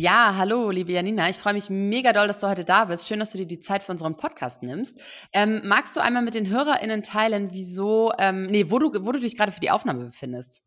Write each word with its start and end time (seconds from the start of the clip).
Ja, 0.00 0.36
hallo, 0.36 0.70
liebe 0.70 0.92
Janina. 0.92 1.28
Ich 1.28 1.38
freue 1.38 1.54
mich 1.54 1.70
mega 1.70 2.12
doll, 2.12 2.28
dass 2.28 2.38
du 2.38 2.46
heute 2.46 2.64
da 2.64 2.84
bist. 2.84 3.08
Schön, 3.08 3.18
dass 3.18 3.32
du 3.32 3.38
dir 3.38 3.46
die 3.46 3.58
Zeit 3.58 3.82
für 3.82 3.90
unseren 3.90 4.16
Podcast 4.16 4.62
nimmst. 4.62 5.02
Ähm, 5.32 5.60
magst 5.64 5.96
du 5.96 6.00
einmal 6.00 6.22
mit 6.22 6.34
den 6.34 6.48
HörerInnen 6.48 7.02
teilen, 7.02 7.48
wieso, 7.50 8.12
ähm, 8.16 8.46
nee, 8.46 8.66
wo 8.68 8.78
du, 8.78 9.04
wo 9.04 9.10
du 9.10 9.18
dich 9.18 9.36
gerade 9.36 9.50
für 9.50 9.58
die 9.58 9.72
Aufnahme 9.72 10.04
befindest? 10.04 10.60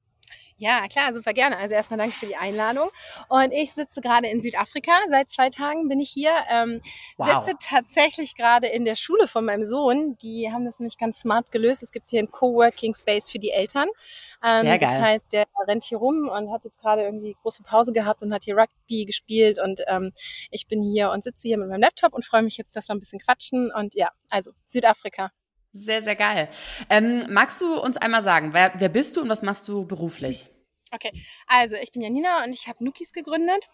Ja, 0.57 0.85
klar, 0.89 1.13
super 1.13 1.31
gerne. 1.31 1.57
Also 1.57 1.75
erstmal 1.75 1.97
danke 1.97 2.15
für 2.15 2.25
die 2.25 2.35
Einladung. 2.35 2.89
Und 3.29 3.53
ich 3.53 3.71
sitze 3.71 4.01
gerade 4.01 4.27
in 4.27 4.41
Südafrika. 4.41 4.91
Seit 5.07 5.29
zwei 5.29 5.49
Tagen 5.49 5.87
bin 5.87 6.01
ich 6.01 6.09
hier. 6.09 6.33
Ähm, 6.51 6.81
wow. 7.15 7.43
Sitze 7.43 7.57
tatsächlich 7.57 8.35
gerade 8.35 8.67
in 8.67 8.83
der 8.83 8.95
Schule 8.95 9.27
von 9.27 9.45
meinem 9.45 9.63
Sohn. 9.63 10.17
Die 10.21 10.51
haben 10.51 10.65
das 10.65 10.79
nämlich 10.79 10.97
ganz 10.97 11.21
smart 11.21 11.51
gelöst. 11.51 11.81
Es 11.81 11.91
gibt 11.91 12.09
hier 12.09 12.19
einen 12.19 12.29
Coworking 12.29 12.93
Space 12.93 13.29
für 13.29 13.39
die 13.39 13.51
Eltern. 13.51 13.87
Ähm, 14.43 14.61
Sehr 14.63 14.79
geil. 14.79 14.89
Das 14.89 14.99
heißt, 14.99 15.33
der 15.33 15.45
rennt 15.67 15.83
hier 15.83 15.99
rum 15.99 16.27
und 16.27 16.51
hat 16.51 16.65
jetzt 16.65 16.79
gerade 16.79 17.03
irgendwie 17.03 17.35
große 17.41 17.63
Pause 17.63 17.93
gehabt 17.93 18.23
und 18.23 18.33
hat 18.33 18.43
hier 18.43 18.57
Rugby 18.57 19.05
gespielt. 19.05 19.59
Und 19.59 19.81
ähm, 19.87 20.11
ich 20.49 20.67
bin 20.67 20.81
hier 20.81 21.11
und 21.11 21.23
sitze 21.23 21.47
hier 21.47 21.57
mit 21.57 21.69
meinem 21.69 21.81
Laptop 21.81 22.13
und 22.13 22.25
freue 22.25 22.41
mich 22.41 22.57
jetzt, 22.57 22.75
dass 22.75 22.89
wir 22.89 22.95
ein 22.95 22.99
bisschen 22.99 23.19
quatschen. 23.19 23.71
Und 23.71 23.93
ja, 23.95 24.09
also 24.29 24.51
Südafrika. 24.63 25.31
Sehr, 25.73 26.01
sehr 26.01 26.15
geil. 26.15 26.49
Ähm, 26.89 27.23
magst 27.29 27.61
du 27.61 27.79
uns 27.79 27.97
einmal 27.97 28.23
sagen, 28.23 28.53
wer, 28.53 28.73
wer 28.75 28.89
bist 28.89 29.15
du 29.15 29.21
und 29.21 29.29
was 29.29 29.41
machst 29.41 29.67
du 29.67 29.85
beruflich? 29.85 30.47
Okay, 30.93 31.11
also 31.47 31.77
ich 31.77 31.91
bin 31.91 32.01
Janina 32.01 32.43
und 32.43 32.53
ich 32.53 32.67
habe 32.67 32.83
Nukis 32.83 33.13
gegründet. 33.13 33.65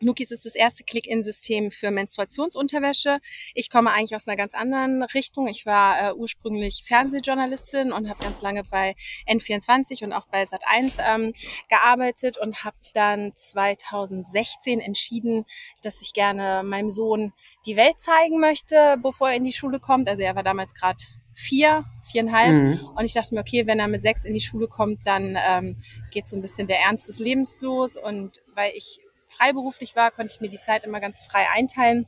Nukis 0.00 0.30
ist 0.30 0.46
das 0.46 0.54
erste 0.54 0.84
Click-In-System 0.84 1.70
für 1.70 1.90
Menstruationsunterwäsche. 1.90 3.18
Ich 3.54 3.68
komme 3.70 3.90
eigentlich 3.92 4.14
aus 4.14 4.28
einer 4.28 4.36
ganz 4.36 4.54
anderen 4.54 5.02
Richtung. 5.02 5.48
Ich 5.48 5.66
war 5.66 6.10
äh, 6.10 6.14
ursprünglich 6.14 6.84
Fernsehjournalistin 6.86 7.92
und 7.92 8.08
habe 8.08 8.22
ganz 8.22 8.40
lange 8.40 8.62
bei 8.64 8.94
N24 9.28 10.04
und 10.04 10.12
auch 10.12 10.26
bei 10.26 10.44
Sat1 10.44 11.00
ähm, 11.04 11.32
gearbeitet 11.68 12.38
und 12.38 12.64
habe 12.64 12.76
dann 12.94 13.32
2016 13.34 14.80
entschieden, 14.80 15.44
dass 15.82 16.00
ich 16.00 16.12
gerne 16.12 16.62
meinem 16.64 16.90
Sohn 16.90 17.32
die 17.66 17.76
Welt 17.76 18.00
zeigen 18.00 18.38
möchte, 18.38 18.96
bevor 19.02 19.30
er 19.30 19.36
in 19.36 19.44
die 19.44 19.52
Schule 19.52 19.80
kommt. 19.80 20.08
Also 20.08 20.22
er 20.22 20.36
war 20.36 20.44
damals 20.44 20.74
gerade 20.74 21.02
vier, 21.34 21.84
viereinhalb. 22.02 22.52
Mhm. 22.52 22.88
Und 22.96 23.04
ich 23.04 23.14
dachte 23.14 23.34
mir, 23.34 23.40
okay, 23.40 23.66
wenn 23.66 23.78
er 23.78 23.88
mit 23.88 24.02
sechs 24.02 24.24
in 24.24 24.34
die 24.34 24.40
Schule 24.40 24.66
kommt, 24.68 25.06
dann 25.06 25.36
ähm, 25.48 25.76
geht 26.10 26.26
so 26.26 26.36
ein 26.36 26.42
bisschen 26.42 26.66
der 26.66 26.80
Ernst 26.80 27.08
des 27.08 27.18
Lebens 27.18 27.56
los. 27.60 27.96
Und 27.96 28.40
weil 28.54 28.72
ich 28.74 29.00
freiberuflich 29.28 29.96
war, 29.96 30.10
konnte 30.10 30.32
ich 30.34 30.40
mir 30.40 30.48
die 30.48 30.60
Zeit 30.60 30.84
immer 30.84 31.00
ganz 31.00 31.24
frei 31.26 31.48
einteilen 31.50 32.06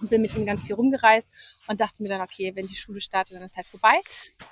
und 0.00 0.10
bin 0.10 0.22
mit 0.22 0.34
ihm 0.34 0.44
ganz 0.44 0.66
viel 0.66 0.74
rumgereist 0.74 1.30
und 1.68 1.80
dachte 1.80 2.02
mir 2.02 2.08
dann, 2.08 2.20
okay, 2.20 2.52
wenn 2.54 2.66
die 2.66 2.74
Schule 2.74 3.00
startet, 3.00 3.36
dann 3.36 3.44
ist 3.44 3.56
halt 3.56 3.66
vorbei. 3.66 3.94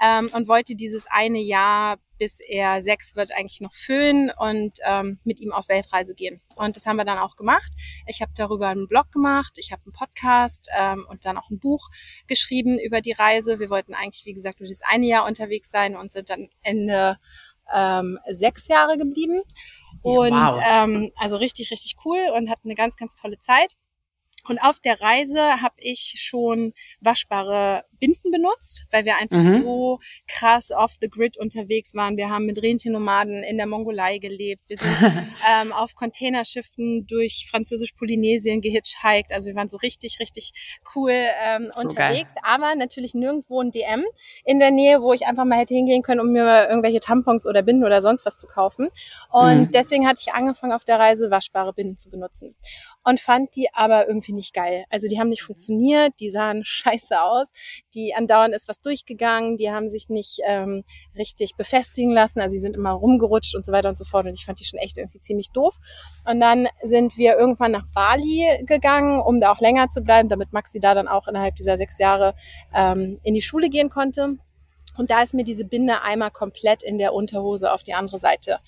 Ähm, 0.01 0.31
und 0.33 0.49
wollte 0.49 0.75
dieses 0.75 1.07
eine 1.09 1.41
Jahr, 1.41 1.99
bis 2.19 2.39
er 2.41 2.81
sechs 2.81 3.17
wird, 3.17 3.33
eigentlich 3.33 3.61
noch 3.61 3.75
füllen 3.75 4.31
und 4.39 4.79
ähm, 4.85 5.19
mit 5.25 5.41
ihm 5.41 5.53
auf 5.53 5.69
Weltreise 5.69 6.15
gehen. 6.15 6.41
Und 6.55 6.77
das 6.77 6.87
haben 6.87 6.97
wir 6.97 7.05
dann 7.05 7.19
auch 7.19 7.35
gemacht. 7.35 7.73
Ich 8.07 8.23
habe 8.23 8.33
darüber 8.37 8.69
einen 8.69 8.87
Blog 8.87 9.11
gemacht, 9.11 9.55
ich 9.57 9.73
habe 9.73 9.83
einen 9.85 9.93
Podcast 9.93 10.69
ähm, 10.79 11.07
und 11.09 11.25
dann 11.25 11.37
auch 11.37 11.51
ein 11.51 11.59
Buch 11.59 11.89
geschrieben 12.29 12.79
über 12.79 13.01
die 13.01 13.13
Reise. 13.13 13.59
Wir 13.59 13.71
wollten 13.71 13.95
eigentlich, 13.95 14.25
wie 14.25 14.35
gesagt, 14.35 14.61
nur 14.61 14.69
dieses 14.69 14.83
eine 14.83 15.07
Jahr 15.07 15.27
unterwegs 15.27 15.71
sein 15.71 15.97
und 15.97 16.13
sind 16.13 16.31
dann 16.31 16.49
Ende 16.63 17.19
ähm, 17.75 18.19
sechs 18.29 18.69
Jahre 18.69 18.97
geblieben. 18.97 19.41
Und 20.03 20.31
ja, 20.31 20.55
wow. 20.55 20.63
ähm, 20.65 21.13
also 21.17 21.37
richtig, 21.37 21.71
richtig 21.71 21.97
cool 22.05 22.19
und 22.37 22.51
hatten 22.51 22.69
eine 22.69 22.75
ganz, 22.75 22.97
ganz 22.97 23.15
tolle 23.15 23.39
Zeit. 23.39 23.73
Und 24.49 24.59
auf 24.59 24.81
der 24.81 25.01
Reise 25.01 25.63
habe 25.63 25.77
ich 25.79 26.15
schon 26.17 26.73
waschbare 27.01 27.85
Binden 28.01 28.33
benutzt, 28.33 28.85
weil 28.91 29.05
wir 29.05 29.17
einfach 29.19 29.39
mhm. 29.39 29.63
so 29.63 29.99
krass 30.27 30.73
off 30.73 30.97
the 31.01 31.09
grid 31.09 31.39
unterwegs 31.39 31.95
waren. 31.95 32.17
Wir 32.17 32.31
haben 32.31 32.47
mit 32.47 32.61
Rentiernomaden 32.61 33.45
in 33.45 33.57
der 33.57 33.67
Mongolei 33.67 34.19
gelebt. 34.19 34.69
Wir 34.69 34.77
sind 34.77 34.91
ähm, 35.49 35.73
auf 35.73 35.95
Containerschiffen 35.95 37.07
durch 37.07 37.47
französisch-Polynesien 37.49 38.61
gehitchhiked. 38.61 39.33
Also 39.33 39.51
wir 39.51 39.55
waren 39.55 39.69
so 39.69 39.77
richtig, 39.77 40.19
richtig 40.19 40.51
cool 40.97 41.13
ähm, 41.13 41.71
so 41.73 41.83
unterwegs. 41.83 42.35
Geil. 42.35 42.43
Aber 42.45 42.75
natürlich 42.75 43.15
nirgendwo 43.15 43.61
ein 43.61 43.71
DM 43.71 44.05
in 44.45 44.59
der 44.59 44.73
Nähe, 44.73 45.01
wo 45.01 45.13
ich 45.13 45.27
einfach 45.27 45.45
mal 45.45 45.59
hätte 45.59 45.75
hingehen 45.75 46.03
können, 46.03 46.21
um 46.21 46.33
mir 46.33 46.69
irgendwelche 46.69 46.99
Tampons 46.99 47.47
oder 47.47 47.63
Binden 47.63 47.85
oder 47.85 48.01
sonst 48.01 48.27
was 48.27 48.37
zu 48.37 48.49
kaufen. 48.49 48.89
Und 49.31 49.61
mhm. 49.61 49.71
deswegen 49.71 50.09
hatte 50.09 50.23
ich 50.27 50.35
angefangen 50.35 50.73
auf 50.73 50.83
der 50.83 50.99
Reise 50.99 51.31
waschbare 51.31 51.73
Binden 51.73 51.97
zu 51.97 52.11
benutzen 52.11 52.57
und 53.05 53.21
fand 53.21 53.55
die 53.57 53.69
aber 53.73 54.09
irgendwie 54.09 54.33
nicht 54.33 54.55
geil. 54.55 54.85
Also 54.91 55.09
die 55.09 55.19
haben 55.19 55.29
nicht 55.29 55.43
funktioniert, 55.43 56.15
die 56.21 56.31
sahen 56.31 56.63
scheiße 56.65 57.21
aus, 57.21 57.51
die 57.95 58.15
andauernd 58.15 58.55
ist 58.55 58.69
was 58.69 58.81
durchgegangen, 58.81 59.57
die 59.57 59.71
haben 59.71 59.89
sich 59.89 60.09
nicht 60.09 60.41
ähm, 60.47 60.85
richtig 61.17 61.57
befestigen 61.57 62.13
lassen, 62.13 62.41
also 62.41 62.53
sie 62.53 62.61
sind 62.61 62.77
immer 62.77 62.93
rumgerutscht 62.93 63.55
und 63.55 63.65
so 63.65 63.73
weiter 63.73 63.89
und 63.89 63.99
so 63.99 64.05
fort 64.05 64.27
und 64.27 64.35
ich 64.35 64.45
fand 64.45 64.61
die 64.61 64.65
schon 64.65 64.79
echt 64.79 64.99
irgendwie 64.99 65.21
ziemlich 65.21 65.51
doof. 65.51 65.77
Und 66.25 66.41
dann 66.41 66.69
sind 66.83 67.17
wir 67.17 67.37
irgendwann 67.37 67.73
nach 67.73 67.87
Bali 67.95 68.47
gegangen, 68.67 69.21
um 69.21 69.41
da 69.41 69.53
auch 69.53 69.61
länger 69.61 69.89
zu 69.89 70.01
bleiben, 70.01 70.29
damit 70.29 70.53
Maxi 70.53 70.81
da 70.81 70.95
dann 70.95 71.09
auch 71.09 71.29
innerhalb 71.29 71.55
dieser 71.55 71.77
sechs 71.77 71.99
Jahre 71.99 72.35
ähm, 72.75 73.19
in 73.23 73.35
die 73.35 73.43
Schule 73.43 73.69
gehen 73.69 73.89
konnte. 73.89 74.37
Und 74.97 75.11
da 75.11 75.23
ist 75.23 75.35
mir 75.35 75.45
diese 75.45 75.65
Binde 75.65 76.03
einmal 76.03 76.31
komplett 76.31 76.83
in 76.83 76.99
der 76.99 77.15
Unterhose 77.15 77.73
auf 77.73 77.83
die 77.83 77.95
andere 77.95 78.19
Seite 78.19 78.59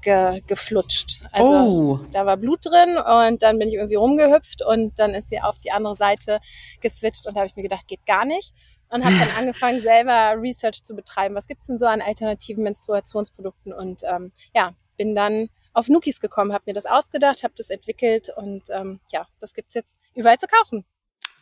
ge, 0.00 0.40
geflutscht. 0.46 1.20
Also 1.32 1.52
oh. 1.52 2.00
da 2.12 2.26
war 2.26 2.36
Blut 2.36 2.64
drin 2.64 2.96
und 2.96 3.42
dann 3.42 3.58
bin 3.58 3.68
ich 3.68 3.74
irgendwie 3.74 3.96
rumgehüpft 3.96 4.64
und 4.64 4.98
dann 4.98 5.14
ist 5.14 5.28
sie 5.28 5.40
auf 5.40 5.58
die 5.58 5.72
andere 5.72 5.94
Seite 5.94 6.40
geswitcht 6.80 7.26
und 7.26 7.34
da 7.34 7.40
habe 7.40 7.48
ich 7.48 7.56
mir 7.56 7.62
gedacht, 7.62 7.86
geht 7.86 8.06
gar 8.06 8.24
nicht. 8.24 8.52
Und 8.90 9.04
habe 9.04 9.14
dann 9.16 9.28
angefangen, 9.38 9.80
selber 9.80 10.40
Research 10.40 10.84
zu 10.84 10.94
betreiben. 10.94 11.34
Was 11.34 11.46
gibt's 11.46 11.66
denn 11.66 11.78
so 11.78 11.86
an 11.86 12.00
alternativen 12.00 12.62
Menstruationsprodukten? 12.62 13.72
Und 13.72 14.02
ähm, 14.04 14.30
ja, 14.54 14.72
bin 14.96 15.14
dann 15.14 15.48
auf 15.72 15.88
Nukis 15.88 16.20
gekommen, 16.20 16.52
habe 16.52 16.64
mir 16.66 16.74
das 16.74 16.86
ausgedacht, 16.86 17.42
habe 17.42 17.54
das 17.56 17.70
entwickelt 17.70 18.28
und 18.36 18.64
ähm, 18.70 19.00
ja, 19.12 19.26
das 19.40 19.52
gibt's 19.52 19.74
jetzt 19.74 19.98
überall 20.14 20.38
zu 20.38 20.46
kaufen. 20.46 20.84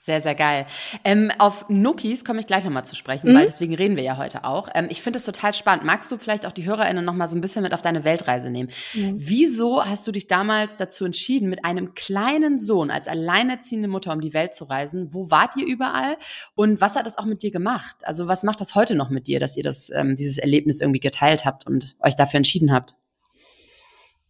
Sehr, 0.04 0.20
sehr 0.20 0.34
geil. 0.34 0.66
Ähm, 1.04 1.30
auf 1.38 1.68
Nukis 1.68 2.24
komme 2.24 2.40
ich 2.40 2.48
gleich 2.48 2.64
nochmal 2.64 2.84
zu 2.84 2.96
sprechen, 2.96 3.30
mhm. 3.30 3.36
weil 3.36 3.46
deswegen 3.46 3.72
reden 3.72 3.94
wir 3.94 4.02
ja 4.02 4.16
heute 4.16 4.42
auch. 4.42 4.68
Ähm, 4.74 4.88
ich 4.90 5.00
finde 5.00 5.20
es 5.20 5.24
total 5.24 5.54
spannend. 5.54 5.84
Magst 5.84 6.10
du 6.10 6.18
vielleicht 6.18 6.44
auch 6.44 6.50
die 6.50 6.64
HörerInnen 6.64 7.04
nochmal 7.04 7.28
so 7.28 7.36
ein 7.36 7.40
bisschen 7.40 7.62
mit 7.62 7.72
auf 7.72 7.82
deine 7.82 8.02
Weltreise 8.02 8.50
nehmen? 8.50 8.70
Mhm. 8.94 9.14
Wieso 9.16 9.84
hast 9.84 10.04
du 10.08 10.10
dich 10.10 10.26
damals 10.26 10.76
dazu 10.76 11.04
entschieden, 11.04 11.48
mit 11.48 11.64
einem 11.64 11.94
kleinen 11.94 12.58
Sohn 12.58 12.90
als 12.90 13.06
alleinerziehende 13.06 13.86
Mutter 13.86 14.12
um 14.12 14.20
die 14.20 14.34
Welt 14.34 14.56
zu 14.56 14.64
reisen? 14.64 15.14
Wo 15.14 15.30
wart 15.30 15.56
ihr 15.56 15.66
überall? 15.66 16.16
Und 16.56 16.80
was 16.80 16.96
hat 16.96 17.06
das 17.06 17.16
auch 17.16 17.26
mit 17.26 17.44
dir 17.44 17.52
gemacht? 17.52 17.98
Also 18.02 18.26
was 18.26 18.42
macht 18.42 18.60
das 18.60 18.74
heute 18.74 18.96
noch 18.96 19.08
mit 19.08 19.28
dir, 19.28 19.38
dass 19.38 19.56
ihr 19.56 19.62
das, 19.62 19.88
ähm, 19.94 20.16
dieses 20.16 20.38
Erlebnis 20.38 20.80
irgendwie 20.80 20.98
geteilt 20.98 21.44
habt 21.44 21.64
und 21.64 21.94
euch 22.00 22.16
dafür 22.16 22.38
entschieden 22.38 22.72
habt? 22.72 22.96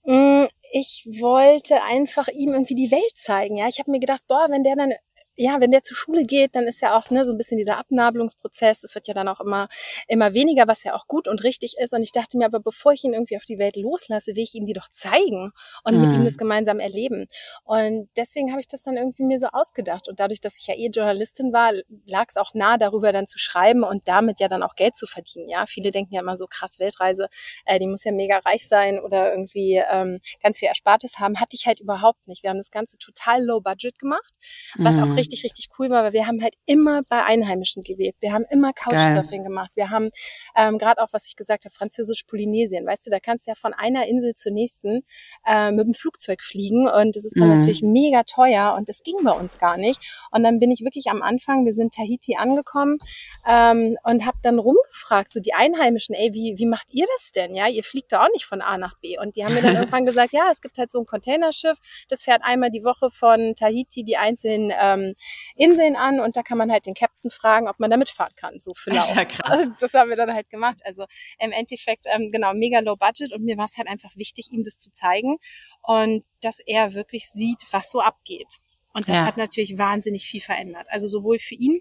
Mm, 0.04 0.44
ich 0.72 1.06
wollte 1.20 1.82
einfach 1.90 2.28
ihm 2.28 2.52
irgendwie 2.52 2.74
die 2.74 2.90
Welt 2.90 3.16
zeigen. 3.16 3.56
Ja, 3.56 3.68
ich 3.68 3.78
habe 3.78 3.90
mir 3.90 4.00
gedacht, 4.00 4.22
boah, 4.28 4.48
wenn 4.50 4.64
der 4.64 4.76
dann 4.76 4.92
ja, 5.36 5.60
wenn 5.60 5.70
der 5.70 5.82
zur 5.82 5.96
Schule 5.96 6.24
geht, 6.24 6.54
dann 6.54 6.64
ist 6.64 6.82
ja 6.82 6.96
auch 6.96 7.10
ne, 7.10 7.24
so 7.24 7.32
ein 7.32 7.38
bisschen 7.38 7.56
dieser 7.56 7.78
Abnabelungsprozess. 7.78 8.84
Es 8.84 8.94
wird 8.94 9.08
ja 9.08 9.14
dann 9.14 9.28
auch 9.28 9.40
immer, 9.40 9.68
immer 10.06 10.34
weniger, 10.34 10.68
was 10.68 10.84
ja 10.84 10.94
auch 10.94 11.06
gut 11.06 11.26
und 11.26 11.42
richtig 11.42 11.76
ist. 11.78 11.94
Und 11.94 12.02
ich 12.02 12.12
dachte 12.12 12.36
mir, 12.36 12.44
aber 12.44 12.60
bevor 12.60 12.92
ich 12.92 13.04
ihn 13.04 13.14
irgendwie 13.14 13.36
auf 13.36 13.44
die 13.44 13.58
Welt 13.58 13.76
loslasse, 13.76 14.36
will 14.36 14.42
ich 14.42 14.54
ihm 14.54 14.66
die 14.66 14.74
doch 14.74 14.88
zeigen 14.90 15.52
und 15.84 15.94
mhm. 15.94 16.00
mit 16.02 16.12
ihm 16.12 16.20
mhm. 16.20 16.24
das 16.26 16.36
gemeinsam 16.36 16.80
erleben. 16.80 17.28
Und 17.64 18.08
deswegen 18.16 18.50
habe 18.50 18.60
ich 18.60 18.68
das 18.68 18.82
dann 18.82 18.96
irgendwie 18.96 19.22
mir 19.22 19.38
so 19.38 19.46
ausgedacht. 19.46 20.08
Und 20.08 20.20
dadurch, 20.20 20.40
dass 20.40 20.58
ich 20.58 20.66
ja 20.66 20.74
eh 20.74 20.88
Journalistin 20.88 21.52
war, 21.52 21.72
lag 22.04 22.26
es 22.28 22.36
auch 22.36 22.52
nah, 22.52 22.76
darüber 22.76 23.12
dann 23.12 23.26
zu 23.26 23.38
schreiben 23.38 23.84
und 23.84 24.08
damit 24.08 24.38
ja 24.38 24.48
dann 24.48 24.62
auch 24.62 24.74
Geld 24.74 24.96
zu 24.96 25.06
verdienen. 25.06 25.48
Ja, 25.48 25.64
viele 25.64 25.92
denken 25.92 26.14
ja 26.14 26.20
immer 26.20 26.36
so 26.36 26.46
krass 26.46 26.78
Weltreise, 26.78 27.28
äh, 27.64 27.78
die 27.78 27.86
muss 27.86 28.04
ja 28.04 28.12
mega 28.12 28.38
reich 28.38 28.68
sein 28.68 29.00
oder 29.00 29.30
irgendwie 29.30 29.82
ähm, 29.90 30.20
ganz 30.42 30.58
viel 30.58 30.68
Erspartes 30.68 31.18
haben. 31.20 31.40
Hatte 31.40 31.56
ich 31.56 31.66
halt 31.66 31.80
überhaupt 31.80 32.28
nicht. 32.28 32.42
Wir 32.42 32.50
haben 32.50 32.58
das 32.58 32.70
Ganze 32.70 32.98
total 32.98 33.42
low 33.42 33.60
budget 33.60 33.98
gemacht, 33.98 34.34
was 34.76 34.96
mhm. 34.96 35.02
auch 35.04 35.16
richtig, 35.16 35.21
richtig 35.30 35.68
cool 35.78 35.90
war, 35.90 36.04
weil 36.04 36.12
wir 36.12 36.26
haben 36.26 36.42
halt 36.42 36.54
immer 36.66 37.02
bei 37.08 37.22
Einheimischen 37.24 37.82
gelebt. 37.82 38.20
Wir 38.20 38.32
haben 38.32 38.44
immer 38.50 38.72
Couchsurfing 38.72 39.44
gemacht. 39.44 39.70
Wir 39.74 39.90
haben 39.90 40.10
ähm, 40.56 40.78
gerade 40.78 41.00
auch, 41.02 41.08
was 41.12 41.26
ich 41.28 41.36
gesagt 41.36 41.64
habe, 41.64 41.74
Französisch-Polynesien. 41.74 42.86
Weißt 42.86 43.06
du, 43.06 43.10
da 43.10 43.20
kannst 43.20 43.46
du 43.46 43.50
ja 43.50 43.54
von 43.54 43.74
einer 43.74 44.06
Insel 44.06 44.34
zur 44.34 44.52
nächsten 44.52 45.02
äh, 45.46 45.70
mit 45.70 45.86
dem 45.86 45.94
Flugzeug 45.94 46.42
fliegen 46.42 46.88
und 46.88 47.16
das 47.16 47.24
ist 47.24 47.38
dann 47.38 47.48
mhm. 47.48 47.58
natürlich 47.58 47.82
mega 47.82 48.22
teuer 48.24 48.74
und 48.76 48.88
das 48.88 49.02
ging 49.02 49.16
bei 49.22 49.32
uns 49.32 49.58
gar 49.58 49.76
nicht. 49.76 50.00
Und 50.30 50.42
dann 50.42 50.58
bin 50.58 50.70
ich 50.70 50.80
wirklich 50.82 51.08
am 51.10 51.22
Anfang, 51.22 51.64
wir 51.64 51.72
sind 51.72 51.94
Tahiti 51.94 52.36
angekommen 52.36 52.98
ähm, 53.46 53.96
und 54.04 54.26
habe 54.26 54.38
dann 54.42 54.58
rumgefragt, 54.58 55.32
so 55.32 55.40
die 55.40 55.54
Einheimischen, 55.54 56.14
ey, 56.14 56.32
wie, 56.32 56.54
wie 56.56 56.66
macht 56.66 56.92
ihr 56.92 57.06
das 57.16 57.32
denn? 57.32 57.54
Ja, 57.54 57.68
ihr 57.68 57.84
fliegt 57.84 58.12
da 58.12 58.24
auch 58.24 58.30
nicht 58.32 58.44
von 58.44 58.60
A 58.60 58.78
nach 58.78 58.98
B. 58.98 59.18
Und 59.18 59.36
die 59.36 59.44
haben 59.44 59.54
mir 59.54 59.62
dann 59.62 59.76
irgendwann 59.76 60.06
gesagt, 60.06 60.32
ja, 60.32 60.48
es 60.50 60.60
gibt 60.60 60.78
halt 60.78 60.90
so 60.90 60.98
ein 60.98 61.06
Containerschiff, 61.06 61.78
das 62.08 62.22
fährt 62.22 62.42
einmal 62.44 62.70
die 62.70 62.84
Woche 62.84 63.10
von 63.10 63.54
Tahiti 63.54 64.04
die 64.04 64.16
einzelnen 64.16 64.72
ähm, 64.78 65.11
Inseln 65.56 65.96
an 65.96 66.20
und 66.20 66.36
da 66.36 66.42
kann 66.42 66.58
man 66.58 66.70
halt 66.70 66.86
den 66.86 66.94
Captain 66.94 67.30
fragen, 67.30 67.68
ob 67.68 67.78
man 67.78 67.90
da 67.90 67.96
mitfahren 67.96 68.34
kann. 68.36 68.58
So 68.58 68.74
für 68.74 68.90
Das, 69.02 69.10
ja 69.10 69.24
krass. 69.24 69.68
das 69.80 69.94
haben 69.94 70.10
wir 70.10 70.16
dann 70.16 70.32
halt 70.32 70.50
gemacht. 70.50 70.80
Also 70.84 71.06
im 71.38 71.52
Endeffekt, 71.52 72.06
ähm, 72.12 72.30
genau, 72.30 72.54
mega 72.54 72.80
low 72.80 72.96
budget 72.96 73.32
und 73.32 73.44
mir 73.44 73.56
war 73.56 73.66
es 73.66 73.76
halt 73.76 73.88
einfach 73.88 74.16
wichtig, 74.16 74.50
ihm 74.50 74.64
das 74.64 74.78
zu 74.78 74.92
zeigen 74.92 75.38
und 75.82 76.24
dass 76.40 76.60
er 76.60 76.94
wirklich 76.94 77.28
sieht, 77.28 77.64
was 77.70 77.90
so 77.90 78.00
abgeht. 78.00 78.60
Und 78.94 79.08
das 79.08 79.16
ja. 79.16 79.26
hat 79.26 79.36
natürlich 79.36 79.78
wahnsinnig 79.78 80.26
viel 80.26 80.40
verändert. 80.40 80.86
Also 80.90 81.08
sowohl 81.08 81.38
für 81.38 81.54
ihn 81.54 81.80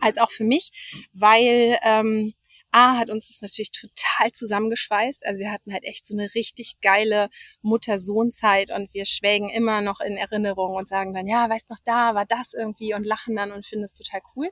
als 0.00 0.18
auch 0.18 0.30
für 0.30 0.44
mich, 0.44 0.70
weil 1.12 1.78
ähm, 1.82 2.34
A 2.76 2.98
hat 2.98 3.08
uns 3.08 3.28
das 3.28 3.40
natürlich 3.40 3.70
total 3.72 4.32
zusammengeschweißt. 4.32 5.24
Also 5.24 5.40
wir 5.40 5.50
hatten 5.50 5.72
halt 5.72 5.84
echt 5.84 6.04
so 6.04 6.14
eine 6.14 6.34
richtig 6.34 6.74
geile 6.82 7.30
Mutter-Sohn-Zeit 7.62 8.70
und 8.70 8.92
wir 8.92 9.06
schwelgen 9.06 9.48
immer 9.48 9.80
noch 9.80 10.00
in 10.00 10.18
Erinnerung 10.18 10.74
und 10.74 10.86
sagen 10.86 11.14
dann, 11.14 11.26
ja, 11.26 11.48
weißt 11.48 11.70
noch, 11.70 11.78
da 11.84 12.14
war 12.14 12.26
das 12.26 12.52
irgendwie 12.52 12.92
und 12.92 13.06
lachen 13.06 13.34
dann 13.34 13.50
und 13.50 13.64
finden 13.64 13.86
es 13.86 13.94
total 13.94 14.20
cool 14.36 14.50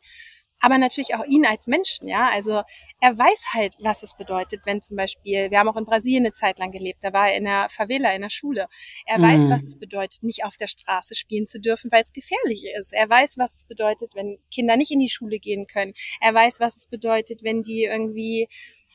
aber 0.65 0.79
natürlich 0.79 1.15
auch 1.15 1.27
ihn 1.27 1.45
als 1.45 1.67
Menschen, 1.67 2.09
ja. 2.09 2.31
Also 2.31 2.63
er 2.99 3.19
weiß 3.19 3.49
halt, 3.53 3.75
was 3.81 4.03
es 4.03 4.17
bedeutet, 4.17 4.63
wenn 4.65 4.81
zum 4.81 4.97
Beispiel, 4.97 5.51
wir 5.51 5.59
haben 5.59 5.69
auch 5.69 5.77
in 5.77 5.85
Brasilien 5.85 6.25
eine 6.25 6.33
Zeit 6.33 6.59
lang 6.59 6.73
gelebt, 6.73 7.01
da 7.03 7.13
war 7.13 7.29
er 7.29 7.37
in 7.37 7.45
der 7.45 7.69
Favela, 7.69 8.15
in 8.15 8.23
der 8.23 8.31
Schule. 8.31 8.67
Er 9.05 9.19
mhm. 9.19 9.23
weiß, 9.25 9.51
was 9.51 9.65
es 9.65 9.79
bedeutet, 9.79 10.23
nicht 10.23 10.43
auf 10.43 10.57
der 10.57 10.67
Straße 10.67 11.17
spielen 11.17 11.47
zu 11.47 11.61
dürfen, 11.61 11.93
weil 11.93 12.03
es 12.03 12.15
gefährlich 12.15 12.65
ist. 12.79 12.95
Er 12.95 13.11
weiß, 13.11 13.37
was 13.37 13.55
es 13.57 13.67
bedeutet, 13.67 14.15
wenn 14.15 14.39
Kinder 14.51 14.79
nicht 14.79 14.91
in 14.91 15.01
die 15.01 15.11
Schule 15.11 15.39
gehen 15.39 15.67
können. 15.67 15.93
Er 16.23 16.33
weiß, 16.33 16.61
was 16.61 16.77
es 16.77 16.89
bedeutet, 16.89 17.43
wenn 17.43 17.61
die 17.61 17.85
irgendwie 17.85 18.49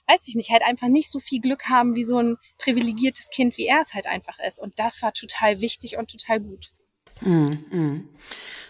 weiß 0.08 0.28
ich 0.28 0.34
nicht, 0.34 0.50
halt 0.50 0.64
einfach 0.64 0.88
nicht 0.88 1.12
so 1.12 1.20
viel 1.20 1.40
Glück 1.40 1.70
haben 1.70 1.96
wie 1.96 2.04
so 2.04 2.18
ein 2.18 2.38
privilegiertes 2.58 3.30
Kind, 3.30 3.58
wie 3.58 3.68
er 3.68 3.80
es 3.80 3.94
halt 3.94 4.08
einfach 4.08 4.40
ist. 4.40 4.60
Und 4.60 4.80
das 4.80 5.04
war 5.04 5.14
total 5.14 5.62
wichtig 5.62 5.98
und 5.98 6.10
total 6.10 6.40
gut. 6.40 6.74
Mm, 7.22 7.52
mm. 7.70 8.10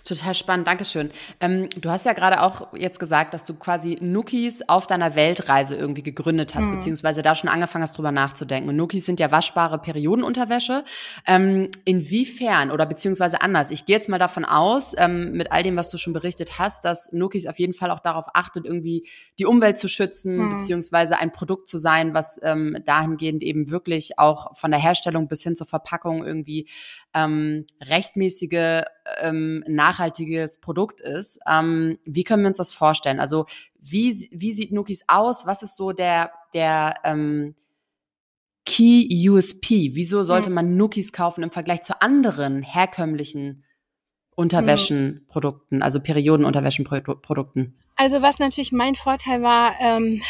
Total 0.09 0.33
spannend, 0.33 0.65
Dankeschön. 0.65 1.11
Ähm, 1.39 1.69
du 1.79 1.91
hast 1.91 2.03
ja 2.03 2.13
gerade 2.13 2.41
auch 2.41 2.73
jetzt 2.73 2.99
gesagt, 2.99 3.35
dass 3.35 3.45
du 3.45 3.53
quasi 3.53 3.99
Nookies 4.01 4.67
auf 4.67 4.87
deiner 4.87 5.13
Weltreise 5.13 5.75
irgendwie 5.75 6.01
gegründet 6.01 6.55
hast, 6.55 6.65
mhm. 6.65 6.77
beziehungsweise 6.77 7.21
da 7.21 7.35
schon 7.35 7.47
angefangen 7.47 7.83
hast, 7.83 7.95
drüber 7.95 8.11
nachzudenken. 8.11 8.69
Und 8.69 8.75
Nookies 8.75 9.05
sind 9.05 9.19
ja 9.19 9.29
waschbare 9.29 9.77
Periodenunterwäsche. 9.77 10.83
Ähm, 11.27 11.69
inwiefern 11.85 12.71
oder 12.71 12.87
beziehungsweise 12.87 13.43
anders? 13.43 13.69
Ich 13.69 13.85
gehe 13.85 13.97
jetzt 13.97 14.09
mal 14.09 14.17
davon 14.17 14.45
aus, 14.45 14.95
ähm, 14.97 15.33
mit 15.33 15.51
all 15.51 15.61
dem, 15.61 15.75
was 15.75 15.89
du 15.89 15.99
schon 15.99 16.13
berichtet 16.13 16.57
hast, 16.57 16.85
dass 16.85 17.11
Nookies 17.11 17.45
auf 17.45 17.59
jeden 17.59 17.73
Fall 17.73 17.91
auch 17.91 17.99
darauf 17.99 18.25
achtet, 18.33 18.65
irgendwie 18.65 19.07
die 19.37 19.45
Umwelt 19.45 19.77
zu 19.77 19.87
schützen, 19.87 20.37
mhm. 20.37 20.57
beziehungsweise 20.57 21.19
ein 21.19 21.31
Produkt 21.31 21.67
zu 21.67 21.77
sein, 21.77 22.15
was 22.15 22.39
ähm, 22.41 22.77
dahingehend 22.83 23.43
eben 23.43 23.69
wirklich 23.69 24.17
auch 24.17 24.57
von 24.57 24.71
der 24.71 24.79
Herstellung 24.79 25.27
bis 25.27 25.43
hin 25.43 25.55
zur 25.55 25.67
Verpackung 25.67 26.25
irgendwie 26.25 26.67
ähm, 27.13 27.67
rechtmäßige 27.79 28.85
ähm, 29.21 29.63
nachhaltiges 29.99 30.59
Produkt 30.59 31.01
ist. 31.01 31.39
Ähm, 31.47 31.99
wie 32.05 32.23
können 32.23 32.43
wir 32.43 32.47
uns 32.47 32.57
das 32.57 32.73
vorstellen? 32.73 33.19
Also 33.19 33.45
wie, 33.79 34.29
wie 34.31 34.51
sieht 34.51 34.71
Nookies 34.71 35.03
aus? 35.07 35.45
Was 35.45 35.63
ist 35.63 35.75
so 35.75 35.91
der, 35.91 36.31
der 36.53 36.95
ähm, 37.03 37.55
Key 38.65 39.29
USP? 39.29 39.91
Wieso 39.93 40.23
sollte 40.23 40.47
hm. 40.47 40.55
man 40.55 40.77
Nookies 40.77 41.11
kaufen 41.11 41.43
im 41.43 41.51
Vergleich 41.51 41.81
zu 41.81 42.01
anderen 42.01 42.63
herkömmlichen 42.63 43.63
Unterwäschenprodukten, 44.35 45.81
also 45.81 45.99
Periodenunterwäschenprodukten? 45.99 47.77
Also 47.97 48.21
was 48.21 48.39
natürlich 48.39 48.71
mein 48.71 48.95
Vorteil 48.95 49.41
war, 49.41 49.75
ähm, 49.81 50.21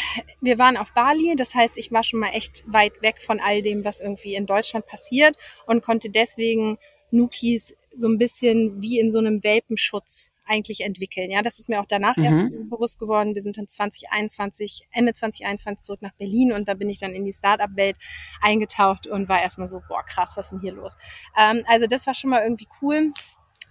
wir 0.41 0.57
waren 0.57 0.77
auf 0.77 0.91
Bali, 0.95 1.35
das 1.37 1.53
heißt, 1.53 1.77
ich 1.77 1.91
war 1.91 2.03
schon 2.03 2.19
mal 2.19 2.31
echt 2.33 2.63
weit 2.65 2.99
weg 3.03 3.19
von 3.21 3.39
all 3.39 3.61
dem, 3.61 3.85
was 3.85 4.01
irgendwie 4.01 4.33
in 4.33 4.47
Deutschland 4.47 4.87
passiert 4.87 5.35
und 5.67 5.83
konnte 5.83 6.09
deswegen 6.09 6.79
Nookies 7.11 7.75
so 7.99 8.07
ein 8.07 8.17
bisschen 8.17 8.81
wie 8.81 8.99
in 8.99 9.11
so 9.11 9.19
einem 9.19 9.43
Welpenschutz 9.43 10.33
eigentlich 10.45 10.81
entwickeln. 10.81 11.29
Ja, 11.29 11.41
das 11.41 11.59
ist 11.59 11.69
mir 11.69 11.79
auch 11.79 11.85
danach 11.85 12.17
mhm. 12.17 12.23
erst 12.23 12.49
bewusst 12.69 12.99
geworden. 12.99 13.35
Wir 13.35 13.41
sind 13.41 13.57
dann 13.57 13.67
2021, 13.67 14.87
Ende 14.91 15.13
2021 15.13 15.85
zurück 15.85 16.01
nach 16.01 16.13
Berlin 16.13 16.51
und 16.51 16.67
da 16.67 16.73
bin 16.73 16.89
ich 16.89 16.99
dann 16.99 17.13
in 17.13 17.23
die 17.23 17.33
Startup-Welt 17.33 17.97
eingetaucht 18.41 19.07
und 19.07 19.29
war 19.29 19.41
erstmal 19.41 19.67
so, 19.67 19.81
boah, 19.87 20.03
krass, 20.03 20.35
was 20.35 20.47
ist 20.47 20.51
denn 20.53 20.61
hier 20.61 20.73
los? 20.73 20.97
Ähm, 21.37 21.63
also 21.67 21.85
das 21.85 22.07
war 22.07 22.15
schon 22.15 22.31
mal 22.31 22.41
irgendwie 22.41 22.67
cool 22.81 23.13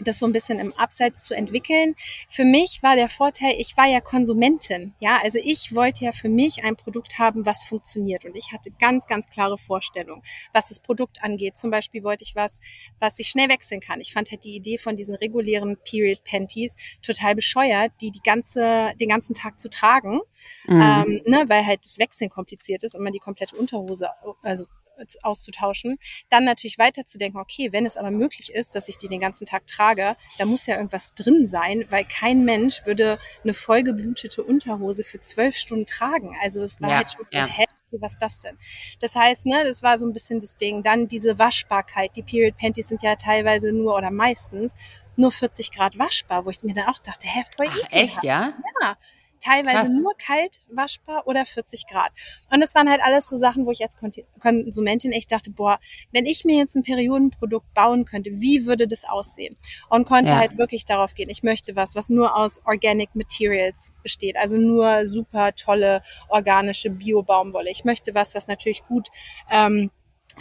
das 0.00 0.18
so 0.18 0.26
ein 0.26 0.32
bisschen 0.32 0.58
im 0.58 0.72
Abseits 0.74 1.24
zu 1.24 1.34
entwickeln. 1.34 1.94
Für 2.28 2.44
mich 2.44 2.82
war 2.82 2.96
der 2.96 3.08
Vorteil, 3.08 3.54
ich 3.58 3.76
war 3.76 3.86
ja 3.86 4.00
Konsumentin. 4.00 4.94
Ja, 5.00 5.18
also 5.22 5.38
ich 5.42 5.74
wollte 5.74 6.04
ja 6.04 6.12
für 6.12 6.28
mich 6.28 6.64
ein 6.64 6.76
Produkt 6.76 7.18
haben, 7.18 7.46
was 7.46 7.64
funktioniert. 7.64 8.24
Und 8.24 8.36
ich 8.36 8.52
hatte 8.52 8.70
ganz, 8.78 9.06
ganz 9.06 9.28
klare 9.28 9.58
Vorstellungen, 9.58 10.22
was 10.52 10.68
das 10.68 10.80
Produkt 10.80 11.22
angeht. 11.22 11.58
Zum 11.58 11.70
Beispiel 11.70 12.04
wollte 12.04 12.24
ich 12.24 12.36
was, 12.36 12.60
was 13.00 13.18
ich 13.18 13.28
schnell 13.28 13.48
wechseln 13.48 13.80
kann. 13.80 14.00
Ich 14.00 14.12
fand 14.12 14.30
halt 14.30 14.44
die 14.44 14.54
Idee 14.54 14.78
von 14.78 14.96
diesen 14.96 15.14
regulären 15.14 15.76
Period 15.84 16.22
Panties 16.24 16.76
total 17.02 17.34
bescheuert, 17.34 17.92
die 18.00 18.10
die 18.10 18.22
ganze, 18.22 18.92
den 19.00 19.08
ganzen 19.08 19.34
Tag 19.34 19.60
zu 19.60 19.68
tragen, 19.68 20.20
mhm. 20.66 20.80
ähm, 20.80 21.22
ne, 21.26 21.44
weil 21.48 21.66
halt 21.66 21.80
das 21.84 21.98
Wechseln 21.98 22.30
kompliziert 22.30 22.82
ist 22.82 22.94
und 22.94 23.02
man 23.02 23.12
die 23.12 23.18
komplette 23.18 23.56
Unterhose, 23.56 24.08
also 24.42 24.66
auszutauschen. 25.22 25.98
Dann 26.28 26.44
natürlich 26.44 26.78
weiterzudenken, 26.78 27.40
okay, 27.40 27.72
wenn 27.72 27.86
es 27.86 27.96
aber 27.96 28.10
möglich 28.10 28.52
ist, 28.52 28.74
dass 28.74 28.88
ich 28.88 28.98
die 28.98 29.08
den 29.08 29.20
ganzen 29.20 29.46
Tag 29.46 29.66
trage, 29.66 30.16
da 30.38 30.44
muss 30.44 30.66
ja 30.66 30.76
irgendwas 30.76 31.14
drin 31.14 31.46
sein, 31.46 31.84
weil 31.90 32.04
kein 32.04 32.44
Mensch 32.44 32.84
würde 32.86 33.18
eine 33.44 33.54
vollgeblutete 33.54 34.42
Unterhose 34.42 35.04
für 35.04 35.20
zwölf 35.20 35.56
Stunden 35.56 35.86
tragen. 35.86 36.36
Also 36.42 36.62
es 36.62 36.80
war 36.80 36.90
ja, 36.90 36.96
halt 36.96 37.12
schon, 37.12 37.26
ja. 37.32 37.46
hä, 37.46 37.64
was 37.92 38.18
das 38.18 38.42
denn? 38.42 38.58
Das 39.00 39.16
heißt, 39.16 39.46
ne, 39.46 39.64
das 39.64 39.82
war 39.82 39.96
so 39.96 40.06
ein 40.06 40.12
bisschen 40.12 40.40
das 40.40 40.56
Ding. 40.56 40.82
Dann 40.82 41.08
diese 41.08 41.38
Waschbarkeit. 41.38 42.16
Die 42.16 42.22
Period 42.22 42.56
Panties 42.58 42.88
sind 42.88 43.02
ja 43.02 43.16
teilweise 43.16 43.72
nur 43.72 43.96
oder 43.96 44.10
meistens 44.10 44.74
nur 45.16 45.32
40 45.32 45.72
Grad 45.72 45.98
waschbar, 45.98 46.44
wo 46.44 46.50
ich 46.50 46.62
mir 46.62 46.74
dann 46.74 46.88
auch 46.88 46.98
dachte, 46.98 47.26
hä, 47.26 47.42
voll 47.56 47.66
Ach, 47.70 47.88
echt, 47.90 48.22
ja? 48.22 48.52
Ja 48.82 48.96
teilweise 49.40 49.84
Krass. 49.84 49.98
nur 50.00 50.12
kalt 50.16 50.60
waschbar 50.70 51.26
oder 51.26 51.44
40 51.44 51.86
Grad. 51.86 52.10
Und 52.50 52.60
das 52.60 52.74
waren 52.74 52.88
halt 52.88 53.00
alles 53.02 53.28
so 53.28 53.36
Sachen, 53.36 53.66
wo 53.66 53.70
ich 53.70 53.82
als 53.82 53.94
Konsumentin 54.40 55.12
echt 55.12 55.30
dachte, 55.32 55.50
boah, 55.50 55.78
wenn 56.12 56.26
ich 56.26 56.44
mir 56.44 56.56
jetzt 56.56 56.76
ein 56.76 56.82
Periodenprodukt 56.82 57.72
bauen 57.74 58.04
könnte, 58.04 58.30
wie 58.34 58.66
würde 58.66 58.86
das 58.86 59.04
aussehen? 59.04 59.56
Und 59.88 60.06
konnte 60.06 60.32
ja. 60.32 60.38
halt 60.38 60.58
wirklich 60.58 60.84
darauf 60.84 61.14
gehen, 61.14 61.30
ich 61.30 61.42
möchte 61.42 61.76
was, 61.76 61.94
was 61.94 62.08
nur 62.08 62.36
aus 62.36 62.60
Organic 62.64 63.14
Materials 63.14 63.92
besteht, 64.02 64.36
also 64.36 64.58
nur 64.58 65.06
super 65.06 65.54
tolle 65.54 66.02
organische 66.28 66.90
Bio-Baumwolle. 66.90 67.70
Ich 67.70 67.84
möchte 67.84 68.14
was, 68.14 68.34
was 68.34 68.48
natürlich 68.48 68.84
gut 68.84 69.08
ähm, 69.50 69.90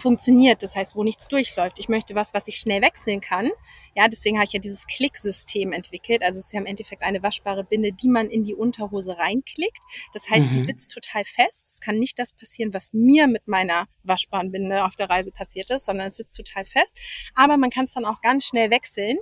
funktioniert, 0.02 0.64
das 0.64 0.76
heißt, 0.76 0.96
wo 0.96 1.04
nichts 1.04 1.28
durchläuft. 1.28 1.80
Ich 1.80 1.90
möchte 1.90 2.16
was, 2.16 2.34
was 2.34 2.48
ich 2.48 2.58
schnell 2.58 2.82
wechseln 2.82 3.22
kann. 3.22 3.50
Ja, 3.96 4.08
deswegen 4.08 4.38
habe 4.38 4.46
ich 4.46 4.54
ja 4.54 4.60
dieses 4.60 4.86
Klicksystem 4.86 5.72
entwickelt. 5.72 6.22
Also 6.22 6.38
es 6.40 6.46
ist 6.46 6.54
ja 6.54 6.60
im 6.60 6.68
Endeffekt 6.68 7.02
eine 7.02 7.24
waschbare 7.24 7.64
Binde, 7.64 7.92
die 7.92 8.10
man 8.10 8.30
in 8.30 8.44
die 8.44 8.54
Unterhose 8.54 9.18
reinklickt. 9.18 9.82
Das 10.14 10.30
heißt, 10.30 10.48
mhm. 10.48 10.52
die 10.52 10.60
sitzt 10.60 10.94
total 10.94 11.26
fest. 11.26 11.72
Es 11.72 11.80
kann 11.80 11.98
nicht 11.98 12.20
das 12.20 12.32
passieren, 12.32 12.76
was 12.76 12.94
mir 12.94 13.28
mit 13.28 13.48
meiner 13.48 13.88
waschbaren 14.04 14.52
Binde 14.52 14.86
auf 14.86 14.96
der 14.96 15.10
Reise 15.10 15.32
passiert 15.32 15.72
ist, 15.72 15.86
sondern 15.86 16.08
es 16.08 16.18
sitzt 16.18 16.38
total 16.38 16.64
fest. 16.64 16.96
Aber 17.34 17.58
man 17.58 17.72
kann 17.72 17.86
es 17.86 17.94
dann 17.94 18.06
auch 18.06 18.22
ganz 18.22 18.46
schnell 18.46 18.70
wechseln 18.70 19.18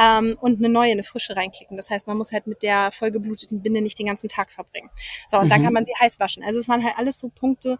ähm, 0.00 0.38
und 0.40 0.58
eine 0.58 0.70
neue, 0.70 0.92
eine 0.92 1.04
frische 1.04 1.36
reinklicken. 1.36 1.76
Das 1.76 1.90
heißt, 1.90 2.06
man 2.06 2.16
muss 2.16 2.32
halt 2.32 2.46
mit 2.46 2.62
der 2.62 2.92
vollgebluteten 2.92 3.62
Binde 3.62 3.82
nicht 3.82 3.98
den 3.98 4.06
ganzen 4.06 4.28
Tag 4.28 4.50
verbringen. 4.50 4.88
So, 5.28 5.36
und 5.36 5.44
mhm. 5.44 5.48
dann 5.50 5.62
kann 5.64 5.74
man 5.74 5.84
sie 5.84 5.92
heiß 6.00 6.18
waschen. 6.18 6.42
Also 6.42 6.58
es 6.58 6.68
waren 6.68 6.82
halt 6.82 6.96
alles 6.96 7.18
so 7.18 7.28
Punkte, 7.28 7.78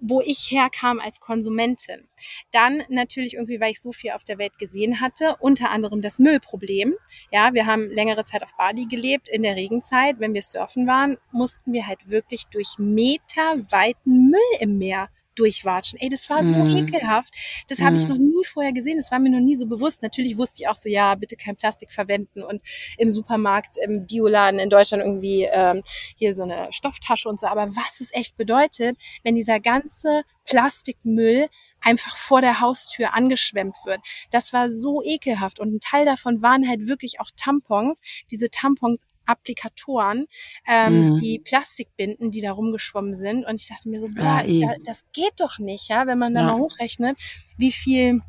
wo 0.00 0.20
ich 0.20 0.50
herkam 0.50 1.00
als 1.00 1.20
Konsumentin. 1.20 2.08
Dann 2.50 2.82
natürlich 2.88 3.34
irgendwie, 3.34 3.60
weil 3.60 3.72
ich 3.72 3.80
so 3.80 3.92
viel 3.92 4.12
auf 4.12 4.24
der 4.24 4.38
Welt 4.38 4.58
gesehen 4.58 5.00
hatte, 5.00 5.36
unter 5.40 5.70
anderem 5.70 6.02
das 6.02 6.18
Müllproblem. 6.18 6.94
Ja, 7.32 7.54
wir 7.54 7.66
haben 7.66 7.90
längere 7.90 8.24
Zeit 8.24 8.42
auf 8.42 8.56
Bali 8.56 8.86
gelebt, 8.86 9.28
in 9.28 9.42
der 9.42 9.56
Regenzeit. 9.56 10.20
Wenn 10.20 10.34
wir 10.34 10.42
surfen 10.42 10.86
waren, 10.86 11.16
mussten 11.32 11.72
wir 11.72 11.86
halt 11.86 12.10
wirklich 12.10 12.46
durch 12.48 12.78
meterweiten 12.78 14.30
Müll 14.30 14.40
im 14.60 14.78
Meer 14.78 15.08
durchwatschen. 15.34 15.98
Ey, 16.00 16.08
das 16.08 16.30
war 16.30 16.42
so 16.42 16.56
mm. 16.56 16.76
ekelhaft. 16.76 17.34
Das 17.68 17.80
habe 17.80 17.96
ich 17.96 18.04
mhm. 18.04 18.08
noch 18.08 18.18
nie 18.18 18.44
vorher 18.44 18.72
gesehen. 18.72 18.96
Das 18.98 19.10
war 19.10 19.18
mir 19.18 19.30
noch 19.30 19.40
nie 19.40 19.56
so 19.56 19.66
bewusst. 19.66 20.02
Natürlich 20.02 20.38
wusste 20.38 20.62
ich 20.62 20.68
auch 20.68 20.74
so, 20.74 20.88
ja, 20.88 21.14
bitte 21.14 21.36
kein 21.36 21.56
Plastik 21.56 21.92
verwenden 21.92 22.42
und 22.42 22.62
im 22.98 23.10
Supermarkt, 23.10 23.76
im 23.84 24.06
Bioladen 24.06 24.60
in 24.60 24.70
Deutschland 24.70 25.02
irgendwie 25.02 25.48
ähm, 25.50 25.82
hier 26.16 26.34
so 26.34 26.42
eine 26.42 26.72
Stofftasche 26.72 27.28
und 27.28 27.40
so. 27.40 27.46
Aber 27.46 27.74
was 27.76 28.00
es 28.00 28.12
echt 28.14 28.36
bedeutet, 28.36 28.96
wenn 29.22 29.34
dieser 29.34 29.60
ganze 29.60 30.22
Plastikmüll 30.44 31.48
einfach 31.84 32.16
vor 32.16 32.40
der 32.40 32.60
Haustür 32.60 33.14
angeschwemmt 33.14 33.76
wird. 33.84 34.00
Das 34.30 34.52
war 34.52 34.68
so 34.68 35.02
ekelhaft 35.02 35.60
und 35.60 35.74
ein 35.74 35.80
Teil 35.80 36.04
davon 36.04 36.42
waren 36.42 36.68
halt 36.68 36.88
wirklich 36.88 37.20
auch 37.20 37.30
Tampons. 37.36 38.00
Diese 38.30 38.48
Tampons 38.48 39.06
Applikatoren, 39.26 40.26
ähm, 40.68 41.08
mhm. 41.08 41.20
die 41.20 41.38
Plastikbinden, 41.38 42.30
die 42.30 42.40
da 42.40 42.52
rumgeschwommen 42.52 43.14
sind. 43.14 43.44
Und 43.46 43.60
ich 43.60 43.68
dachte 43.68 43.88
mir 43.88 44.00
so, 44.00 44.08
boah, 44.08 44.42
ja, 44.44 44.68
da, 44.68 44.74
das 44.84 45.04
geht 45.12 45.34
doch 45.38 45.58
nicht, 45.58 45.88
ja, 45.88 46.06
wenn 46.06 46.18
man 46.18 46.34
da 46.34 46.40
ja. 46.40 46.46
mal 46.46 46.58
hochrechnet, 46.58 47.16
wie 47.56 47.72
viel 47.72 48.20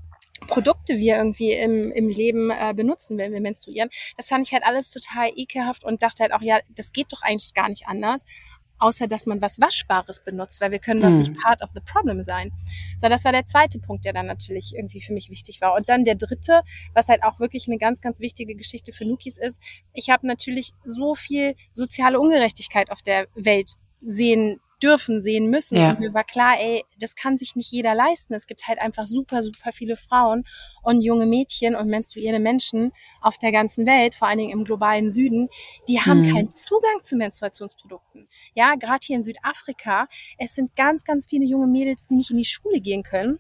Produkte 0.47 0.97
wir 0.97 1.15
irgendwie 1.15 1.51
im, 1.53 1.91
im 1.91 2.07
Leben 2.07 2.51
äh, 2.51 2.73
benutzen, 2.75 3.17
wenn 3.17 3.31
wir 3.31 3.41
menstruieren. 3.41 3.89
Das 4.17 4.27
fand 4.27 4.45
ich 4.45 4.53
halt 4.53 4.63
alles 4.65 4.89
total 4.89 5.31
ekelhaft 5.35 5.83
und 5.83 6.03
dachte 6.03 6.23
halt 6.23 6.33
auch, 6.33 6.41
ja, 6.41 6.59
das 6.69 6.91
geht 6.91 7.11
doch 7.11 7.21
eigentlich 7.21 7.53
gar 7.53 7.69
nicht 7.69 7.87
anders 7.87 8.25
außer 8.79 9.07
dass 9.07 9.25
man 9.25 9.41
was 9.41 9.59
Waschbares 9.59 10.23
benutzt, 10.23 10.61
weil 10.61 10.71
wir 10.71 10.79
können 10.79 11.01
doch 11.01 11.09
nicht 11.09 11.31
mhm. 11.31 11.39
part 11.41 11.61
of 11.61 11.71
the 11.73 11.81
problem 11.81 12.21
sein. 12.23 12.51
So, 12.97 13.09
das 13.09 13.25
war 13.25 13.31
der 13.31 13.45
zweite 13.45 13.79
Punkt, 13.79 14.05
der 14.05 14.13
dann 14.13 14.25
natürlich 14.25 14.75
irgendwie 14.75 15.01
für 15.01 15.13
mich 15.13 15.29
wichtig 15.29 15.61
war. 15.61 15.75
Und 15.75 15.89
dann 15.89 16.03
der 16.03 16.15
dritte, 16.15 16.61
was 16.93 17.09
halt 17.09 17.23
auch 17.23 17.39
wirklich 17.39 17.67
eine 17.67 17.77
ganz, 17.77 18.01
ganz 18.01 18.19
wichtige 18.19 18.55
Geschichte 18.55 18.93
für 18.93 19.05
Nukis 19.05 19.37
ist, 19.37 19.61
ich 19.93 20.09
habe 20.09 20.27
natürlich 20.27 20.73
so 20.83 21.15
viel 21.15 21.55
soziale 21.73 22.19
Ungerechtigkeit 22.19 22.91
auf 22.91 23.01
der 23.01 23.27
Welt 23.35 23.71
sehen 24.01 24.59
dürfen, 24.81 25.19
sehen 25.19 25.49
müssen. 25.49 25.77
Ja. 25.77 25.91
Und 25.91 25.99
mir 25.99 26.13
war 26.13 26.23
klar, 26.23 26.55
ey, 26.59 26.83
das 26.99 27.15
kann 27.15 27.37
sich 27.37 27.55
nicht 27.55 27.71
jeder 27.71 27.95
leisten. 27.95 28.33
Es 28.33 28.47
gibt 28.47 28.67
halt 28.67 28.79
einfach 28.79 29.07
super, 29.07 29.41
super 29.41 29.71
viele 29.71 29.97
Frauen 29.97 30.43
und 30.83 31.01
junge 31.01 31.25
Mädchen 31.25 31.75
und 31.75 31.87
menstruierende 31.87 32.39
Menschen 32.39 32.91
auf 33.21 33.37
der 33.37 33.51
ganzen 33.51 33.85
Welt, 33.85 34.13
vor 34.13 34.27
allen 34.27 34.37
Dingen 34.37 34.51
im 34.51 34.63
globalen 34.63 35.09
Süden, 35.09 35.49
die 35.87 35.99
haben 35.99 36.23
hm. 36.23 36.33
keinen 36.33 36.51
Zugang 36.51 37.03
zu 37.03 37.15
Menstruationsprodukten. 37.15 38.27
Ja, 38.53 38.75
gerade 38.75 38.99
hier 39.05 39.15
in 39.15 39.23
Südafrika, 39.23 40.07
es 40.37 40.55
sind 40.55 40.75
ganz, 40.75 41.03
ganz 41.03 41.27
viele 41.29 41.45
junge 41.45 41.67
Mädels, 41.67 42.07
die 42.07 42.15
nicht 42.15 42.31
in 42.31 42.37
die 42.37 42.45
Schule 42.45 42.81
gehen 42.81 43.03
können 43.03 43.39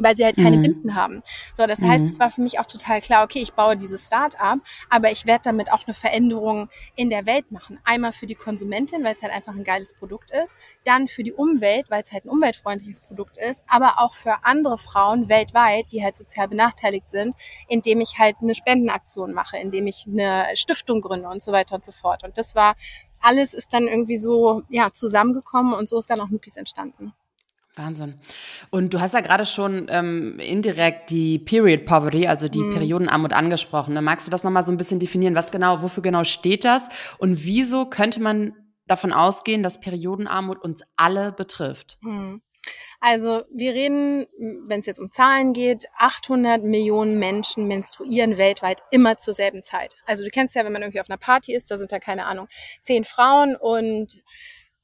weil 0.00 0.16
sie 0.16 0.24
halt 0.24 0.36
keine 0.36 0.58
mhm. 0.58 0.62
Binden 0.62 0.94
haben. 0.94 1.22
So, 1.52 1.66
das 1.66 1.82
heißt, 1.82 2.04
mhm. 2.04 2.10
es 2.10 2.20
war 2.20 2.30
für 2.30 2.40
mich 2.42 2.58
auch 2.58 2.66
total 2.66 3.00
klar, 3.00 3.24
okay, 3.24 3.40
ich 3.40 3.52
baue 3.52 3.76
dieses 3.76 4.06
Start-up, 4.06 4.58
aber 4.88 5.10
ich 5.12 5.26
werde 5.26 5.42
damit 5.44 5.72
auch 5.72 5.86
eine 5.86 5.94
Veränderung 5.94 6.68
in 6.96 7.10
der 7.10 7.26
Welt 7.26 7.50
machen. 7.52 7.78
Einmal 7.84 8.12
für 8.12 8.26
die 8.26 8.34
Konsumentin, 8.34 9.04
weil 9.04 9.14
es 9.14 9.22
halt 9.22 9.32
einfach 9.32 9.54
ein 9.54 9.64
geiles 9.64 9.94
Produkt 9.94 10.30
ist, 10.30 10.56
dann 10.84 11.08
für 11.08 11.22
die 11.22 11.32
Umwelt, 11.32 11.90
weil 11.90 12.02
es 12.02 12.12
halt 12.12 12.24
ein 12.24 12.30
umweltfreundliches 12.30 13.00
Produkt 13.00 13.38
ist, 13.38 13.62
aber 13.68 13.98
auch 13.98 14.14
für 14.14 14.44
andere 14.44 14.78
Frauen 14.78 15.28
weltweit, 15.28 15.92
die 15.92 16.02
halt 16.02 16.16
sozial 16.16 16.48
benachteiligt 16.48 17.08
sind, 17.08 17.34
indem 17.68 18.00
ich 18.00 18.18
halt 18.18 18.36
eine 18.42 18.54
Spendenaktion 18.54 19.32
mache, 19.32 19.58
indem 19.58 19.86
ich 19.86 20.06
eine 20.06 20.46
Stiftung 20.54 21.00
gründe 21.00 21.28
und 21.28 21.42
so 21.42 21.52
weiter 21.52 21.74
und 21.74 21.84
so 21.84 21.92
fort. 21.92 22.24
Und 22.24 22.38
das 22.38 22.54
war 22.54 22.74
alles 23.20 23.54
ist 23.54 23.72
dann 23.74 23.86
irgendwie 23.86 24.16
so 24.16 24.62
ja 24.70 24.92
zusammengekommen 24.92 25.74
und 25.74 25.88
so 25.88 25.98
ist 25.98 26.10
dann 26.10 26.20
auch 26.20 26.30
Nukis 26.30 26.56
entstanden. 26.56 27.12
Wahnsinn. 27.76 28.20
Und 28.70 28.92
du 28.92 29.00
hast 29.00 29.14
ja 29.14 29.20
gerade 29.20 29.46
schon 29.46 29.86
ähm, 29.90 30.38
indirekt 30.38 31.10
die 31.10 31.38
Period 31.38 31.86
Poverty, 31.86 32.26
also 32.26 32.48
die 32.48 32.58
mhm. 32.58 32.74
Periodenarmut 32.74 33.32
angesprochen. 33.32 33.94
Ne? 33.94 34.02
Magst 34.02 34.26
du 34.26 34.30
das 34.30 34.44
nochmal 34.44 34.64
so 34.64 34.72
ein 34.72 34.76
bisschen 34.76 35.00
definieren? 35.00 35.34
Was 35.34 35.50
genau, 35.50 35.82
wofür 35.82 36.02
genau 36.02 36.24
steht 36.24 36.64
das? 36.64 36.88
Und 37.18 37.44
wieso 37.44 37.86
könnte 37.86 38.20
man 38.20 38.54
davon 38.86 39.12
ausgehen, 39.12 39.62
dass 39.62 39.80
Periodenarmut 39.80 40.62
uns 40.62 40.82
alle 40.96 41.32
betrifft? 41.32 41.98
Mhm. 42.02 42.42
Also 43.00 43.44
wir 43.50 43.72
reden, 43.72 44.26
wenn 44.66 44.80
es 44.80 44.86
jetzt 44.86 45.00
um 45.00 45.10
Zahlen 45.10 45.54
geht, 45.54 45.86
800 45.96 46.62
Millionen 46.62 47.18
Menschen 47.18 47.66
menstruieren 47.66 48.36
weltweit 48.36 48.80
immer 48.90 49.16
zur 49.16 49.32
selben 49.32 49.62
Zeit. 49.62 49.94
Also 50.04 50.24
du 50.24 50.30
kennst 50.30 50.54
ja, 50.54 50.64
wenn 50.64 50.72
man 50.72 50.82
irgendwie 50.82 51.00
auf 51.00 51.08
einer 51.08 51.16
Party 51.16 51.54
ist, 51.54 51.70
da 51.70 51.78
sind 51.78 51.92
da 51.92 51.98
keine 51.98 52.26
Ahnung, 52.26 52.48
zehn 52.82 53.04
Frauen 53.04 53.56
und 53.56 54.18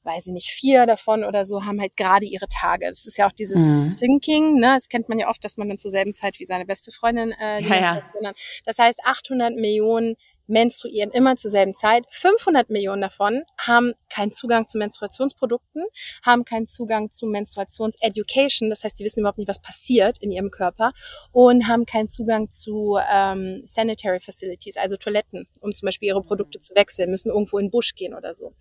weiß 0.07 0.27
ich 0.27 0.33
nicht, 0.33 0.49
vier 0.49 0.85
davon 0.85 1.23
oder 1.23 1.45
so 1.45 1.65
haben 1.65 1.79
halt 1.79 1.97
gerade 1.97 2.25
ihre 2.25 2.47
Tage. 2.47 2.87
Das 2.87 3.05
ist 3.05 3.17
ja 3.17 3.27
auch 3.27 3.33
dieses 3.33 3.61
mhm. 3.61 3.89
Syncing, 3.89 4.55
ne? 4.55 4.73
Das 4.75 4.87
kennt 4.87 5.09
man 5.09 5.19
ja 5.19 5.29
oft, 5.29 5.43
dass 5.43 5.57
man 5.57 5.67
dann 5.67 5.77
zur 5.77 5.91
selben 5.91 6.13
Zeit 6.13 6.39
wie 6.39 6.45
seine 6.45 6.65
beste 6.65 6.91
Freundin 6.91 7.33
äh, 7.33 7.61
die 7.61 7.67
ja, 7.67 8.01
ja. 8.21 8.31
Das 8.65 8.79
heißt, 8.79 9.01
800 9.03 9.55
Millionen 9.55 10.15
menstruieren 10.47 11.11
immer 11.11 11.35
zur 11.35 11.51
selben 11.51 11.75
Zeit. 11.75 12.05
500 12.09 12.69
Millionen 12.69 13.01
davon 13.01 13.43
haben 13.59 13.93
keinen 14.09 14.31
Zugang 14.31 14.67
zu 14.67 14.77
Menstruationsprodukten, 14.77 15.83
haben 16.23 16.45
keinen 16.45 16.67
Zugang 16.67 17.11
zu 17.11 17.27
Menstruationseducation, 17.27 18.69
das 18.69 18.83
heißt, 18.83 18.99
die 18.99 19.03
wissen 19.03 19.19
überhaupt 19.19 19.37
nicht, 19.37 19.47
was 19.47 19.61
passiert 19.61 20.17
in 20.19 20.31
ihrem 20.31 20.49
Körper 20.49 20.93
und 21.31 21.67
haben 21.67 21.85
keinen 21.85 22.09
Zugang 22.09 22.49
zu 22.49 22.97
ähm, 23.11 23.61
Sanitary 23.65 24.19
Facilities, 24.19 24.77
also 24.77 24.97
Toiletten, 24.97 25.47
um 25.59 25.73
zum 25.73 25.85
Beispiel 25.85 26.07
ihre 26.07 26.21
Produkte 26.21 26.59
zu 26.59 26.75
wechseln, 26.75 27.11
müssen 27.11 27.29
irgendwo 27.29 27.57
in 27.57 27.65
den 27.65 27.71
Busch 27.71 27.95
gehen 27.95 28.13
oder 28.13 28.33
so. 28.33 28.53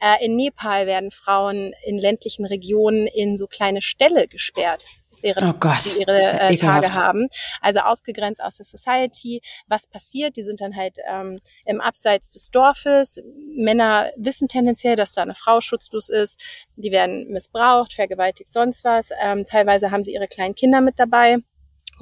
Äh, 0.00 0.24
in 0.24 0.36
Nepal 0.36 0.86
werden 0.86 1.10
Frauen 1.10 1.72
in 1.84 1.98
ländlichen 1.98 2.46
Regionen 2.46 3.06
in 3.06 3.36
so 3.36 3.46
kleine 3.46 3.82
Ställe 3.82 4.26
gesperrt 4.28 4.86
während 5.22 5.64
oh 5.64 5.72
sie 5.80 6.00
ihre 6.00 6.20
äh, 6.20 6.56
Tage 6.56 6.92
haben. 6.92 7.28
Also 7.60 7.80
ausgegrenzt 7.80 8.42
aus 8.42 8.56
der 8.56 8.66
Society. 8.66 9.40
Was 9.66 9.86
passiert? 9.86 10.36
Die 10.36 10.42
sind 10.42 10.60
dann 10.60 10.76
halt 10.76 10.98
ähm, 11.08 11.40
im 11.64 11.80
Abseits 11.80 12.32
des 12.32 12.50
Dorfes. 12.50 13.22
Männer 13.56 14.10
wissen 14.16 14.48
tendenziell, 14.48 14.96
dass 14.96 15.14
da 15.14 15.22
eine 15.22 15.34
Frau 15.34 15.60
schutzlos 15.60 16.08
ist. 16.08 16.40
Die 16.76 16.90
werden 16.90 17.28
missbraucht, 17.28 17.94
vergewaltigt, 17.94 18.52
sonst 18.52 18.84
was. 18.84 19.10
Ähm, 19.22 19.44
teilweise 19.46 19.90
haben 19.90 20.02
sie 20.02 20.12
ihre 20.12 20.26
kleinen 20.26 20.54
Kinder 20.54 20.80
mit 20.80 20.98
dabei 20.98 21.38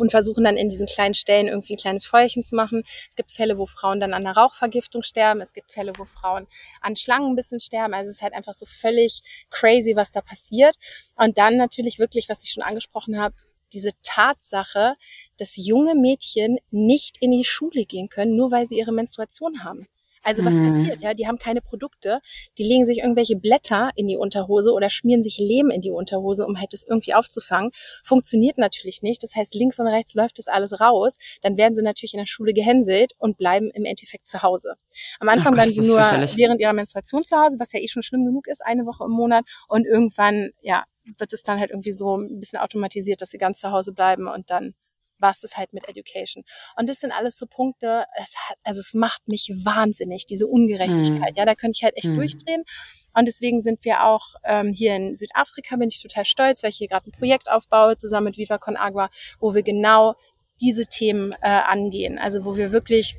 und 0.01 0.11
versuchen 0.11 0.45
dann 0.45 0.57
in 0.57 0.69
diesen 0.69 0.87
kleinen 0.87 1.15
Stellen 1.15 1.49
irgendwie 1.49 1.75
ein 1.75 1.79
kleines 1.79 2.07
Feuerchen 2.07 2.45
zu 2.45 2.57
machen. 2.57 2.83
Es 3.09 3.17
gibt 3.17 3.33
Fälle, 3.33 3.59
wo 3.59 3.67
Frauen 3.67 4.01
dann 4.01 4.15
an 4.15 4.27
einer 4.27 4.37
Rauchvergiftung 4.37 5.03
sterben. 5.03 5.41
Es 5.41 5.53
gibt 5.53 5.71
Fälle, 5.71 5.93
wo 5.97 6.05
Frauen 6.05 6.47
an 6.81 6.97
Schlangenbissen 6.97 7.61
sterben. 7.61 7.95
Also 7.95 8.09
es 8.09 8.17
ist 8.17 8.23
halt 8.23 8.35
einfach 8.35 8.55
so 8.55 8.67
völlig 8.67 9.23
crazy, 9.51 9.95
was 9.97 10.13
da 10.13 10.21
passiert. 10.21 10.77
Und 11.17 11.39
dann 11.39 11.57
natürlich 11.57 11.99
wirklich, 11.99 12.29
was 12.29 12.45
ich 12.45 12.51
schon 12.51 12.63
angesprochen 12.63 13.19
habe, 13.19 13.35
diese 13.73 13.91
Tatsache, 14.03 14.95
dass 15.37 15.57
junge 15.57 15.95
Mädchen 15.95 16.59
nicht 16.71 17.17
in 17.21 17.31
die 17.31 17.45
Schule 17.45 17.85
gehen 17.85 18.09
können, 18.09 18.37
nur 18.37 18.51
weil 18.51 18.67
sie 18.67 18.79
ihre 18.79 18.93
Menstruation 18.93 19.65
haben. 19.65 19.87
Also 20.23 20.45
was 20.45 20.57
mhm. 20.57 20.65
passiert, 20.65 21.01
ja? 21.01 21.15
Die 21.15 21.27
haben 21.27 21.39
keine 21.39 21.63
Produkte, 21.63 22.21
die 22.59 22.65
legen 22.65 22.85
sich 22.85 22.99
irgendwelche 22.99 23.37
Blätter 23.37 23.91
in 23.97 24.07
die 24.07 24.17
Unterhose 24.17 24.73
oder 24.73 24.91
schmieren 24.91 25.23
sich 25.23 25.39
Lehm 25.39 25.71
in 25.71 25.81
die 25.81 25.91
Unterhose, 25.91 26.47
um 26.47 26.59
halt 26.59 26.73
das 26.73 26.85
irgendwie 26.87 27.15
aufzufangen. 27.15 27.71
Funktioniert 28.05 28.59
natürlich 28.59 29.03
nicht. 29.03 29.23
Das 29.23 29.35
heißt, 29.35 29.55
links 29.55 29.79
und 29.79 29.87
rechts 29.87 30.15
läuft 30.15 30.39
das 30.39 30.49
alles 30.49 30.79
raus. 30.79 31.17
Dann 31.41 31.57
werden 31.57 31.75
sie 31.75 31.83
natürlich 31.83 32.15
in 32.15 32.19
der 32.21 32.27
Schule 32.27 32.53
gehänselt 32.53 33.13
und 33.19 33.39
bleiben 33.39 33.71
im 33.73 33.85
Endeffekt 33.85 34.29
zu 34.29 34.43
Hause. 34.43 34.75
Am 35.21 35.29
Anfang 35.29 35.55
oh 35.55 35.57
Gott, 35.57 35.71
sie 35.71 35.81
nur 35.81 36.01
während 36.01 36.61
ihrer 36.61 36.75
Menstruation 36.75 37.23
zu 37.23 37.37
Hause, 37.39 37.59
was 37.59 37.73
ja 37.73 37.81
eh 37.81 37.89
schon 37.89 38.03
schlimm 38.03 38.27
genug 38.27 38.47
ist, 38.47 38.65
eine 38.65 38.85
Woche 38.85 39.05
im 39.05 39.13
Monat. 39.13 39.45
Und 39.69 39.87
irgendwann, 39.87 40.51
ja, 40.61 40.85
wird 41.19 41.33
es 41.33 41.43
dann 41.43 41.59
halt 41.59 41.71
irgendwie 41.71 41.93
so 41.93 42.17
ein 42.19 42.39
bisschen 42.41 42.59
automatisiert, 42.59 43.21
dass 43.21 43.31
sie 43.31 43.39
ganz 43.39 43.61
zu 43.61 43.71
Hause 43.71 43.93
bleiben 43.93 44.29
und 44.29 44.51
dann 44.51 44.75
es 45.29 45.41
das 45.41 45.57
halt 45.57 45.75
mit 45.75 45.87
Education. 45.87 46.45
Und 46.77 46.89
das 46.89 47.01
sind 47.01 47.13
alles 47.13 47.37
so 47.37 47.47
Punkte, 47.47 48.07
es 48.17 48.35
hat, 48.49 48.57
also 48.65 48.81
es 48.81 48.95
macht 48.95 49.29
mich 49.29 49.53
wahnsinnig, 49.63 50.25
diese 50.25 50.47
Ungerechtigkeit. 50.47 51.33
Mhm. 51.33 51.37
Ja, 51.37 51.45
da 51.45 51.55
könnte 51.55 51.77
ich 51.77 51.85
halt 51.85 51.97
echt 51.97 52.09
mhm. 52.09 52.17
durchdrehen. 52.17 52.65
Und 53.15 53.29
deswegen 53.29 53.61
sind 53.61 53.85
wir 53.85 54.05
auch 54.05 54.35
ähm, 54.45 54.73
hier 54.73 54.97
in 54.97 55.15
Südafrika, 55.15 55.77
bin 55.77 55.89
ich 55.89 56.01
total 56.01 56.25
stolz, 56.25 56.63
weil 56.63 56.71
ich 56.71 56.77
hier 56.77 56.89
gerade 56.89 57.11
ein 57.11 57.13
Projekt 57.13 57.51
aufbaue, 57.51 57.97
zusammen 57.97 58.27
mit 58.27 58.39
Viva 58.39 58.59
Con 58.59 58.77
Agua, 58.77 59.11
wo 59.41 59.55
wir 59.55 59.63
genau 59.63 60.15
diese 60.61 60.87
Themen 60.87 61.33
äh, 61.43 61.49
angehen. 61.49 62.19
Also 62.19 62.45
wo 62.45 62.57
wir 62.57 62.73
wirklich 62.73 63.17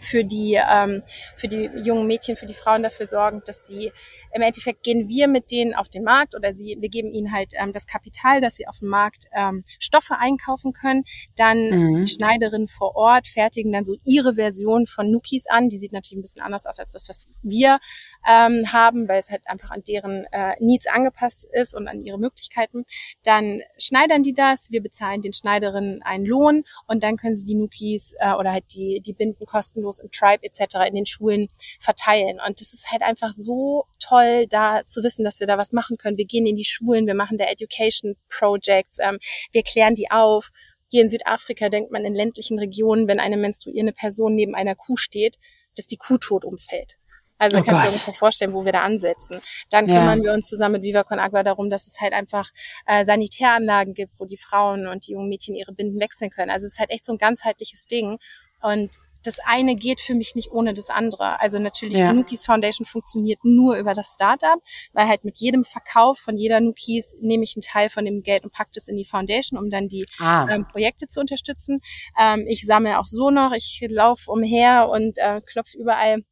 für 0.00 0.24
die, 0.24 0.54
ähm, 0.54 1.02
für 1.34 1.48
die 1.48 1.70
jungen 1.82 2.06
Mädchen, 2.06 2.36
für 2.36 2.46
die 2.46 2.54
Frauen 2.54 2.82
dafür 2.82 3.06
sorgen, 3.06 3.42
dass 3.46 3.66
sie 3.66 3.92
im 4.32 4.42
Endeffekt 4.42 4.82
gehen 4.82 5.08
wir 5.08 5.28
mit 5.28 5.50
denen 5.50 5.74
auf 5.74 5.88
den 5.88 6.04
Markt 6.04 6.34
oder 6.34 6.52
sie, 6.52 6.76
wir 6.80 6.88
geben 6.88 7.12
ihnen 7.12 7.32
halt 7.32 7.52
ähm, 7.56 7.72
das 7.72 7.86
Kapital, 7.86 8.40
dass 8.40 8.56
sie 8.56 8.66
auf 8.68 8.80
dem 8.80 8.88
Markt 8.88 9.26
ähm, 9.32 9.64
Stoffe 9.78 10.16
einkaufen 10.18 10.72
können. 10.72 11.04
Dann 11.36 11.70
mhm. 11.70 11.96
die 11.98 12.06
Schneiderinnen 12.06 12.68
vor 12.68 12.96
Ort 12.96 13.26
fertigen 13.26 13.72
dann 13.72 13.84
so 13.84 13.96
ihre 14.04 14.34
Version 14.34 14.86
von 14.86 15.10
Nukis 15.10 15.46
an. 15.48 15.68
Die 15.68 15.78
sieht 15.78 15.92
natürlich 15.92 16.18
ein 16.18 16.22
bisschen 16.22 16.42
anders 16.42 16.66
aus 16.66 16.78
als 16.78 16.92
das, 16.92 17.08
was 17.08 17.28
wir 17.42 17.78
ähm, 18.26 18.72
haben, 18.72 19.08
weil 19.08 19.18
es 19.18 19.30
halt 19.30 19.48
einfach 19.48 19.70
an 19.70 19.82
deren 19.86 20.26
äh, 20.32 20.54
Needs 20.58 20.86
angepasst 20.86 21.46
ist 21.52 21.74
und 21.74 21.88
an 21.88 22.00
ihre 22.00 22.18
Möglichkeiten. 22.18 22.84
Dann 23.24 23.62
schneidern 23.78 24.22
die 24.22 24.34
das, 24.34 24.70
wir 24.70 24.82
bezahlen 24.82 25.22
den 25.22 25.32
Schneiderinnen 25.32 26.02
einen 26.02 26.26
Lohn 26.26 26.64
und 26.86 27.02
dann 27.02 27.16
können 27.16 27.36
sie 27.36 27.44
die 27.44 27.54
Nukis 27.54 28.14
äh, 28.18 28.34
oder 28.34 28.52
halt 28.52 28.64
die, 28.74 29.00
die 29.00 29.12
Binden 29.12 29.46
kostenlos 29.46 30.00
im 30.00 30.10
Tribe 30.10 30.44
etc. 30.44 30.88
in 30.88 30.94
den 30.94 31.06
Schulen 31.06 31.48
verteilen. 31.80 32.38
Und 32.44 32.60
das 32.60 32.72
ist 32.72 32.90
halt 32.90 33.02
einfach 33.02 33.32
so 33.32 33.84
toll, 34.00 34.46
da 34.48 34.82
zu 34.86 35.02
wissen, 35.02 35.24
dass 35.24 35.40
wir 35.40 35.46
da 35.46 35.58
was 35.58 35.72
machen 35.72 35.96
können. 35.96 36.18
Wir 36.18 36.26
gehen 36.26 36.46
in 36.46 36.56
die 36.56 36.64
Schulen, 36.64 37.06
wir 37.06 37.14
machen 37.14 37.38
da 37.38 37.44
Education 37.44 38.16
Projects, 38.28 38.98
ähm, 39.00 39.18
wir 39.52 39.62
klären 39.62 39.94
die 39.94 40.10
auf. 40.10 40.50
Hier 40.88 41.02
in 41.02 41.08
Südafrika 41.08 41.68
denkt 41.68 41.90
man 41.90 42.04
in 42.04 42.14
ländlichen 42.14 42.58
Regionen, 42.58 43.08
wenn 43.08 43.20
eine 43.20 43.36
menstruierende 43.36 43.92
Person 43.92 44.34
neben 44.34 44.54
einer 44.54 44.74
Kuh 44.76 44.96
steht, 44.96 45.36
dass 45.76 45.86
die 45.86 45.96
Kuh 45.96 46.18
tot 46.18 46.44
umfällt. 46.44 46.98
Also 47.38 47.58
oh 47.58 47.62
kannst 47.62 47.82
du 47.82 47.86
dir 47.86 47.92
ungefähr 47.92 48.14
vorstellen, 48.14 48.52
wo 48.52 48.64
wir 48.64 48.72
da 48.72 48.80
ansetzen. 48.80 49.40
Dann 49.70 49.86
kümmern 49.86 50.18
ja. 50.18 50.24
wir 50.24 50.32
uns 50.32 50.48
zusammen 50.48 50.74
mit 50.74 50.82
Viva 50.82 51.02
Con 51.02 51.18
Agua 51.18 51.42
darum, 51.42 51.70
dass 51.70 51.86
es 51.86 52.00
halt 52.00 52.12
einfach 52.12 52.50
äh, 52.86 53.04
Sanitäranlagen 53.04 53.94
gibt, 53.94 54.18
wo 54.18 54.24
die 54.24 54.36
Frauen 54.36 54.86
und 54.86 55.06
die 55.06 55.12
jungen 55.12 55.28
Mädchen 55.28 55.54
ihre 55.54 55.72
Binden 55.72 56.00
wechseln 56.00 56.30
können. 56.30 56.50
Also 56.50 56.66
es 56.66 56.72
ist 56.72 56.78
halt 56.78 56.90
echt 56.90 57.04
so 57.04 57.12
ein 57.12 57.18
ganzheitliches 57.18 57.86
Ding. 57.86 58.18
Und 58.62 58.96
das 59.26 59.38
eine 59.40 59.74
geht 59.74 60.00
für 60.00 60.14
mich 60.14 60.34
nicht 60.34 60.52
ohne 60.52 60.72
das 60.72 60.88
andere. 60.88 61.40
Also 61.40 61.58
natürlich, 61.58 61.98
ja. 61.98 62.10
die 62.10 62.16
Nookies 62.16 62.44
Foundation 62.44 62.86
funktioniert 62.86 63.40
nur 63.44 63.76
über 63.76 63.94
das 63.94 64.14
Startup, 64.14 64.60
weil 64.92 65.08
halt 65.08 65.24
mit 65.24 65.38
jedem 65.38 65.64
Verkauf 65.64 66.18
von 66.18 66.36
jeder 66.36 66.60
Nookies 66.60 67.16
nehme 67.20 67.44
ich 67.44 67.56
einen 67.56 67.62
Teil 67.62 67.88
von 67.88 68.04
dem 68.04 68.22
Geld 68.22 68.44
und 68.44 68.52
packe 68.52 68.70
das 68.74 68.88
in 68.88 68.96
die 68.96 69.04
Foundation, 69.04 69.58
um 69.58 69.70
dann 69.70 69.88
die 69.88 70.06
ah. 70.18 70.46
ähm, 70.48 70.66
Projekte 70.66 71.08
zu 71.08 71.20
unterstützen. 71.20 71.80
Ähm, 72.18 72.44
ich 72.48 72.64
sammle 72.64 72.98
auch 72.98 73.06
so 73.06 73.30
noch, 73.30 73.52
ich 73.52 73.84
laufe 73.88 74.30
umher 74.30 74.88
und 74.88 75.18
äh, 75.18 75.40
klopfe 75.40 75.76
überall 75.76 76.22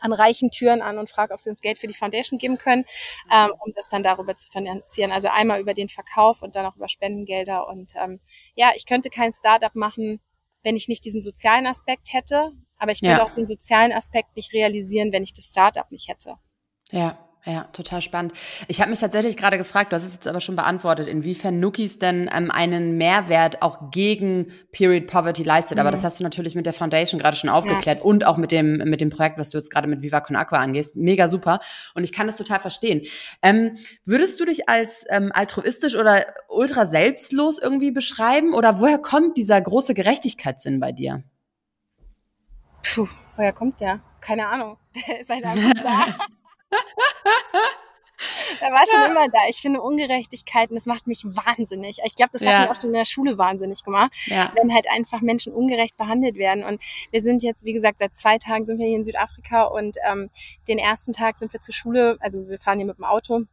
an 0.00 0.12
reichen 0.12 0.50
Türen 0.50 0.82
an 0.82 0.98
und 0.98 1.10
frage, 1.10 1.32
ob 1.34 1.40
sie 1.40 1.50
uns 1.50 1.60
Geld 1.60 1.78
für 1.78 1.86
die 1.86 1.94
Foundation 1.94 2.38
geben 2.38 2.58
können, 2.58 2.84
ähm, 3.32 3.52
um 3.64 3.72
das 3.74 3.88
dann 3.88 4.02
darüber 4.02 4.36
zu 4.36 4.48
finanzieren. 4.50 5.12
Also 5.12 5.28
einmal 5.28 5.60
über 5.60 5.74
den 5.74 5.88
Verkauf 5.88 6.42
und 6.42 6.56
dann 6.56 6.66
auch 6.66 6.76
über 6.76 6.88
Spendengelder. 6.88 7.66
Und 7.68 7.94
ähm, 7.96 8.20
ja, 8.54 8.72
ich 8.76 8.86
könnte 8.86 9.10
kein 9.10 9.32
Startup 9.32 9.74
machen, 9.74 10.20
wenn 10.62 10.76
ich 10.76 10.88
nicht 10.88 11.04
diesen 11.04 11.20
sozialen 11.20 11.66
Aspekt 11.66 12.12
hätte. 12.12 12.52
Aber 12.76 12.92
ich 12.92 13.00
könnte 13.00 13.18
ja. 13.18 13.24
auch 13.24 13.32
den 13.32 13.46
sozialen 13.46 13.92
Aspekt 13.92 14.36
nicht 14.36 14.52
realisieren, 14.52 15.12
wenn 15.12 15.22
ich 15.22 15.32
das 15.32 15.46
Startup 15.46 15.90
nicht 15.90 16.08
hätte. 16.08 16.36
Ja, 16.90 17.27
ja, 17.48 17.64
total 17.72 18.02
spannend. 18.02 18.34
Ich 18.66 18.82
habe 18.82 18.90
mich 18.90 19.00
tatsächlich 19.00 19.38
gerade 19.38 19.56
gefragt, 19.56 19.90
du 19.90 19.96
hast 19.96 20.04
es 20.04 20.12
jetzt 20.12 20.28
aber 20.28 20.40
schon 20.40 20.54
beantwortet, 20.54 21.08
inwiefern 21.08 21.58
Nookies 21.58 21.98
denn 21.98 22.28
ähm, 22.30 22.50
einen 22.50 22.98
Mehrwert 22.98 23.62
auch 23.62 23.90
gegen 23.90 24.52
Period 24.70 25.06
Poverty 25.06 25.44
leistet. 25.44 25.76
Mhm. 25.76 25.80
Aber 25.80 25.90
das 25.90 26.04
hast 26.04 26.20
du 26.20 26.24
natürlich 26.24 26.54
mit 26.54 26.66
der 26.66 26.74
Foundation 26.74 27.18
gerade 27.18 27.38
schon 27.38 27.48
aufgeklärt 27.48 28.00
ja. 28.00 28.04
und 28.04 28.26
auch 28.26 28.36
mit 28.36 28.52
dem, 28.52 28.76
mit 28.76 29.00
dem 29.00 29.08
Projekt, 29.08 29.38
was 29.38 29.48
du 29.48 29.56
jetzt 29.56 29.70
gerade 29.72 29.88
mit 29.88 30.02
Viva 30.02 30.20
Con 30.20 30.36
Aqua 30.36 30.58
angehst. 30.58 30.94
Mega 30.94 31.26
super. 31.26 31.58
Und 31.94 32.04
ich 32.04 32.12
kann 32.12 32.26
das 32.26 32.36
total 32.36 32.60
verstehen. 32.60 33.00
Ähm, 33.40 33.78
würdest 34.04 34.38
du 34.40 34.44
dich 34.44 34.68
als 34.68 35.06
ähm, 35.08 35.30
altruistisch 35.32 35.96
oder 35.96 36.26
ultra 36.50 36.84
selbstlos 36.84 37.58
irgendwie 37.58 37.92
beschreiben? 37.92 38.52
Oder 38.52 38.78
woher 38.78 38.98
kommt 38.98 39.38
dieser 39.38 39.58
große 39.58 39.94
Gerechtigkeitssinn 39.94 40.80
bei 40.80 40.92
dir? 40.92 41.24
Puh, 42.82 43.08
woher 43.36 43.54
kommt 43.54 43.80
der? 43.80 44.00
Keine 44.20 44.48
Ahnung. 44.48 44.76
Der 44.94 45.20
ist 45.22 45.30
halt 45.30 45.44
einfach 45.46 45.82
da. 45.82 46.26
Er 48.60 48.72
war 48.72 48.84
schon 48.86 49.00
ja. 49.00 49.06
immer 49.06 49.28
da. 49.28 49.38
Ich 49.48 49.60
finde 49.60 49.80
Ungerechtigkeiten, 49.80 50.74
das 50.74 50.86
macht 50.86 51.06
mich 51.06 51.24
wahnsinnig. 51.24 51.98
Ich 52.04 52.16
glaube, 52.16 52.30
das 52.32 52.42
hat 52.42 52.48
ja. 52.48 52.60
mich 52.60 52.70
auch 52.70 52.80
schon 52.80 52.90
in 52.90 52.94
der 52.94 53.04
Schule 53.04 53.38
wahnsinnig 53.38 53.84
gemacht, 53.84 54.12
ja. 54.26 54.52
wenn 54.56 54.74
halt 54.74 54.86
einfach 54.90 55.20
Menschen 55.20 55.52
ungerecht 55.52 55.96
behandelt 55.96 56.36
werden. 56.36 56.64
Und 56.64 56.82
wir 57.10 57.20
sind 57.20 57.42
jetzt, 57.42 57.64
wie 57.64 57.72
gesagt, 57.72 57.98
seit 58.00 58.16
zwei 58.16 58.38
Tagen 58.38 58.64
sind 58.64 58.78
wir 58.78 58.86
hier 58.86 58.96
in 58.96 59.04
Südafrika 59.04 59.64
und 59.64 59.96
ähm, 60.10 60.30
den 60.66 60.78
ersten 60.78 61.12
Tag 61.12 61.38
sind 61.38 61.52
wir 61.52 61.60
zur 61.60 61.74
Schule, 61.74 62.16
also 62.20 62.48
wir 62.48 62.58
fahren 62.58 62.78
hier 62.78 62.86
mit 62.86 62.98
dem 62.98 63.04
Auto. 63.04 63.44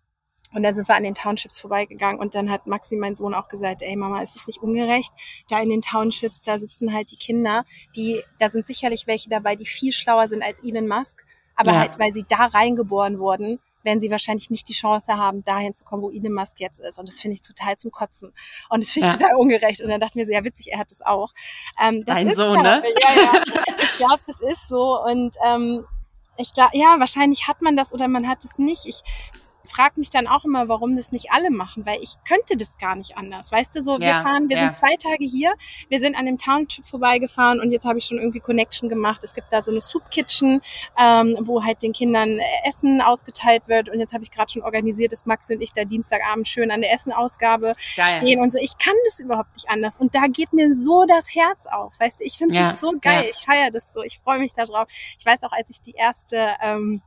Und 0.53 0.63
dann 0.63 0.73
sind 0.73 0.87
wir 0.87 0.95
an 0.95 1.03
den 1.03 1.15
Townships 1.15 1.59
vorbeigegangen 1.59 2.17
und 2.17 2.33
dann 2.33 2.49
hat 2.49 2.65
Maxi, 2.65 2.95
mein 2.95 3.15
Sohn, 3.15 3.33
auch 3.33 3.49
gesagt, 3.49 3.81
ey 3.81 3.95
Mama, 3.95 4.21
ist 4.21 4.37
es 4.37 4.47
nicht 4.47 4.61
ungerecht? 4.61 5.11
Da 5.49 5.61
in 5.61 5.69
den 5.69 5.81
Townships, 5.81 6.43
da 6.43 6.57
sitzen 6.57 6.93
halt 6.93 7.11
die 7.11 7.17
Kinder, 7.17 7.65
die, 7.95 8.23
da 8.39 8.47
sind 8.47 8.65
sicherlich 8.65 9.05
welche 9.05 9.29
dabei, 9.29 9.55
die 9.55 9.65
viel 9.65 9.91
schlauer 9.91 10.27
sind 10.27 10.43
als 10.43 10.63
Elon 10.63 10.87
Musk 10.87 11.25
aber 11.55 11.71
ja. 11.71 11.79
halt, 11.79 11.99
weil 11.99 12.11
sie 12.11 12.25
da 12.27 12.45
reingeboren 12.45 13.19
wurden, 13.19 13.59
werden 13.83 13.99
sie 13.99 14.11
wahrscheinlich 14.11 14.49
nicht 14.49 14.67
die 14.67 14.73
Chance 14.73 15.15
haben, 15.15 15.43
dahin 15.43 15.73
zu 15.73 15.85
kommen, 15.85 16.01
wo 16.01 16.09
Elon 16.09 16.33
Musk 16.33 16.59
jetzt 16.59 16.79
ist. 16.79 16.99
Und 16.99 17.07
das 17.07 17.19
finde 17.21 17.35
ich 17.35 17.41
total 17.41 17.77
zum 17.77 17.91
Kotzen. 17.91 18.33
Und 18.69 18.83
das 18.83 18.89
finde 18.89 19.07
ich 19.07 19.13
ja. 19.13 19.19
total 19.19 19.35
ungerecht. 19.37 19.81
Und 19.81 19.89
dann 19.89 19.99
dachten 19.99 20.17
wir 20.17 20.25
so, 20.25 20.33
ja 20.33 20.43
witzig, 20.43 20.71
er 20.71 20.79
hat 20.79 20.91
das 20.91 21.01
auch. 21.03 21.31
Ähm, 21.81 22.03
das 22.05 22.17
Ein 22.17 22.33
Sohn, 22.33 22.61
ne? 22.61 22.81
Ja, 23.01 23.21
ja. 23.21 23.43
Ich 23.77 23.97
glaube, 23.97 24.21
das 24.27 24.41
ist 24.41 24.67
so. 24.67 25.01
Und 25.03 25.35
ähm, 25.45 25.85
ich 26.37 26.53
glaube, 26.53 26.71
ja, 26.73 26.99
wahrscheinlich 26.99 27.47
hat 27.47 27.61
man 27.61 27.77
das 27.77 27.93
oder 27.93 28.07
man 28.07 28.27
hat 28.27 28.43
es 28.43 28.57
nicht. 28.57 28.85
Ich 28.87 29.01
frage 29.69 29.99
mich 29.99 30.09
dann 30.09 30.27
auch 30.27 30.45
immer, 30.45 30.67
warum 30.67 30.95
das 30.95 31.11
nicht 31.11 31.31
alle 31.31 31.51
machen, 31.51 31.85
weil 31.85 31.99
ich 32.01 32.15
könnte 32.27 32.57
das 32.57 32.77
gar 32.77 32.95
nicht 32.95 33.17
anders. 33.17 33.51
Weißt 33.51 33.75
du, 33.75 33.81
so, 33.81 33.99
wir 33.99 34.13
fahren, 34.15 34.49
wir 34.49 34.57
ja. 34.57 34.63
sind 34.63 34.75
zwei 34.75 34.95
Tage 34.97 35.25
hier, 35.25 35.53
wir 35.89 35.99
sind 35.99 36.15
an 36.15 36.25
dem 36.25 36.37
Township 36.37 36.85
vorbeigefahren 36.87 37.59
und 37.59 37.71
jetzt 37.71 37.85
habe 37.85 37.99
ich 37.99 38.05
schon 38.05 38.17
irgendwie 38.17 38.39
Connection 38.39 38.89
gemacht. 38.89 39.23
Es 39.23 39.33
gibt 39.33 39.47
da 39.51 39.61
so 39.61 39.71
eine 39.71 39.81
Soup 39.81 40.09
Kitchen, 40.09 40.61
ähm, 40.99 41.37
wo 41.41 41.63
halt 41.63 41.81
den 41.81 41.93
Kindern 41.93 42.39
Essen 42.67 43.01
ausgeteilt 43.01 43.67
wird 43.67 43.89
und 43.89 43.99
jetzt 43.99 44.13
habe 44.13 44.23
ich 44.23 44.31
gerade 44.31 44.51
schon 44.51 44.63
organisiert, 44.63 45.11
dass 45.11 45.25
Max 45.25 45.49
und 45.49 45.61
ich 45.61 45.73
da 45.73 45.83
Dienstagabend 45.85 46.47
schön 46.47 46.71
an 46.71 46.81
der 46.81 46.93
Essenausgabe 46.93 47.75
geil. 47.95 48.07
stehen 48.07 48.39
und 48.39 48.51
so. 48.51 48.59
Ich 48.59 48.77
kann 48.77 48.95
das 49.05 49.19
überhaupt 49.19 49.53
nicht 49.53 49.69
anders 49.69 49.97
und 49.97 50.13
da 50.15 50.27
geht 50.27 50.53
mir 50.53 50.73
so 50.73 51.05
das 51.05 51.33
Herz 51.33 51.65
auf. 51.65 51.99
Weißt 51.99 52.19
du, 52.19 52.25
ich 52.25 52.37
finde 52.37 52.55
ja. 52.55 52.63
das 52.63 52.79
so 52.79 52.93
geil. 52.99 53.27
Ich 53.29 53.45
feiere 53.45 53.71
das 53.71 53.93
so. 53.93 54.03
Ich 54.03 54.19
freue 54.19 54.39
mich 54.39 54.53
darauf. 54.53 54.87
Ich 55.17 55.25
weiß 55.25 55.43
auch, 55.43 55.51
als 55.51 55.69
ich 55.69 55.81
die 55.81 55.93
erste 55.93 56.55
ähm, 56.61 57.01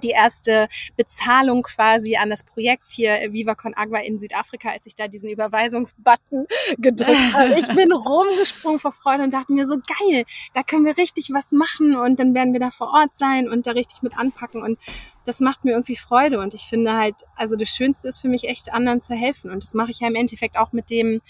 die 0.00 0.10
erste 0.10 0.68
Bezahlung 0.96 1.62
quasi 1.62 2.16
an 2.16 2.30
das 2.30 2.44
Projekt 2.44 2.92
hier 2.92 3.20
äh, 3.20 3.32
Viva 3.32 3.54
Con 3.54 3.74
Agua 3.74 4.00
in 4.00 4.18
Südafrika, 4.18 4.70
als 4.70 4.86
ich 4.86 4.94
da 4.94 5.08
diesen 5.08 5.28
Überweisungsbutton 5.28 6.46
gedrückt 6.78 7.32
habe. 7.34 7.54
Ich 7.58 7.68
bin 7.68 7.92
rumgesprungen 7.92 8.78
vor 8.78 8.92
Freude 8.92 9.24
und 9.24 9.32
dachte 9.32 9.52
mir 9.52 9.66
so 9.66 9.76
geil, 9.76 10.24
da 10.54 10.62
können 10.62 10.84
wir 10.84 10.96
richtig 10.96 11.30
was 11.32 11.52
machen 11.52 11.96
und 11.96 12.18
dann 12.18 12.34
werden 12.34 12.52
wir 12.52 12.60
da 12.60 12.70
vor 12.70 12.88
Ort 12.88 13.16
sein 13.16 13.48
und 13.48 13.66
da 13.66 13.72
richtig 13.72 14.02
mit 14.02 14.16
anpacken 14.18 14.62
und 14.62 14.78
das 15.24 15.40
macht 15.40 15.64
mir 15.64 15.72
irgendwie 15.72 15.96
Freude 15.96 16.40
und 16.40 16.54
ich 16.54 16.62
finde 16.62 16.94
halt, 16.94 17.16
also 17.36 17.56
das 17.56 17.68
Schönste 17.68 18.08
ist 18.08 18.20
für 18.20 18.28
mich 18.28 18.48
echt 18.48 18.72
anderen 18.72 19.02
zu 19.02 19.14
helfen 19.14 19.50
und 19.50 19.62
das 19.62 19.74
mache 19.74 19.90
ich 19.90 20.00
ja 20.00 20.08
im 20.08 20.14
Endeffekt 20.14 20.56
auch 20.56 20.72
mit 20.72 20.90
dem 20.90 21.20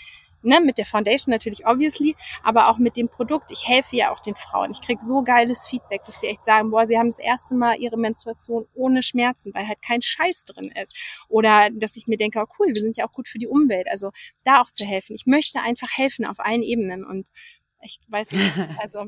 ne, 0.43 0.61
mit 0.61 0.79
der 0.79 0.85
Foundation 0.85 1.33
natürlich 1.33 1.67
obviously, 1.67 2.17
aber 2.43 2.69
auch 2.69 2.79
mit 2.79 2.97
dem 2.97 3.09
Produkt. 3.09 3.51
Ich 3.51 3.67
helfe 3.67 3.97
ja 3.97 4.11
auch 4.11 4.21
den 4.21 4.35
Frauen. 4.35 4.71
Ich 4.71 4.81
krieg 4.81 5.01
so 5.01 5.23
geiles 5.23 5.67
Feedback, 5.69 6.05
dass 6.05 6.19
die 6.19 6.27
echt 6.27 6.45
sagen, 6.45 6.71
boah, 6.71 6.87
sie 6.87 6.99
haben 6.99 7.09
das 7.09 7.19
erste 7.19 7.55
Mal 7.55 7.79
ihre 7.79 7.97
Menstruation 7.97 8.67
ohne 8.75 9.03
Schmerzen, 9.03 9.53
weil 9.55 9.67
halt 9.67 9.83
kein 9.83 10.03
Scheiß 10.03 10.45
drin 10.45 10.73
ist. 10.83 10.97
Oder 11.29 11.71
dass 11.71 11.97
ich 11.97 12.07
mir 12.07 12.17
denke, 12.17 12.41
oh 12.41 12.53
cool, 12.59 12.69
wir 12.69 12.81
sind 12.81 12.97
ja 12.97 13.07
auch 13.07 13.13
gut 13.13 13.29
für 13.29 13.39
die 13.39 13.49
Umwelt. 13.49 13.89
Also 13.89 14.11
da 14.45 14.61
auch 14.61 14.71
zu 14.71 14.85
helfen. 14.85 15.15
Ich 15.15 15.27
möchte 15.27 15.61
einfach 15.61 15.91
helfen 15.97 16.25
auf 16.25 16.41
allen 16.41 16.63
Ebenen 16.63 17.05
und 17.05 17.31
ich 17.83 18.01
weiß 18.09 18.33
nicht. 18.33 18.53
Also, 18.81 19.07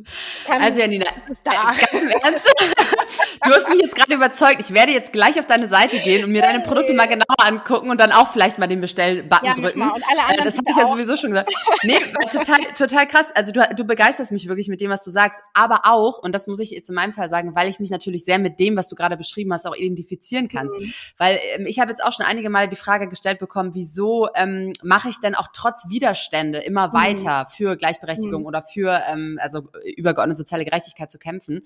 also 0.48 0.80
Janina, 0.80 1.06
ist 1.28 1.46
da. 1.46 1.52
Äh, 1.52 1.54
ganz 1.54 1.92
im 1.92 2.08
Ernst, 2.08 2.46
du 3.44 3.50
hast 3.50 3.68
mich 3.68 3.80
jetzt 3.80 3.94
gerade 3.94 4.14
überzeugt. 4.14 4.60
Ich 4.60 4.72
werde 4.74 4.92
jetzt 4.92 5.12
gleich 5.12 5.38
auf 5.38 5.46
deine 5.46 5.68
Seite 5.68 5.98
gehen 6.00 6.24
und 6.24 6.32
mir 6.32 6.42
deine 6.42 6.60
Produkte 6.60 6.92
mal 6.94 7.06
genauer 7.06 7.36
angucken 7.38 7.90
und 7.90 8.00
dann 8.00 8.10
auch 8.10 8.32
vielleicht 8.32 8.58
mal 8.58 8.66
den 8.66 8.80
Bestellbutton 8.80 9.46
ja, 9.46 9.54
drücken. 9.54 9.82
Und 9.82 10.02
alle 10.10 10.22
anderen 10.22 10.44
das 10.44 10.56
habe 10.56 10.66
ich 10.68 10.76
ja 10.76 10.88
sowieso 10.88 11.16
schon 11.16 11.30
gesagt. 11.30 11.52
Nee, 11.84 11.98
total, 12.30 12.58
total 12.76 13.06
krass. 13.06 13.30
Also 13.34 13.52
du, 13.52 13.60
du 13.76 13.84
begeisterst 13.84 14.32
mich 14.32 14.48
wirklich 14.48 14.68
mit 14.68 14.80
dem, 14.80 14.90
was 14.90 15.04
du 15.04 15.10
sagst. 15.10 15.40
Aber 15.54 15.82
auch, 15.84 16.18
und 16.18 16.32
das 16.32 16.46
muss 16.46 16.58
ich 16.58 16.70
jetzt 16.70 16.88
in 16.88 16.94
meinem 16.94 17.12
Fall 17.12 17.28
sagen, 17.28 17.54
weil 17.54 17.68
ich 17.68 17.80
mich 17.80 17.90
natürlich 17.90 18.24
sehr 18.24 18.38
mit 18.38 18.58
dem, 18.58 18.76
was 18.76 18.88
du 18.88 18.96
gerade 18.96 19.16
beschrieben 19.16 19.52
hast, 19.52 19.66
auch 19.66 19.76
identifizieren 19.76 20.48
kannst. 20.48 20.78
Mhm. 20.78 20.92
Weil 21.16 21.38
ähm, 21.54 21.66
ich 21.66 21.78
habe 21.78 21.90
jetzt 21.90 22.02
auch 22.02 22.12
schon 22.12 22.26
einige 22.26 22.50
Male 22.50 22.68
die 22.68 22.76
Frage 22.76 23.08
gestellt 23.08 23.38
bekommen, 23.38 23.70
wieso 23.74 24.28
ähm, 24.34 24.72
mache 24.82 25.08
ich 25.08 25.20
denn 25.20 25.34
auch 25.34 25.48
trotz 25.52 25.88
Widerstände 25.88 26.58
immer 26.58 26.88
mhm. 26.88 26.92
weiter 26.92 27.44
mhm. 27.44 27.50
für 27.50 27.76
Gleichberechtigung 27.76 28.42
mhm. 28.42 28.46
oder 28.46 28.59
für 28.62 29.00
ähm, 29.06 29.38
also 29.40 29.68
übergeordnete 29.96 30.38
soziale 30.38 30.64
Gerechtigkeit 30.64 31.10
zu 31.10 31.18
kämpfen. 31.18 31.62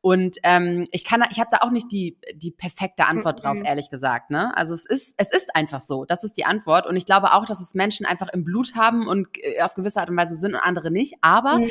Und 0.00 0.36
ähm, 0.42 0.84
ich 0.90 1.04
kann, 1.04 1.22
ich 1.30 1.38
habe 1.38 1.50
da 1.50 1.58
auch 1.60 1.70
nicht 1.70 1.90
die 1.92 2.18
die 2.34 2.50
perfekte 2.50 3.06
Antwort 3.06 3.42
drauf, 3.42 3.56
mhm. 3.56 3.64
ehrlich 3.64 3.90
gesagt. 3.90 4.30
Ne? 4.30 4.56
Also 4.56 4.74
es 4.74 4.84
ist 4.84 5.14
es 5.16 5.32
ist 5.32 5.54
einfach 5.54 5.80
so. 5.80 6.04
Das 6.04 6.24
ist 6.24 6.36
die 6.36 6.44
Antwort. 6.44 6.86
Und 6.86 6.96
ich 6.96 7.06
glaube 7.06 7.32
auch, 7.32 7.46
dass 7.46 7.60
es 7.60 7.74
Menschen 7.74 8.06
einfach 8.06 8.28
im 8.32 8.44
Blut 8.44 8.74
haben 8.74 9.06
und 9.06 9.28
äh, 9.38 9.62
auf 9.62 9.74
gewisse 9.74 10.00
Art 10.00 10.10
und 10.10 10.16
Weise 10.16 10.36
sind 10.36 10.54
und 10.54 10.60
andere 10.60 10.90
nicht. 10.90 11.14
Aber 11.20 11.58
mhm. 11.58 11.70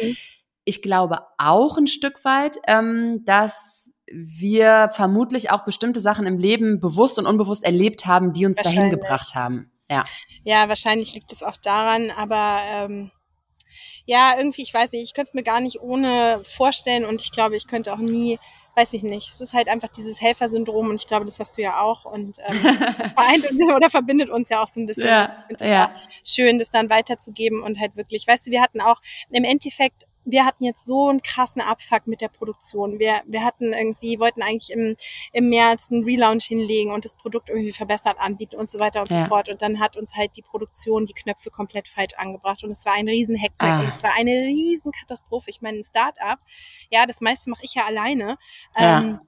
ich 0.65 0.81
glaube 0.81 1.19
auch 1.37 1.77
ein 1.77 1.87
Stück 1.87 2.23
weit, 2.23 2.57
ähm, 2.67 3.23
dass 3.25 3.93
wir 4.13 4.89
vermutlich 4.93 5.51
auch 5.51 5.63
bestimmte 5.63 6.01
Sachen 6.01 6.25
im 6.25 6.37
Leben 6.37 6.79
bewusst 6.79 7.17
und 7.17 7.25
unbewusst 7.25 7.63
erlebt 7.63 8.05
haben, 8.05 8.33
die 8.33 8.45
uns 8.45 8.57
dahin 8.57 8.89
gebracht 8.89 9.35
haben. 9.35 9.71
Ja. 9.89 10.03
Ja, 10.43 10.69
wahrscheinlich 10.69 11.13
liegt 11.13 11.31
es 11.31 11.43
auch 11.43 11.57
daran, 11.57 12.11
aber 12.11 12.59
ähm, 12.65 13.11
ja, 14.11 14.33
irgendwie, 14.37 14.61
ich 14.61 14.73
weiß 14.73 14.91
nicht, 14.91 15.03
ich 15.03 15.13
könnte 15.13 15.29
es 15.29 15.33
mir 15.33 15.41
gar 15.41 15.61
nicht 15.61 15.79
ohne 15.79 16.41
vorstellen 16.43 17.05
und 17.05 17.21
ich 17.21 17.31
glaube, 17.31 17.55
ich 17.55 17.65
könnte 17.65 17.93
auch 17.93 17.97
nie, 17.97 18.39
weiß 18.75 18.93
ich 18.93 19.03
nicht. 19.03 19.29
Es 19.29 19.39
ist 19.39 19.53
halt 19.53 19.69
einfach 19.69 19.87
dieses 19.87 20.19
Helfersyndrom 20.19 20.89
und 20.89 20.95
ich 20.95 21.07
glaube, 21.07 21.23
das 21.23 21.39
hast 21.39 21.57
du 21.57 21.61
ja 21.61 21.79
auch 21.79 22.03
und 22.03 22.37
ähm, 22.39 22.59
das 22.99 23.13
vereint 23.13 23.49
uns 23.49 23.61
oder 23.75 23.89
verbindet 23.89 24.29
uns 24.29 24.49
ja 24.49 24.61
auch 24.61 24.67
so 24.67 24.81
ein 24.81 24.85
bisschen. 24.85 25.07
Ja, 25.07 25.23
und 25.23 25.31
ich 25.31 25.45
finde 25.47 25.63
es 25.63 25.69
ja. 25.69 25.93
schön, 26.25 26.59
das 26.59 26.69
dann 26.69 26.89
weiterzugeben 26.89 27.63
und 27.63 27.79
halt 27.79 27.95
wirklich, 27.95 28.27
weißt 28.27 28.47
du, 28.47 28.51
wir 28.51 28.61
hatten 28.61 28.81
auch 28.81 29.01
im 29.29 29.45
Endeffekt 29.45 30.03
wir 30.23 30.45
hatten 30.45 30.63
jetzt 30.63 30.85
so 30.85 31.09
einen 31.09 31.21
krassen 31.21 31.61
Abfuck 31.61 32.07
mit 32.07 32.21
der 32.21 32.27
Produktion. 32.29 32.99
Wir, 32.99 33.21
wir 33.25 33.43
hatten 33.43 33.73
irgendwie, 33.73 34.19
wollten 34.19 34.41
eigentlich 34.41 34.71
im, 34.71 34.95
im 35.33 35.49
März 35.49 35.91
einen 35.91 36.03
Relaunch 36.03 36.45
hinlegen 36.45 36.91
und 36.91 37.05
das 37.05 37.15
Produkt 37.15 37.49
irgendwie 37.49 37.71
verbessert 37.71 38.17
anbieten 38.19 38.55
und 38.55 38.69
so 38.69 38.79
weiter 38.79 39.01
und 39.01 39.09
ja. 39.09 39.23
so 39.23 39.29
fort. 39.29 39.49
Und 39.49 39.61
dann 39.61 39.79
hat 39.79 39.97
uns 39.97 40.15
halt 40.15 40.37
die 40.37 40.41
Produktion 40.41 41.05
die 41.05 41.13
Knöpfe 41.13 41.49
komplett 41.49 41.87
falsch 41.87 42.13
angebracht 42.17 42.63
und 42.63 42.71
es 42.71 42.85
war 42.85 42.93
ein 42.93 43.07
riesen 43.07 43.37
Hackback 43.41 43.69
ah. 43.69 43.79
und 43.79 43.87
es 43.87 44.03
war 44.03 44.11
eine 44.17 44.31
riesen 44.31 44.91
Katastrophe. 44.91 45.49
Ich 45.49 45.61
meine, 45.61 45.79
ein 45.79 45.83
Start-up, 45.83 46.39
ja, 46.89 47.05
das 47.05 47.21
meiste 47.21 47.49
mache 47.49 47.63
ich 47.63 47.73
ja 47.73 47.85
alleine. 47.85 48.37
Ja. 48.77 49.01
Ähm, 49.01 49.19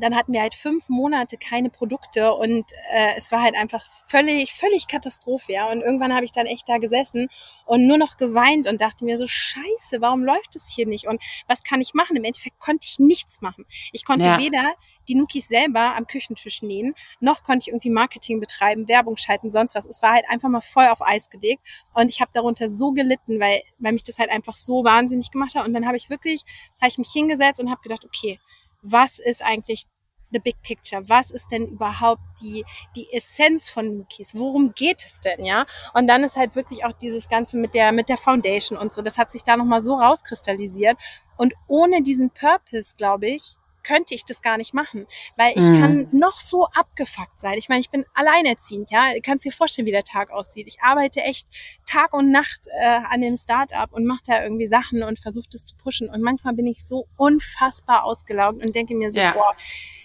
dann 0.00 0.16
hatten 0.16 0.32
wir 0.32 0.40
halt 0.40 0.54
fünf 0.54 0.88
Monate 0.88 1.36
keine 1.36 1.70
Produkte 1.70 2.32
und 2.32 2.70
äh, 2.92 3.14
es 3.16 3.30
war 3.32 3.42
halt 3.42 3.54
einfach 3.54 3.84
völlig, 4.06 4.52
völlig 4.52 4.88
Katastrophe, 4.88 5.52
ja. 5.52 5.70
Und 5.70 5.82
irgendwann 5.82 6.14
habe 6.14 6.24
ich 6.24 6.32
dann 6.32 6.46
echt 6.46 6.68
da 6.68 6.78
gesessen 6.78 7.28
und 7.66 7.86
nur 7.86 7.98
noch 7.98 8.16
geweint 8.16 8.66
und 8.66 8.80
dachte 8.80 9.04
mir 9.04 9.16
so, 9.16 9.26
scheiße, 9.26 10.00
warum 10.00 10.24
läuft 10.24 10.56
es 10.56 10.68
hier 10.68 10.86
nicht? 10.86 11.06
Und 11.06 11.22
was 11.46 11.62
kann 11.62 11.80
ich 11.80 11.94
machen? 11.94 12.16
Im 12.16 12.24
Endeffekt 12.24 12.58
konnte 12.58 12.86
ich 12.88 12.98
nichts 12.98 13.40
machen. 13.42 13.64
Ich 13.92 14.04
konnte 14.04 14.26
ja. 14.26 14.38
weder 14.38 14.74
die 15.08 15.14
Nukis 15.14 15.48
selber 15.48 15.96
am 15.96 16.06
Küchentisch 16.06 16.62
nähen, 16.62 16.94
noch 17.20 17.42
konnte 17.42 17.64
ich 17.64 17.68
irgendwie 17.68 17.90
Marketing 17.90 18.40
betreiben, 18.40 18.88
Werbung 18.88 19.16
schalten, 19.16 19.50
sonst 19.50 19.74
was. 19.74 19.86
Es 19.86 20.02
war 20.02 20.12
halt 20.12 20.24
einfach 20.28 20.48
mal 20.48 20.60
voll 20.60 20.86
auf 20.86 21.02
Eis 21.02 21.30
gelegt 21.30 21.62
und 21.94 22.10
ich 22.10 22.20
habe 22.20 22.30
darunter 22.32 22.68
so 22.68 22.92
gelitten, 22.92 23.40
weil, 23.40 23.60
weil 23.78 23.92
mich 23.92 24.04
das 24.04 24.18
halt 24.18 24.30
einfach 24.30 24.54
so 24.54 24.84
wahnsinnig 24.84 25.30
gemacht 25.30 25.54
hat. 25.54 25.66
Und 25.66 25.74
dann 25.74 25.86
habe 25.86 25.96
ich 25.96 26.10
wirklich, 26.10 26.42
habe 26.80 26.88
ich 26.88 26.98
mich 26.98 27.10
hingesetzt 27.12 27.60
und 27.60 27.70
habe 27.70 27.80
gedacht, 27.82 28.04
okay, 28.04 28.38
was 28.82 29.18
ist 29.18 29.42
eigentlich 29.42 29.84
the 30.32 30.38
big 30.38 30.60
picture? 30.62 31.08
Was 31.08 31.30
ist 31.30 31.50
denn 31.50 31.66
überhaupt 31.66 32.22
die, 32.40 32.64
die 32.96 33.12
Essenz 33.12 33.68
von 33.68 33.98
Nukis? 33.98 34.34
Worum 34.36 34.72
geht 34.74 35.02
es 35.02 35.20
denn, 35.20 35.44
ja? 35.44 35.66
Und 35.94 36.06
dann 36.06 36.24
ist 36.24 36.36
halt 36.36 36.54
wirklich 36.54 36.84
auch 36.84 36.92
dieses 36.92 37.28
Ganze 37.28 37.56
mit 37.56 37.74
der, 37.74 37.92
mit 37.92 38.08
der 38.08 38.16
Foundation 38.16 38.78
und 38.78 38.92
so. 38.92 39.02
Das 39.02 39.18
hat 39.18 39.30
sich 39.30 39.42
da 39.42 39.56
nochmal 39.56 39.80
so 39.80 39.94
rauskristallisiert. 39.94 40.96
Und 41.36 41.54
ohne 41.66 42.02
diesen 42.02 42.30
Purpose, 42.30 42.94
glaube 42.96 43.28
ich, 43.28 43.56
könnte 43.82 44.14
ich 44.14 44.24
das 44.24 44.42
gar 44.42 44.56
nicht 44.56 44.74
machen, 44.74 45.06
weil 45.36 45.52
ich 45.56 45.64
mhm. 45.64 45.80
kann 45.80 46.08
noch 46.12 46.40
so 46.40 46.66
abgefuckt 46.66 47.38
sein. 47.38 47.54
Ich 47.58 47.68
meine, 47.68 47.80
ich 47.80 47.90
bin 47.90 48.04
alleinerziehend, 48.14 48.90
ja. 48.90 49.12
Du 49.14 49.20
kannst 49.20 49.44
dir 49.44 49.52
vorstellen, 49.52 49.86
wie 49.86 49.92
der 49.92 50.04
Tag 50.04 50.30
aussieht. 50.30 50.68
Ich 50.68 50.80
arbeite 50.82 51.20
echt 51.20 51.48
Tag 51.86 52.12
und 52.12 52.30
Nacht 52.30 52.66
äh, 52.80 53.00
an 53.10 53.20
dem 53.20 53.36
Startup 53.36 53.92
und 53.92 54.06
mache 54.06 54.22
da 54.26 54.42
irgendwie 54.42 54.66
Sachen 54.66 55.02
und 55.02 55.18
versuche 55.18 55.48
das 55.50 55.64
zu 55.64 55.74
pushen. 55.76 56.08
Und 56.08 56.22
manchmal 56.22 56.54
bin 56.54 56.66
ich 56.66 56.86
so 56.86 57.06
unfassbar 57.16 58.04
ausgelaugt 58.04 58.62
und 58.62 58.74
denke 58.74 58.94
mir 58.94 59.10
so, 59.10 59.20
ja. 59.20 59.32
boah, 59.32 59.54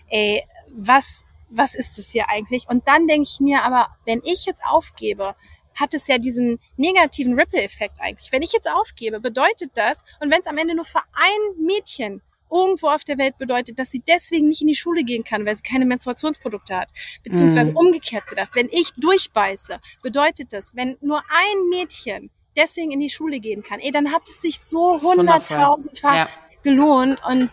ey, 0.10 0.44
was, 0.70 1.26
was 1.50 1.76
ist 1.76 1.98
es 2.00 2.12
hier 2.12 2.30
eigentlich? 2.30 2.68
Und 2.70 2.88
dann 2.88 3.08
denke 3.08 3.28
ich 3.32 3.40
mir 3.40 3.64
aber, 3.64 3.96
wenn 4.06 4.22
ich 4.24 4.46
jetzt 4.46 4.62
aufgebe, 4.66 5.36
hat 5.76 5.94
es 5.94 6.08
ja 6.08 6.18
diesen 6.18 6.60
negativen 6.78 7.38
Ripple-Effekt 7.38 7.96
eigentlich. 8.00 8.32
Wenn 8.32 8.42
ich 8.42 8.54
jetzt 8.54 8.70
aufgebe, 8.70 9.20
bedeutet 9.20 9.72
das, 9.76 10.04
und 10.22 10.32
wenn 10.32 10.40
es 10.40 10.48
am 10.48 10.58
Ende 10.58 10.76
nur 10.76 10.86
für 10.86 11.02
ein 11.14 11.66
Mädchen 11.66 12.22
irgendwo 12.52 12.88
auf 12.88 13.04
der 13.04 13.18
Welt 13.18 13.38
bedeutet, 13.38 13.80
dass 13.80 13.92
sie 13.92 14.04
deswegen 14.08 14.48
nicht 14.48 14.62
in 14.62 14.68
die 14.68 14.76
Schule 14.76 15.04
gehen 15.04 15.24
kann, 15.24 15.46
weil 15.46 15.56
sie 15.56 15.64
keine 15.64 15.86
Menstruationsprodukte 15.86 16.76
hat. 16.76 16.90
Beziehungsweise 17.24 17.74
mm. 17.74 17.78
umgekehrt 17.78 18.28
gedacht, 18.28 18.50
wenn 18.54 18.70
ich 18.70 18.94
durchbeiße, 18.94 19.80
bedeutet 20.02 20.54
das, 20.54 20.76
wenn 20.76 20.98
nur 21.02 21.18
ein 21.18 21.70
Mädchen 21.70 22.30
deswegen 22.56 22.92
in 22.92 23.00
die 23.00 23.10
Schule 23.10 23.40
gehen 23.40 23.64
kann, 23.64 23.80
ey, 23.80 23.92
dann 23.92 24.12
hat 24.12 24.28
es 24.28 24.42
sich 24.42 24.60
so 24.60 25.00
hunderttausendfach 25.02 26.16
ja. 26.16 26.30
gelohnt 26.64 27.20
und 27.28 27.52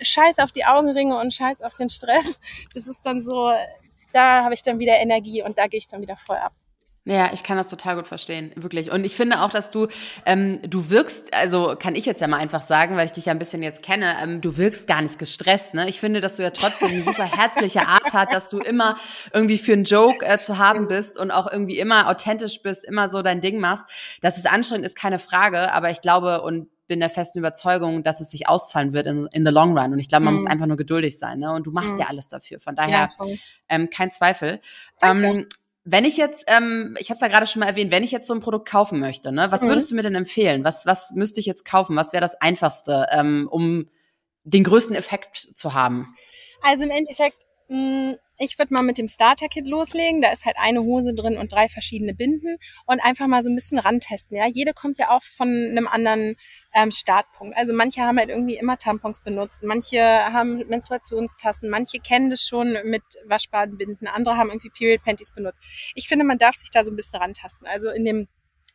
scheiß 0.00 0.38
auf 0.38 0.52
die 0.52 0.64
Augenringe 0.64 1.18
und 1.18 1.32
scheiß 1.32 1.62
auf 1.62 1.74
den 1.74 1.88
Stress. 1.88 2.40
Das 2.74 2.86
ist 2.86 3.04
dann 3.04 3.20
so, 3.20 3.52
da 4.12 4.44
habe 4.44 4.54
ich 4.54 4.62
dann 4.62 4.78
wieder 4.78 4.96
Energie 4.98 5.42
und 5.42 5.58
da 5.58 5.66
gehe 5.66 5.78
ich 5.78 5.86
dann 5.86 6.00
wieder 6.00 6.16
voll 6.16 6.36
ab. 6.36 6.54
Ja, 7.08 7.30
ich 7.32 7.42
kann 7.42 7.56
das 7.56 7.70
total 7.70 7.96
gut 7.96 8.06
verstehen, 8.06 8.52
wirklich. 8.54 8.90
Und 8.90 9.06
ich 9.06 9.16
finde 9.16 9.40
auch, 9.40 9.48
dass 9.48 9.70
du, 9.70 9.88
ähm, 10.26 10.60
du 10.60 10.90
wirkst, 10.90 11.32
also 11.32 11.74
kann 11.78 11.94
ich 11.94 12.04
jetzt 12.04 12.20
ja 12.20 12.28
mal 12.28 12.36
einfach 12.36 12.60
sagen, 12.60 12.96
weil 12.96 13.06
ich 13.06 13.12
dich 13.12 13.24
ja 13.24 13.32
ein 13.32 13.38
bisschen 13.38 13.62
jetzt 13.62 13.82
kenne, 13.82 14.14
ähm, 14.22 14.42
du 14.42 14.58
wirkst 14.58 14.86
gar 14.86 15.00
nicht 15.00 15.18
gestresst. 15.18 15.72
Ne? 15.72 15.88
Ich 15.88 16.00
finde, 16.00 16.20
dass 16.20 16.36
du 16.36 16.42
ja 16.42 16.50
trotzdem 16.50 16.88
eine 16.88 17.02
super 17.02 17.24
herzliche 17.24 17.88
Art 17.88 18.12
hast, 18.12 18.34
dass 18.34 18.50
du 18.50 18.58
immer 18.58 18.96
irgendwie 19.32 19.56
für 19.56 19.72
einen 19.72 19.84
Joke 19.84 20.22
äh, 20.26 20.36
zu 20.36 20.58
haben 20.58 20.86
bist 20.86 21.18
und 21.18 21.30
auch 21.30 21.50
irgendwie 21.50 21.78
immer 21.78 22.10
authentisch 22.10 22.60
bist, 22.62 22.84
immer 22.84 23.08
so 23.08 23.22
dein 23.22 23.40
Ding 23.40 23.58
machst. 23.58 23.86
Dass 24.20 24.36
es 24.36 24.44
anstrengend 24.44 24.84
ist, 24.84 24.94
keine 24.94 25.18
Frage, 25.18 25.72
aber 25.72 25.90
ich 25.90 26.02
glaube 26.02 26.42
und 26.42 26.68
bin 26.88 27.00
der 27.00 27.10
festen 27.10 27.38
Überzeugung, 27.38 28.02
dass 28.02 28.20
es 28.20 28.30
sich 28.30 28.48
auszahlen 28.48 28.92
wird 28.92 29.06
in, 29.06 29.28
in 29.32 29.46
the 29.46 29.52
long 29.52 29.78
run. 29.78 29.92
Und 29.92 29.98
ich 29.98 30.08
glaube, 30.08 30.24
man 30.24 30.34
mhm. 30.34 30.40
muss 30.40 30.50
einfach 30.50 30.66
nur 30.66 30.76
geduldig 30.76 31.18
sein. 31.18 31.38
Ne? 31.38 31.52
Und 31.52 31.66
du 31.66 31.70
machst 31.70 31.92
mhm. 31.92 32.00
ja 32.00 32.06
alles 32.08 32.28
dafür. 32.28 32.58
Von 32.58 32.74
daher 32.74 33.08
ja, 33.18 33.26
ähm, 33.68 33.90
kein 33.90 34.10
Zweifel. 34.10 34.60
Ähm, 35.02 35.46
wenn 35.90 36.04
ich 36.04 36.18
jetzt, 36.18 36.44
ähm, 36.48 36.96
ich 36.98 37.08
habe 37.08 37.14
es 37.14 37.22
ja 37.22 37.28
gerade 37.28 37.46
schon 37.46 37.60
mal 37.60 37.66
erwähnt, 37.66 37.90
wenn 37.90 38.02
ich 38.02 38.10
jetzt 38.10 38.26
so 38.26 38.34
ein 38.34 38.40
Produkt 38.40 38.68
kaufen 38.68 39.00
möchte, 39.00 39.32
ne, 39.32 39.50
was 39.50 39.62
mhm. 39.62 39.68
würdest 39.68 39.90
du 39.90 39.94
mir 39.94 40.02
denn 40.02 40.14
empfehlen? 40.14 40.62
Was, 40.62 40.84
was 40.84 41.12
müsste 41.12 41.40
ich 41.40 41.46
jetzt 41.46 41.64
kaufen? 41.64 41.96
Was 41.96 42.12
wäre 42.12 42.20
das 42.20 42.34
Einfachste, 42.34 43.06
ähm, 43.10 43.48
um 43.50 43.88
den 44.44 44.64
größten 44.64 44.94
Effekt 44.94 45.48
zu 45.54 45.72
haben? 45.72 46.14
Also 46.60 46.84
im 46.84 46.90
Endeffekt 46.90 47.42
ich 47.70 48.58
würde 48.58 48.72
mal 48.72 48.82
mit 48.82 48.98
dem 48.98 49.08
Starter-Kit 49.08 49.66
loslegen. 49.66 50.22
Da 50.22 50.30
ist 50.30 50.46
halt 50.46 50.56
eine 50.58 50.82
Hose 50.82 51.14
drin 51.14 51.36
und 51.36 51.52
drei 51.52 51.68
verschiedene 51.68 52.14
Binden 52.14 52.56
und 52.86 53.00
einfach 53.00 53.26
mal 53.26 53.42
so 53.42 53.50
ein 53.50 53.54
bisschen 53.54 53.78
rantesten. 53.78 54.36
Ja, 54.36 54.46
jede 54.46 54.72
kommt 54.72 54.98
ja 54.98 55.10
auch 55.10 55.22
von 55.22 55.48
einem 55.48 55.86
anderen 55.86 56.36
ähm, 56.72 56.90
Startpunkt. 56.90 57.56
Also 57.56 57.74
manche 57.74 58.00
haben 58.00 58.18
halt 58.18 58.30
irgendwie 58.30 58.56
immer 58.56 58.78
Tampons 58.78 59.20
benutzt, 59.20 59.62
manche 59.64 60.00
haben 60.00 60.64
Menstruationstassen, 60.68 61.68
manche 61.68 61.98
kennen 61.98 62.30
das 62.30 62.42
schon 62.42 62.78
mit 62.84 63.02
waschbaren 63.26 63.76
Binden, 63.76 64.06
andere 64.06 64.36
haben 64.36 64.48
irgendwie 64.48 64.70
Period 64.70 65.02
Panties 65.02 65.32
benutzt. 65.32 65.62
Ich 65.94 66.08
finde, 66.08 66.24
man 66.24 66.38
darf 66.38 66.54
sich 66.54 66.70
da 66.70 66.84
so 66.84 66.92
ein 66.92 66.96
bisschen 66.96 67.20
rantasten. 67.20 67.66
Also 67.66 67.90
in 67.90 68.04
dem 68.04 68.28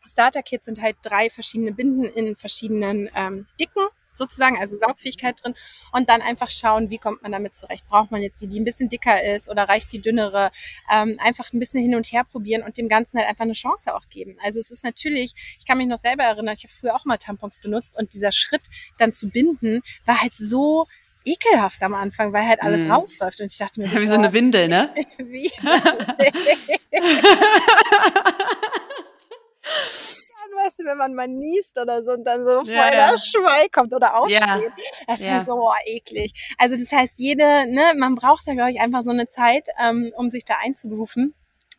Starter-Kit 0.06 0.64
sind 0.64 0.82
halt 0.82 0.98
drei 1.02 1.30
verschiedene 1.30 1.72
Binden 1.72 2.04
in 2.04 2.36
verschiedenen 2.36 3.10
ähm, 3.16 3.48
Dicken 3.60 3.88
sozusagen, 4.16 4.58
also 4.58 4.76
Saugfähigkeit 4.76 5.44
drin 5.44 5.54
und 5.92 6.10
dann 6.10 6.22
einfach 6.22 6.50
schauen, 6.50 6.90
wie 6.90 6.98
kommt 6.98 7.22
man 7.22 7.32
damit 7.32 7.56
zurecht. 7.56 7.88
Braucht 7.88 8.12
man 8.12 8.22
jetzt 8.22 8.42
die, 8.42 8.48
die 8.48 8.60
ein 8.60 8.64
bisschen 8.64 8.90
dicker 8.90 9.24
ist 9.24 9.50
oder 9.50 9.64
reicht 9.64 9.92
die 9.92 10.02
dünnere? 10.02 10.52
Ähm, 10.92 11.18
einfach 11.20 11.52
ein 11.54 11.60
bisschen 11.60 11.82
hin 11.82 11.96
und 11.96 12.12
her 12.12 12.24
probieren 12.24 12.64
und 12.64 12.78
dem 12.78 12.90
Ganzen 12.90 13.18
halt 13.18 13.28
einfach 13.28 13.44
eine 13.44 13.54
Chance 13.54 13.96
auch 13.96 14.10
geben. 14.10 14.38
Also 14.44 14.60
es 14.60 14.72
ist 14.72 14.84
natürlich, 14.84 15.34
ich 15.60 15.66
kann 15.66 15.78
mich 15.78 15.88
noch 15.88 15.98
selber 15.98 16.24
erinnern, 16.24 16.56
ich 16.58 16.64
habe 16.64 16.74
früher 16.74 16.96
auch 16.96 17.06
mal 17.06 17.18
Tampons 17.18 17.58
benutzt 17.58 17.98
und 17.98 18.14
dieser 18.14 18.32
Schritt 18.32 18.68
dann 18.98 19.14
zu 19.14 19.30
binden 19.30 19.82
war 20.06 20.22
halt 20.22 20.36
so 20.36 20.88
ekelhaft 21.26 21.82
am 21.84 21.94
Anfang, 21.94 22.34
weil 22.34 22.46
halt 22.46 22.62
alles 22.62 22.86
mm. 22.86 22.92
rausläuft. 22.92 23.42
Und 23.42 23.52
ich 23.52 23.58
dachte 23.58 23.80
mir 23.80 23.88
so, 23.88 23.98
wie 24.00 24.08
so 24.08 24.14
eine 24.14 24.34
Windel, 24.34 24.68
ne? 24.68 24.94
wie? 25.18 25.52
weißt 30.64 30.80
du, 30.80 30.86
wenn 30.86 30.98
man 30.98 31.14
mal 31.14 31.28
niest 31.28 31.78
oder 31.80 32.04
so 32.04 32.12
und 32.12 32.24
dann 32.26 32.46
so 32.46 32.62
ja, 32.64 32.84
voll 32.84 32.92
der 32.92 33.18
Schweiß 33.18 33.72
kommt 33.72 33.94
oder 33.94 34.18
aufsteht. 34.18 34.40
Ja. 34.40 34.60
Das 35.08 35.20
ist 35.20 35.28
ja. 35.28 35.42
so 35.42 35.54
oh, 35.54 35.74
eklig. 35.86 36.34
Also 36.58 36.76
das 36.76 36.92
heißt, 36.92 37.20
jede, 37.20 37.44
ne, 37.44 37.94
man 37.98 38.16
braucht 38.16 38.48
da, 38.48 38.54
glaube 38.54 38.72
ich, 38.72 38.80
einfach 38.80 39.02
so 39.02 39.12
eine 39.12 39.28
Zeit, 39.28 39.68
ähm, 39.80 40.14
um 40.16 40.30
sich 40.30 40.46
da 40.46 40.56
einzuberufen 40.64 41.34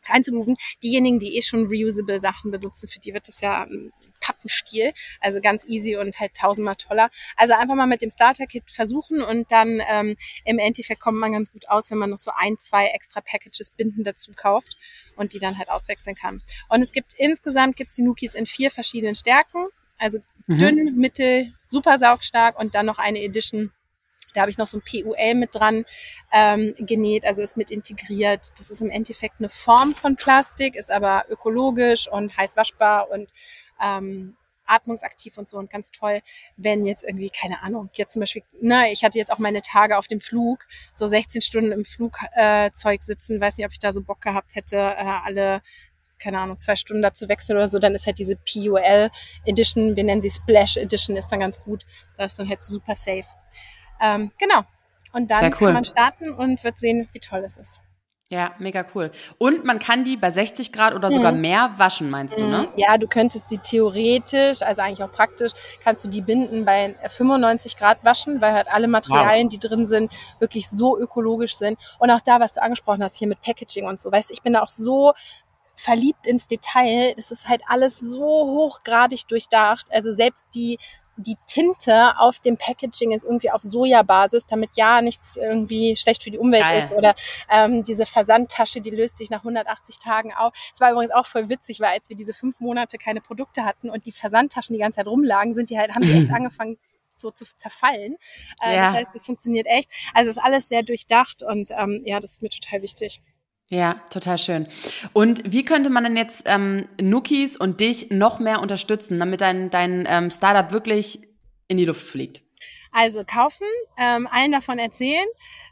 einzurufen. 0.09 0.55
Diejenigen, 0.83 1.19
die 1.19 1.37
eh 1.37 1.41
schon 1.41 1.67
reusable 1.67 2.19
Sachen 2.19 2.51
benutzen, 2.51 2.87
für 2.87 2.99
die 2.99 3.13
wird 3.13 3.27
das 3.27 3.41
ja 3.41 3.63
ein 3.63 3.91
Pappenstiel, 4.19 4.93
also 5.19 5.41
ganz 5.41 5.67
easy 5.67 5.95
und 5.95 6.19
halt 6.19 6.33
tausendmal 6.33 6.75
toller. 6.75 7.09
Also 7.35 7.53
einfach 7.53 7.75
mal 7.75 7.85
mit 7.85 8.01
dem 8.01 8.09
Starter-Kit 8.09 8.63
versuchen 8.67 9.21
und 9.21 9.51
dann 9.51 9.81
ähm, 9.89 10.15
im 10.45 10.57
Endeffekt 10.57 11.01
kommt 11.01 11.17
man 11.17 11.33
ganz 11.33 11.51
gut 11.51 11.69
aus, 11.69 11.91
wenn 11.91 11.97
man 11.97 12.09
noch 12.09 12.19
so 12.19 12.31
ein, 12.35 12.57
zwei 12.57 12.85
extra 12.85 13.21
Packages 13.21 13.71
Binden 13.71 14.03
dazu 14.03 14.31
kauft 14.35 14.77
und 15.15 15.33
die 15.33 15.39
dann 15.39 15.57
halt 15.57 15.69
auswechseln 15.69 16.15
kann. 16.15 16.41
Und 16.69 16.81
es 16.81 16.91
gibt 16.91 17.13
insgesamt 17.17 17.75
gibt's 17.75 17.95
die 17.95 18.03
Nukis 18.03 18.35
in 18.35 18.45
vier 18.45 18.71
verschiedenen 18.71 19.15
Stärken, 19.15 19.67
also 19.97 20.19
mhm. 20.47 20.57
dünn, 20.57 20.95
mittel, 20.95 21.53
super 21.65 21.97
saugstark 21.97 22.59
und 22.59 22.75
dann 22.75 22.85
noch 22.85 22.97
eine 22.97 23.21
Edition 23.21 23.71
da 24.35 24.41
habe 24.41 24.51
ich 24.51 24.57
noch 24.57 24.67
so 24.67 24.77
ein 24.77 24.81
PUL 24.81 25.35
mit 25.35 25.55
dran 25.55 25.85
ähm, 26.31 26.73
genäht, 26.77 27.25
also 27.25 27.41
ist 27.41 27.57
mit 27.57 27.71
integriert. 27.71 28.51
Das 28.57 28.69
ist 28.69 28.81
im 28.81 28.89
Endeffekt 28.89 29.39
eine 29.39 29.49
Form 29.49 29.93
von 29.93 30.15
Plastik, 30.15 30.75
ist 30.75 30.91
aber 30.91 31.25
ökologisch 31.29 32.07
und 32.07 32.35
heiß 32.37 32.55
waschbar 32.57 33.09
und 33.09 33.29
ähm, 33.81 34.35
atmungsaktiv 34.67 35.37
und 35.37 35.47
so 35.47 35.57
und 35.57 35.69
ganz 35.69 35.91
toll, 35.91 36.21
wenn 36.57 36.83
jetzt 36.85 37.03
irgendwie, 37.03 37.29
keine 37.29 37.61
Ahnung, 37.61 37.89
jetzt 37.93 38.13
zum 38.13 38.21
Beispiel, 38.21 38.43
ne, 38.61 38.91
ich 38.91 39.03
hatte 39.03 39.17
jetzt 39.17 39.31
auch 39.31 39.37
meine 39.37 39.61
Tage 39.61 39.97
auf 39.97 40.07
dem 40.07 40.19
Flug, 40.19 40.65
so 40.91 41.05
16 41.05 41.41
Stunden 41.41 41.71
im 41.71 41.85
Flugzeug 41.85 42.29
äh, 42.35 42.99
sitzen, 42.99 43.39
weiß 43.39 43.57
nicht, 43.57 43.65
ob 43.65 43.71
ich 43.71 43.79
da 43.79 43.91
so 43.91 44.01
Bock 44.01 44.21
gehabt 44.21 44.55
hätte, 44.55 44.77
äh, 44.77 45.19
alle 45.23 45.61
keine 46.17 46.39
Ahnung, 46.39 46.59
zwei 46.59 46.75
Stunden 46.75 47.03
dazu 47.03 47.27
wechseln 47.27 47.57
oder 47.57 47.67
so, 47.67 47.77
dann 47.77 47.93
ist 47.93 48.05
halt 48.05 48.19
diese 48.19 48.37
PUL 48.37 49.09
Edition, 49.45 49.95
wir 49.95 50.03
nennen 50.03 50.21
sie 50.21 50.29
Splash 50.29 50.77
Edition, 50.77 51.15
ist 51.15 51.27
dann 51.29 51.39
ganz 51.39 51.61
gut. 51.61 51.85
Da 52.17 52.25
ist 52.25 52.39
dann 52.39 52.47
halt 52.47 52.61
super 52.61 52.95
safe. 52.95 53.25
Ähm, 54.01 54.31
genau. 54.37 54.61
Und 55.13 55.31
dann 55.31 55.43
cool. 55.45 55.51
kann 55.51 55.73
man 55.73 55.85
starten 55.85 56.29
und 56.31 56.63
wird 56.63 56.77
sehen, 56.77 57.07
wie 57.13 57.19
toll 57.19 57.43
es 57.45 57.57
ist. 57.57 57.79
Ja, 58.27 58.55
mega 58.57 58.83
cool. 58.95 59.11
Und 59.37 59.65
man 59.65 59.77
kann 59.77 60.03
die 60.03 60.17
bei 60.17 60.31
60 60.31 60.71
Grad 60.71 60.95
oder 60.95 61.11
sogar 61.11 61.31
mhm. 61.31 61.41
mehr 61.41 61.71
waschen, 61.77 62.09
meinst 62.09 62.39
du, 62.39 62.43
ne? 62.43 62.63
Mhm. 62.63 62.67
Ja, 62.75 62.97
du 62.97 63.07
könntest 63.07 63.51
die 63.51 63.59
theoretisch, 63.59 64.63
also 64.63 64.81
eigentlich 64.81 65.03
auch 65.03 65.11
praktisch, 65.11 65.51
kannst 65.83 66.03
du 66.03 66.07
die 66.07 66.21
Binden 66.21 66.65
bei 66.65 66.95
95 67.07 67.77
Grad 67.77 68.03
waschen, 68.03 68.41
weil 68.41 68.53
halt 68.53 68.67
alle 68.67 68.87
Materialien, 68.87 69.45
wow. 69.45 69.51
die 69.51 69.59
drin 69.59 69.85
sind, 69.85 70.11
wirklich 70.39 70.67
so 70.67 70.97
ökologisch 70.97 71.55
sind. 71.55 71.77
Und 71.99 72.09
auch 72.09 72.21
da, 72.21 72.39
was 72.39 72.53
du 72.53 72.63
angesprochen 72.63 73.03
hast, 73.03 73.19
hier 73.19 73.27
mit 73.27 73.41
Packaging 73.41 73.85
und 73.85 73.99
so, 73.99 74.11
weißt 74.11 74.31
ich 74.31 74.41
bin 74.41 74.53
da 74.53 74.63
auch 74.63 74.69
so 74.69 75.13
verliebt 75.75 76.25
ins 76.25 76.47
Detail. 76.47 77.13
Das 77.15 77.29
ist 77.29 77.47
halt 77.47 77.61
alles 77.67 77.99
so 77.99 78.23
hochgradig 78.23 79.27
durchdacht. 79.27 79.85
Also 79.91 80.11
selbst 80.11 80.47
die 80.55 80.79
die 81.17 81.37
Tinte 81.45 82.17
auf 82.19 82.39
dem 82.39 82.57
Packaging 82.57 83.11
ist 83.11 83.23
irgendwie 83.23 83.51
auf 83.51 83.61
Sojabasis, 83.61 84.45
damit 84.45 84.71
ja 84.75 85.01
nichts 85.01 85.37
irgendwie 85.37 85.95
schlecht 85.95 86.23
für 86.23 86.31
die 86.31 86.37
Umwelt 86.37 86.63
Geil. 86.63 86.83
ist. 86.83 86.91
Oder 86.91 87.15
ähm, 87.49 87.83
diese 87.83 88.05
Versandtasche, 88.05 88.81
die 88.81 88.89
löst 88.89 89.17
sich 89.17 89.29
nach 89.29 89.39
180 89.39 89.99
Tagen 89.99 90.33
auf. 90.33 90.53
Es 90.73 90.81
war 90.81 90.91
übrigens 90.91 91.11
auch 91.11 91.25
voll 91.25 91.49
witzig, 91.49 91.79
weil 91.79 91.93
als 91.93 92.09
wir 92.09 92.15
diese 92.15 92.33
fünf 92.33 92.59
Monate 92.59 92.97
keine 92.97 93.21
Produkte 93.21 93.63
hatten 93.63 93.89
und 93.89 94.05
die 94.05 94.11
Versandtaschen 94.11 94.73
die 94.73 94.79
ganze 94.79 94.97
Zeit 94.97 95.07
rumlagen, 95.07 95.53
sind 95.53 95.69
die 95.69 95.77
halt, 95.77 95.93
haben 95.95 96.01
die 96.01 96.13
echt 96.13 96.29
angefangen 96.33 96.77
so 97.11 97.31
zu 97.31 97.45
zerfallen. 97.55 98.17
Äh, 98.61 98.75
ja. 98.75 98.85
Das 98.87 98.93
heißt, 98.95 99.15
das 99.15 99.25
funktioniert 99.25 99.67
echt. 99.67 99.89
Also 100.13 100.29
ist 100.29 100.37
alles 100.37 100.67
sehr 100.67 100.83
durchdacht 100.83 101.43
und 101.43 101.71
ähm, 101.71 102.01
ja, 102.05 102.19
das 102.19 102.33
ist 102.33 102.41
mir 102.41 102.49
total 102.49 102.81
wichtig. 102.81 103.21
Ja, 103.69 104.01
total 104.11 104.37
schön. 104.37 104.67
Und 105.13 105.51
wie 105.51 105.65
könnte 105.65 105.89
man 105.89 106.03
denn 106.03 106.17
jetzt 106.17 106.43
ähm, 106.45 106.87
Nookies 107.01 107.57
und 107.57 107.79
dich 107.79 108.11
noch 108.11 108.39
mehr 108.39 108.61
unterstützen, 108.61 109.19
damit 109.19 109.41
dein, 109.41 109.71
dein 109.71 110.05
ähm, 110.07 110.29
Startup 110.29 110.71
wirklich 110.71 111.21
in 111.67 111.77
die 111.77 111.85
Luft 111.85 112.07
fliegt? 112.07 112.43
Also 112.91 113.23
kaufen, 113.25 113.67
ähm, 113.97 114.27
allen 114.31 114.51
davon 114.51 114.77
erzählen, 114.77 115.25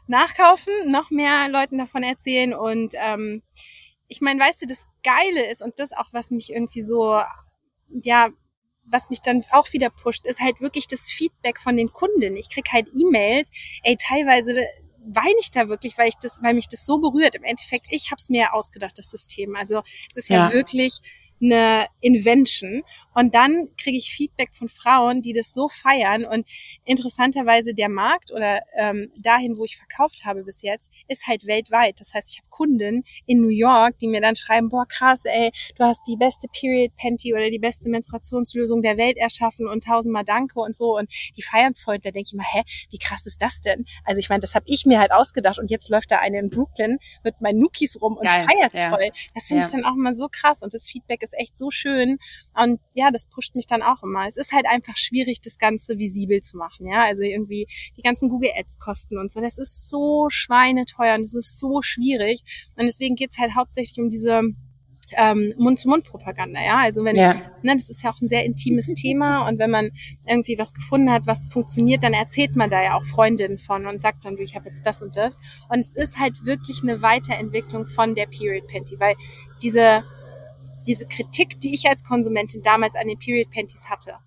nachkaufen, 0.08 0.72
noch 0.90 1.10
mehr 1.10 1.48
Leuten 1.48 1.78
davon 1.78 2.02
erzählen 2.02 2.52
und 2.52 2.94
ähm, 2.96 3.42
ich 4.08 4.20
meine, 4.20 4.40
weißt 4.40 4.62
du, 4.62 4.66
das 4.66 4.86
Geile 5.02 5.50
ist 5.50 5.62
und 5.62 5.78
das 5.78 5.92
auch, 5.92 6.08
was 6.12 6.30
mich 6.30 6.52
irgendwie 6.52 6.82
so, 6.82 7.18
ja, 7.88 8.28
was 8.84 9.08
mich 9.10 9.20
dann 9.22 9.44
auch 9.50 9.72
wieder 9.72 9.90
pusht, 9.90 10.26
ist 10.26 10.40
halt 10.40 10.60
wirklich 10.60 10.86
das 10.86 11.10
Feedback 11.10 11.58
von 11.58 11.76
den 11.76 11.90
Kunden. 11.90 12.36
Ich 12.36 12.50
krieg 12.50 12.66
halt 12.70 12.88
E-Mails, 12.94 13.50
ey, 13.82 13.96
teilweise 13.96 14.66
weine 15.06 15.34
ich 15.40 15.50
da 15.50 15.68
wirklich, 15.68 15.98
weil 15.98 16.08
ich 16.08 16.16
das, 16.20 16.42
weil 16.42 16.54
mich 16.54 16.68
das 16.68 16.86
so 16.86 16.98
berührt. 16.98 17.34
Im 17.34 17.44
Endeffekt, 17.44 17.86
ich 17.90 18.10
habe 18.10 18.18
es 18.18 18.30
mir 18.30 18.54
ausgedacht, 18.54 18.98
das 18.98 19.10
System. 19.10 19.56
Also 19.56 19.82
es 20.08 20.16
ist 20.16 20.28
ja, 20.28 20.48
ja 20.48 20.52
wirklich 20.52 21.00
eine 21.42 21.86
Invention. 22.00 22.82
Und 23.14 23.34
dann 23.34 23.68
kriege 23.76 23.96
ich 23.96 24.12
Feedback 24.12 24.54
von 24.54 24.68
Frauen, 24.68 25.22
die 25.22 25.32
das 25.32 25.54
so 25.54 25.68
feiern. 25.68 26.24
Und 26.24 26.46
interessanterweise 26.84 27.74
der 27.74 27.88
Markt 27.88 28.32
oder 28.32 28.60
ähm, 28.76 29.10
dahin, 29.16 29.56
wo 29.56 29.64
ich 29.64 29.76
verkauft 29.76 30.24
habe 30.24 30.44
bis 30.44 30.62
jetzt, 30.62 30.90
ist 31.08 31.26
halt 31.26 31.46
weltweit. 31.46 32.00
Das 32.00 32.14
heißt, 32.14 32.32
ich 32.32 32.38
habe 32.38 32.48
Kunden 32.50 33.04
in 33.26 33.40
New 33.40 33.48
York, 33.48 33.98
die 33.98 34.08
mir 34.08 34.20
dann 34.20 34.36
schreiben, 34.36 34.68
boah, 34.68 34.86
krass, 34.86 35.24
ey, 35.24 35.50
du 35.76 35.84
hast 35.84 36.02
die 36.06 36.16
beste 36.16 36.48
Period 36.48 36.94
Panty 36.96 37.34
oder 37.34 37.50
die 37.50 37.58
beste 37.58 37.90
Menstruationslösung 37.90 38.82
der 38.82 38.96
Welt 38.96 39.16
erschaffen 39.16 39.66
und 39.68 39.84
tausendmal 39.84 40.24
Danke 40.24 40.60
und 40.60 40.76
so. 40.76 40.96
Und 40.96 41.10
die 41.36 41.42
feiern 41.42 41.72
es 41.72 41.80
voll. 41.80 41.96
Und 41.96 42.06
da 42.06 42.10
denke 42.10 42.28
ich 42.28 42.34
mal, 42.34 42.46
hä, 42.46 42.62
wie 42.90 42.98
krass 42.98 43.26
ist 43.26 43.40
das 43.40 43.60
denn? 43.60 43.84
Also 44.04 44.18
ich 44.18 44.28
meine, 44.28 44.40
das 44.40 44.54
habe 44.54 44.64
ich 44.68 44.86
mir 44.86 44.98
halt 45.00 45.12
ausgedacht. 45.12 45.58
Und 45.58 45.70
jetzt 45.70 45.88
läuft 45.88 46.10
da 46.10 46.18
eine 46.18 46.38
in 46.38 46.50
Brooklyn 46.50 46.98
mit 47.22 47.40
meinen 47.40 47.58
Nookies 47.58 48.00
rum 48.00 48.16
und 48.16 48.26
Geil, 48.26 48.46
feiert's 48.50 48.78
ja. 48.78 48.90
voll. 48.90 49.10
Das 49.34 49.46
finde 49.46 49.62
ja. 49.62 49.66
ich 49.66 49.72
dann 49.72 49.84
auch 49.84 49.96
mal 49.96 50.14
so 50.14 50.28
krass. 50.30 50.62
Und 50.62 50.74
das 50.74 50.88
Feedback 50.88 51.22
ist 51.22 51.34
echt 51.36 51.56
so 51.58 51.70
schön. 51.70 52.18
Und 52.54 52.80
ja, 52.94 53.03
das 53.10 53.26
pusht 53.28 53.54
mich 53.54 53.66
dann 53.66 53.82
auch 53.82 54.02
immer. 54.02 54.26
Es 54.26 54.36
ist 54.36 54.52
halt 54.52 54.66
einfach 54.66 54.96
schwierig, 54.96 55.40
das 55.40 55.58
Ganze 55.58 55.98
visibel 55.98 56.42
zu 56.42 56.56
machen. 56.56 56.86
Ja, 56.86 57.04
also 57.04 57.22
irgendwie 57.22 57.66
die 57.96 58.02
ganzen 58.02 58.28
Google 58.28 58.50
Ads 58.56 58.78
kosten 58.78 59.18
und 59.18 59.32
so. 59.32 59.40
Das 59.40 59.58
ist 59.58 59.88
so 59.88 60.28
schweineteuer 60.30 61.14
und 61.14 61.24
das 61.24 61.34
ist 61.34 61.58
so 61.58 61.82
schwierig. 61.82 62.42
Und 62.76 62.86
deswegen 62.86 63.14
geht's 63.14 63.38
halt 63.38 63.54
hauptsächlich 63.54 63.98
um 63.98 64.10
diese 64.10 64.42
ähm, 65.16 65.54
Mund-zu-Mund-Propaganda, 65.58 66.60
ja. 66.60 66.80
Also 66.80 67.04
wenn, 67.04 67.16
ja. 67.16 67.34
ne, 67.62 67.74
das 67.74 67.90
ist 67.90 68.02
ja 68.02 68.10
auch 68.10 68.20
ein 68.20 68.28
sehr 68.28 68.44
intimes 68.44 68.86
Thema 68.88 69.48
und 69.48 69.58
wenn 69.58 69.70
man 69.70 69.90
irgendwie 70.26 70.58
was 70.58 70.72
gefunden 70.72 71.10
hat, 71.10 71.26
was 71.26 71.48
funktioniert, 71.48 72.02
dann 72.02 72.14
erzählt 72.14 72.56
man 72.56 72.70
da 72.70 72.82
ja 72.82 72.94
auch 72.94 73.04
Freundinnen 73.04 73.58
von 73.58 73.86
und 73.86 74.00
sagt 74.00 74.24
dann, 74.24 74.36
du, 74.36 74.42
ich 74.42 74.54
habe 74.54 74.68
jetzt 74.68 74.86
das 74.86 75.02
und 75.02 75.16
das. 75.16 75.38
Und 75.68 75.80
es 75.80 75.94
ist 75.94 76.18
halt 76.18 76.44
wirklich 76.44 76.82
eine 76.82 77.02
Weiterentwicklung 77.02 77.86
von 77.86 78.14
der 78.14 78.26
Period 78.26 78.66
Panty, 78.66 78.98
weil 78.98 79.14
diese 79.62 80.04
diese 80.86 81.06
Kritik, 81.06 81.60
die 81.60 81.74
ich 81.74 81.88
als 81.88 82.04
Konsumentin 82.04 82.62
damals 82.62 82.94
an 82.94 83.08
den 83.08 83.18
Period 83.18 83.50
Panties 83.50 83.88
hatte, 83.88 84.18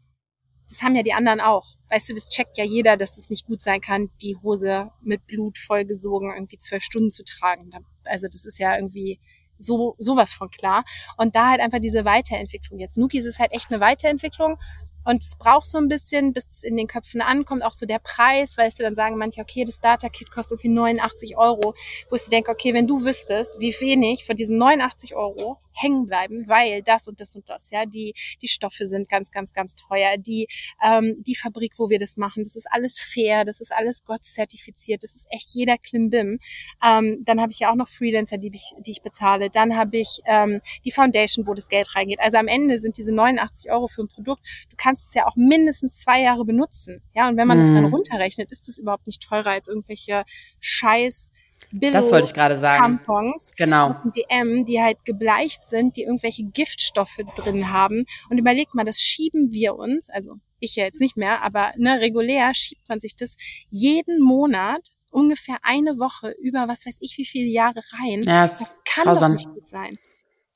das 0.67 0.82
haben 0.82 0.96
ja 0.96 1.04
die 1.04 1.13
anderen 1.13 1.39
auch. 1.39 1.65
Weißt 1.89 2.10
du, 2.10 2.13
das 2.13 2.30
checkt 2.30 2.58
ja 2.58 2.65
jeder, 2.65 2.98
dass 2.98 3.17
es 3.17 3.30
nicht 3.30 3.46
gut 3.46 3.62
sein 3.62 3.80
kann, 3.80 4.10
die 4.22 4.36
Hose 4.43 4.91
mit 5.02 5.26
Blut 5.26 5.58
vollgesogen 5.58 6.32
irgendwie 6.34 6.58
zwölf 6.58 6.84
Stunden 6.84 7.12
zu 7.12 7.24
tragen. 7.24 7.70
Also 8.04 8.28
das 8.28 8.46
ist 8.46 8.60
ja 8.60 8.76
irgendwie 8.76 9.20
so 9.58 9.96
sowas 9.98 10.34
von 10.34 10.50
klar. 10.50 10.84
Und 11.17 11.36
da 11.36 11.50
halt 11.50 11.62
einfach 11.62 11.80
diese 11.80 12.04
Weiterentwicklung 12.06 12.80
jetzt. 12.80 12.98
Nuki 12.98 13.17
ist 13.17 13.39
halt 13.39 13.54
echt 13.54 13.72
eine 13.72 13.80
Weiterentwicklung 13.80 14.58
und 15.06 15.24
es 15.24 15.38
braucht 15.38 15.67
so 15.67 15.78
ein 15.78 15.88
bisschen, 15.88 16.34
bis 16.34 16.48
es 16.48 16.63
in 16.63 16.76
den 16.76 16.88
Köpfen 16.88 17.22
ankommt, 17.22 17.63
auch 17.63 17.72
so 17.72 17.86
der 17.86 18.00
Preis, 18.00 18.58
weißt 18.58 18.78
du, 18.78 18.84
dann 18.84 18.93
sagen 18.93 19.17
manche, 19.17 19.39
okay, 19.39 19.63
das 19.63 19.76
Starter-Kit 19.76 20.32
kostet 20.32 20.60
irgendwie 20.60 20.76
89 20.76 21.38
Euro, 21.38 21.76
wo 22.10 22.15
ich 22.15 22.26
denke, 22.26 22.52
okay, 22.52 22.74
wenn 22.74 22.88
du 22.88 23.06
wüsstest, 23.06 23.58
wie 23.60 23.74
wenig 23.80 24.26
von 24.26 24.36
diesen 24.36 24.58
89 24.58 25.15
Euro 25.15 25.60
hängen 25.82 26.08
bleiben, 26.08 26.48
weil 26.48 26.82
das 26.82 27.08
und 27.08 27.20
das 27.22 27.36
und 27.36 27.50
das, 27.50 27.70
ja, 27.72 27.86
die, 27.86 28.13
die 28.42 28.48
Stoffe 28.48 28.86
sind 28.86 29.10
ganz, 29.10 29.32
ganz, 29.32 29.54
ganz 29.54 29.76
teuer, 29.76 30.18
die, 30.18 30.48
ähm, 30.84 31.16
die 31.20 31.36
Fabrik, 31.36 31.74
wo 31.78 31.90
wir 31.90 32.00
das 32.00 32.18
machen, 32.18 32.44
das 32.44 32.56
ist 32.56 32.68
alles 32.72 33.00
fair, 33.00 33.46
das 33.46 33.62
ist 33.62 33.74
alles 33.74 34.04
Gott 34.04 34.24
zertifiziert, 34.24 35.04
das 35.04 35.16
ist 35.16 35.28
echt 35.30 35.50
jeder 35.52 35.78
Klimbim. 35.78 36.40
Ähm, 36.84 37.24
dann 37.24 37.42
habe 37.42 37.52
ich 37.52 37.60
ja 37.60 37.72
auch 37.72 37.76
noch 37.76 37.88
Freelancer, 37.88 38.38
die 38.38 38.52
ich, 38.54 38.74
die 38.80 38.92
ich 38.92 39.02
bezahle, 39.02 39.50
dann 39.50 39.76
habe 39.76 39.98
ich 39.98 40.22
ähm, 40.26 40.62
die 40.86 40.92
Foundation, 40.92 41.48
wo 41.48 41.54
das 41.54 41.70
Geld 41.70 41.96
reingeht. 41.96 42.20
Also 42.20 42.38
am 42.38 42.48
Ende 42.48 42.80
sind 42.80 42.98
diese 42.98 43.13
89 43.13 43.72
Euro 43.72 43.88
für 43.88 44.04
ein 44.04 44.08
Produkt, 44.08 44.42
du 44.70 44.76
kannst 44.78 45.08
es 45.08 45.13
ja 45.13 45.28
auch 45.28 45.36
mindestens 45.36 46.00
zwei 46.00 46.22
Jahre 46.22 46.46
benutzen, 46.46 47.02
ja, 47.13 47.30
und 47.30 47.38
wenn 47.38 47.48
man 47.48 47.58
mhm. 47.58 47.63
das 47.63 47.72
dann 47.72 47.86
runterrechnet, 47.86 48.52
ist 48.52 48.68
das 48.68 48.80
überhaupt 48.80 49.08
nicht 49.08 49.22
teurer 49.22 49.52
als 49.52 49.68
irgendwelche 49.68 50.24
Scheiß 50.60 51.32
Billo 51.71 51.91
das 51.91 52.12
wollte 52.12 52.27
ich 52.27 52.34
gerade 52.34 52.58
sagen. 52.58 52.97
Tampons 52.97 53.53
genau. 53.56 53.89
aus 53.89 54.01
dem 54.01 54.12
DM, 54.12 54.65
die 54.65 54.82
halt 54.82 55.06
gebleicht 55.06 55.67
sind, 55.67 55.97
die 55.97 56.03
irgendwelche 56.03 56.43
Giftstoffe 56.43 57.19
drin 57.36 57.71
haben. 57.71 58.06
Und 58.30 58.38
überlegt 58.38 58.73
mal, 58.73 58.86
das 58.86 58.99
schieben 58.99 59.51
wir 59.51 59.75
uns, 59.75 60.10
also 60.10 60.36
ich 60.60 60.75
ja 60.75 60.86
jetzt 60.86 61.01
nicht 61.01 61.17
mehr, 61.17 61.43
aber 61.43 61.71
ne, 61.77 61.99
regulär 61.99 62.53
schiebt 62.56 62.88
man 62.89 62.99
sich 62.99 63.15
das 63.15 63.38
jeden 63.69 64.21
Monat 64.21 64.89
ungefähr 65.12 65.58
eine 65.62 65.99
Woche 65.99 66.36
über 66.41 66.67
was 66.67 66.86
weiß 66.86 66.97
ich 67.01 67.17
wie 67.17 67.25
viele 67.25 67.47
Jahre 67.47 67.82
rein. 67.99 68.21
Ja, 68.23 68.43
das 68.43 68.77
kann 68.86 69.06
grausam. 69.06 69.34
doch 69.34 69.38
nicht 69.38 69.53
gut 69.53 69.67
sein. 69.67 69.97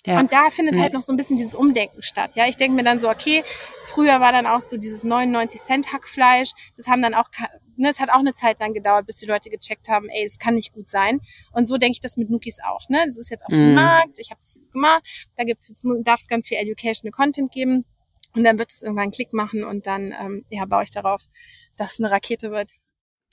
Ja. 0.06 0.20
Und 0.20 0.34
da 0.34 0.50
findet 0.50 0.80
halt 0.80 0.94
noch 0.94 1.02
so 1.02 1.14
ein 1.14 1.16
bisschen 1.16 1.38
dieses 1.38 1.54
Umdenken 1.54 2.02
statt. 2.02 2.36
Ja, 2.36 2.48
ich 2.48 2.58
denke 2.58 2.76
mir 2.76 2.84
dann 2.84 3.00
so, 3.00 3.10
okay, 3.10 3.44
früher 3.84 4.20
war 4.20 4.32
dann 4.32 4.48
auch 4.48 4.62
so 4.62 4.78
dieses 4.78 5.04
99 5.04 5.62
Cent 5.62 5.94
Hackfleisch. 5.94 6.52
Das 6.76 6.88
haben 6.88 7.02
dann 7.04 7.14
auch, 7.14 7.30
ne, 7.76 7.90
es 7.90 8.00
hat 8.00 8.10
auch 8.10 8.20
eine 8.20 8.34
Zeit 8.34 8.60
lang 8.60 8.74
gedauert, 8.74 9.06
bis 9.06 9.18
die 9.18 9.28
Leute 9.28 9.50
gecheckt 9.50 9.90
haben, 9.90 10.10
ey, 10.10 10.24
das 10.24 10.40
kann 10.40 10.56
nicht 10.56 10.74
gut 10.74 10.90
sein. 10.90 11.22
Und 11.52 11.66
so 11.66 11.78
denke 11.78 11.94
ich 11.94 12.00
das 12.00 12.18
mit 12.18 12.32
Nookies 12.32 12.60
auch. 12.66 12.90
Ne, 12.90 13.04
das 13.06 13.18
ist 13.18 13.30
jetzt 13.30 13.44
auf 13.44 13.52
dem 13.52 13.74
mm. 13.74 13.76
Markt. 13.76 14.20
Ich 14.20 14.32
habe 14.32 14.40
das 14.40 14.56
jetzt 14.56 14.72
gemacht. 14.72 15.04
Da 15.36 15.44
gibt's 15.44 15.70
jetzt, 15.70 15.86
darf 16.04 16.20
es 16.20 16.28
ganz 16.28 16.48
viel 16.48 16.58
Educational 16.58 17.12
Content 17.12 17.52
geben. 17.52 17.86
Und 18.34 18.44
dann 18.44 18.58
wird 18.58 18.72
es 18.72 18.82
irgendwann 18.82 19.04
einen 19.04 19.12
Klick 19.12 19.34
machen 19.34 19.64
und 19.64 19.86
dann, 19.88 20.14
ähm, 20.20 20.46
ja, 20.50 20.66
baue 20.66 20.84
ich 20.84 20.90
darauf, 20.90 21.22
dass 21.76 21.94
es 21.94 22.00
eine 22.00 22.10
Rakete 22.10 22.50
wird. 22.50 22.70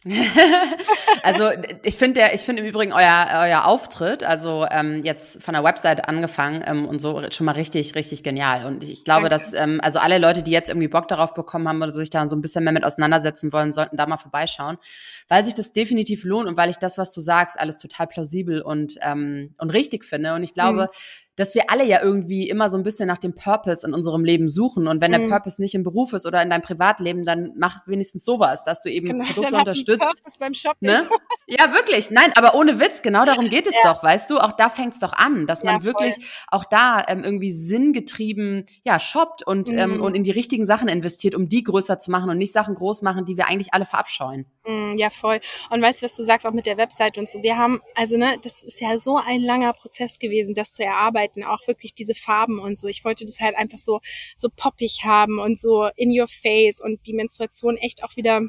also 1.24 1.50
ich 1.82 1.96
finde 1.96 2.20
der, 2.20 2.34
ich 2.34 2.42
finde 2.42 2.62
im 2.62 2.68
Übrigen 2.68 2.92
euer, 2.92 3.28
euer 3.32 3.64
Auftritt, 3.64 4.22
also 4.22 4.64
ähm, 4.70 5.02
jetzt 5.02 5.42
von 5.42 5.54
der 5.54 5.64
Website 5.64 6.08
angefangen 6.08 6.62
ähm, 6.64 6.87
und 6.87 7.00
so 7.00 7.20
schon 7.32 7.46
mal 7.46 7.52
richtig, 7.52 7.96
richtig 7.96 8.22
genial. 8.22 8.64
Und 8.64 8.84
ich, 8.84 8.92
ich 8.92 9.04
glaube, 9.04 9.28
Danke. 9.28 9.44
dass 9.44 9.52
ähm, 9.54 9.80
also 9.82 9.98
alle 9.98 10.18
Leute, 10.18 10.44
die 10.44 10.52
jetzt 10.52 10.68
irgendwie 10.68 10.87
Bock 10.87 11.08
darauf 11.08 11.34
bekommen 11.34 11.66
haben 11.68 11.82
oder 11.82 11.92
sich 11.92 12.11
da 12.11 12.28
so 12.28 12.37
ein 12.37 12.42
bisschen 12.42 12.62
mehr 12.62 12.72
mit 12.72 12.84
auseinandersetzen 12.84 13.52
wollen, 13.52 13.72
sollten 13.72 13.96
da 13.96 14.06
mal 14.06 14.18
vorbeischauen, 14.18 14.78
weil 15.26 15.42
sich 15.44 15.54
das 15.54 15.72
definitiv 15.72 16.22
lohnt 16.22 16.46
und 16.46 16.56
weil 16.56 16.70
ich 16.70 16.76
das, 16.76 16.96
was 16.96 17.12
du 17.12 17.20
sagst, 17.20 17.58
alles 17.58 17.78
total 17.78 18.06
plausibel 18.06 18.62
und 18.62 18.94
ähm, 19.02 19.54
und 19.58 19.70
richtig 19.70 20.04
finde. 20.04 20.34
Und 20.34 20.44
ich 20.44 20.54
glaube, 20.54 20.82
mhm 20.82 21.27
dass 21.38 21.55
wir 21.55 21.70
alle 21.70 21.85
ja 21.85 22.03
irgendwie 22.03 22.48
immer 22.48 22.68
so 22.68 22.77
ein 22.77 22.83
bisschen 22.83 23.07
nach 23.07 23.18
dem 23.18 23.33
Purpose 23.33 23.87
in 23.87 23.94
unserem 23.94 24.24
Leben 24.24 24.48
suchen. 24.48 24.88
Und 24.88 25.01
wenn 25.01 25.12
der 25.12 25.20
mhm. 25.20 25.31
Purpose 25.31 25.62
nicht 25.62 25.74
im 25.74 25.85
Beruf 25.85 26.12
ist 26.12 26.27
oder 26.27 26.42
in 26.42 26.51
deinem 26.51 26.62
Privatleben, 26.62 27.24
dann 27.24 27.53
mach 27.57 27.87
wenigstens 27.87 28.24
sowas, 28.24 28.64
dass 28.64 28.83
du 28.83 28.90
eben 28.90 29.07
genau, 29.07 29.24
Produkte 29.24 29.55
unterstützt. 29.55 30.22
Beim 30.40 30.53
Shopping. 30.53 30.88
Ne? 30.88 31.09
Ja, 31.46 31.72
wirklich. 31.72 32.11
Nein, 32.11 32.33
aber 32.37 32.55
ohne 32.55 32.79
Witz, 32.79 33.03
genau 33.03 33.24
darum 33.24 33.48
geht 33.48 33.66
es 33.66 33.74
ja. 33.83 33.92
doch, 33.92 34.03
weißt 34.03 34.29
du? 34.31 34.38
Auch 34.38 34.53
da 34.53 34.68
fängt's 34.68 35.01
doch 35.01 35.12
an, 35.12 35.46
dass 35.46 35.62
man 35.62 35.77
ja, 35.77 35.85
wirklich 35.85 36.16
auch 36.48 36.64
da 36.64 37.05
ähm, 37.09 37.24
irgendwie 37.24 37.53
sinngetrieben 37.53 38.66
ja 38.85 38.98
shoppt 38.98 39.46
und, 39.46 39.70
ähm, 39.70 39.74
mhm. 39.74 39.81
ähm, 39.81 40.03
und 40.03 40.14
in 40.14 40.24
die 40.24 40.31
richtigen 40.31 40.66
Sachen 40.66 40.88
investiert, 40.88 41.35
um 41.35 41.48
die 41.48 41.62
größer 41.62 41.98
zu 41.98 42.11
machen 42.11 42.29
und 42.31 42.38
nicht 42.38 42.53
Sachen 42.53 42.74
groß 42.74 43.03
machen, 43.03 43.24
die 43.24 43.37
wir 43.37 43.46
eigentlich 43.46 43.72
alle 43.72 43.85
verabscheuen. 43.85 44.44
Mhm, 44.66 44.98
ja, 44.98 45.09
voll. 45.09 45.40
Und 45.70 45.81
weißt 45.81 46.03
du, 46.03 46.05
was 46.05 46.16
du 46.16 46.22
sagst, 46.22 46.46
auch 46.46 46.53
mit 46.53 46.66
der 46.66 46.77
Website 46.77 47.16
und 47.16 47.29
so. 47.29 47.42
Wir 47.42 47.57
haben, 47.57 47.81
also 47.94 48.16
ne, 48.16 48.38
das 48.42 48.62
ist 48.62 48.81
ja 48.81 48.98
so 48.98 49.16
ein 49.16 49.40
langer 49.40 49.72
Prozess 49.72 50.18
gewesen, 50.18 50.55
das 50.55 50.72
zu 50.72 50.85
erarbeiten 50.85 51.27
Arbeiten, 51.28 51.44
auch 51.44 51.66
wirklich 51.66 51.94
diese 51.94 52.14
Farben 52.14 52.58
und 52.58 52.78
so. 52.78 52.86
Ich 52.86 53.04
wollte 53.04 53.24
das 53.24 53.40
halt 53.40 53.56
einfach 53.56 53.78
so, 53.78 54.00
so 54.36 54.48
poppig 54.54 55.00
haben 55.04 55.38
und 55.38 55.58
so 55.58 55.88
in 55.96 56.18
your 56.18 56.28
face 56.28 56.80
und 56.80 57.06
die 57.06 57.12
Menstruation 57.12 57.76
echt 57.76 58.02
auch 58.04 58.16
wieder 58.16 58.42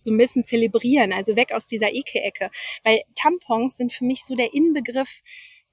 so 0.00 0.12
ein 0.12 0.18
bisschen 0.18 0.44
zelebrieren, 0.44 1.12
also 1.12 1.34
weg 1.36 1.52
aus 1.52 1.66
dieser 1.66 1.92
Ekelecke. 1.92 2.50
Weil 2.84 3.02
Tampons 3.14 3.76
sind 3.76 3.92
für 3.92 4.04
mich 4.04 4.24
so 4.24 4.36
der 4.36 4.54
Inbegriff 4.54 5.22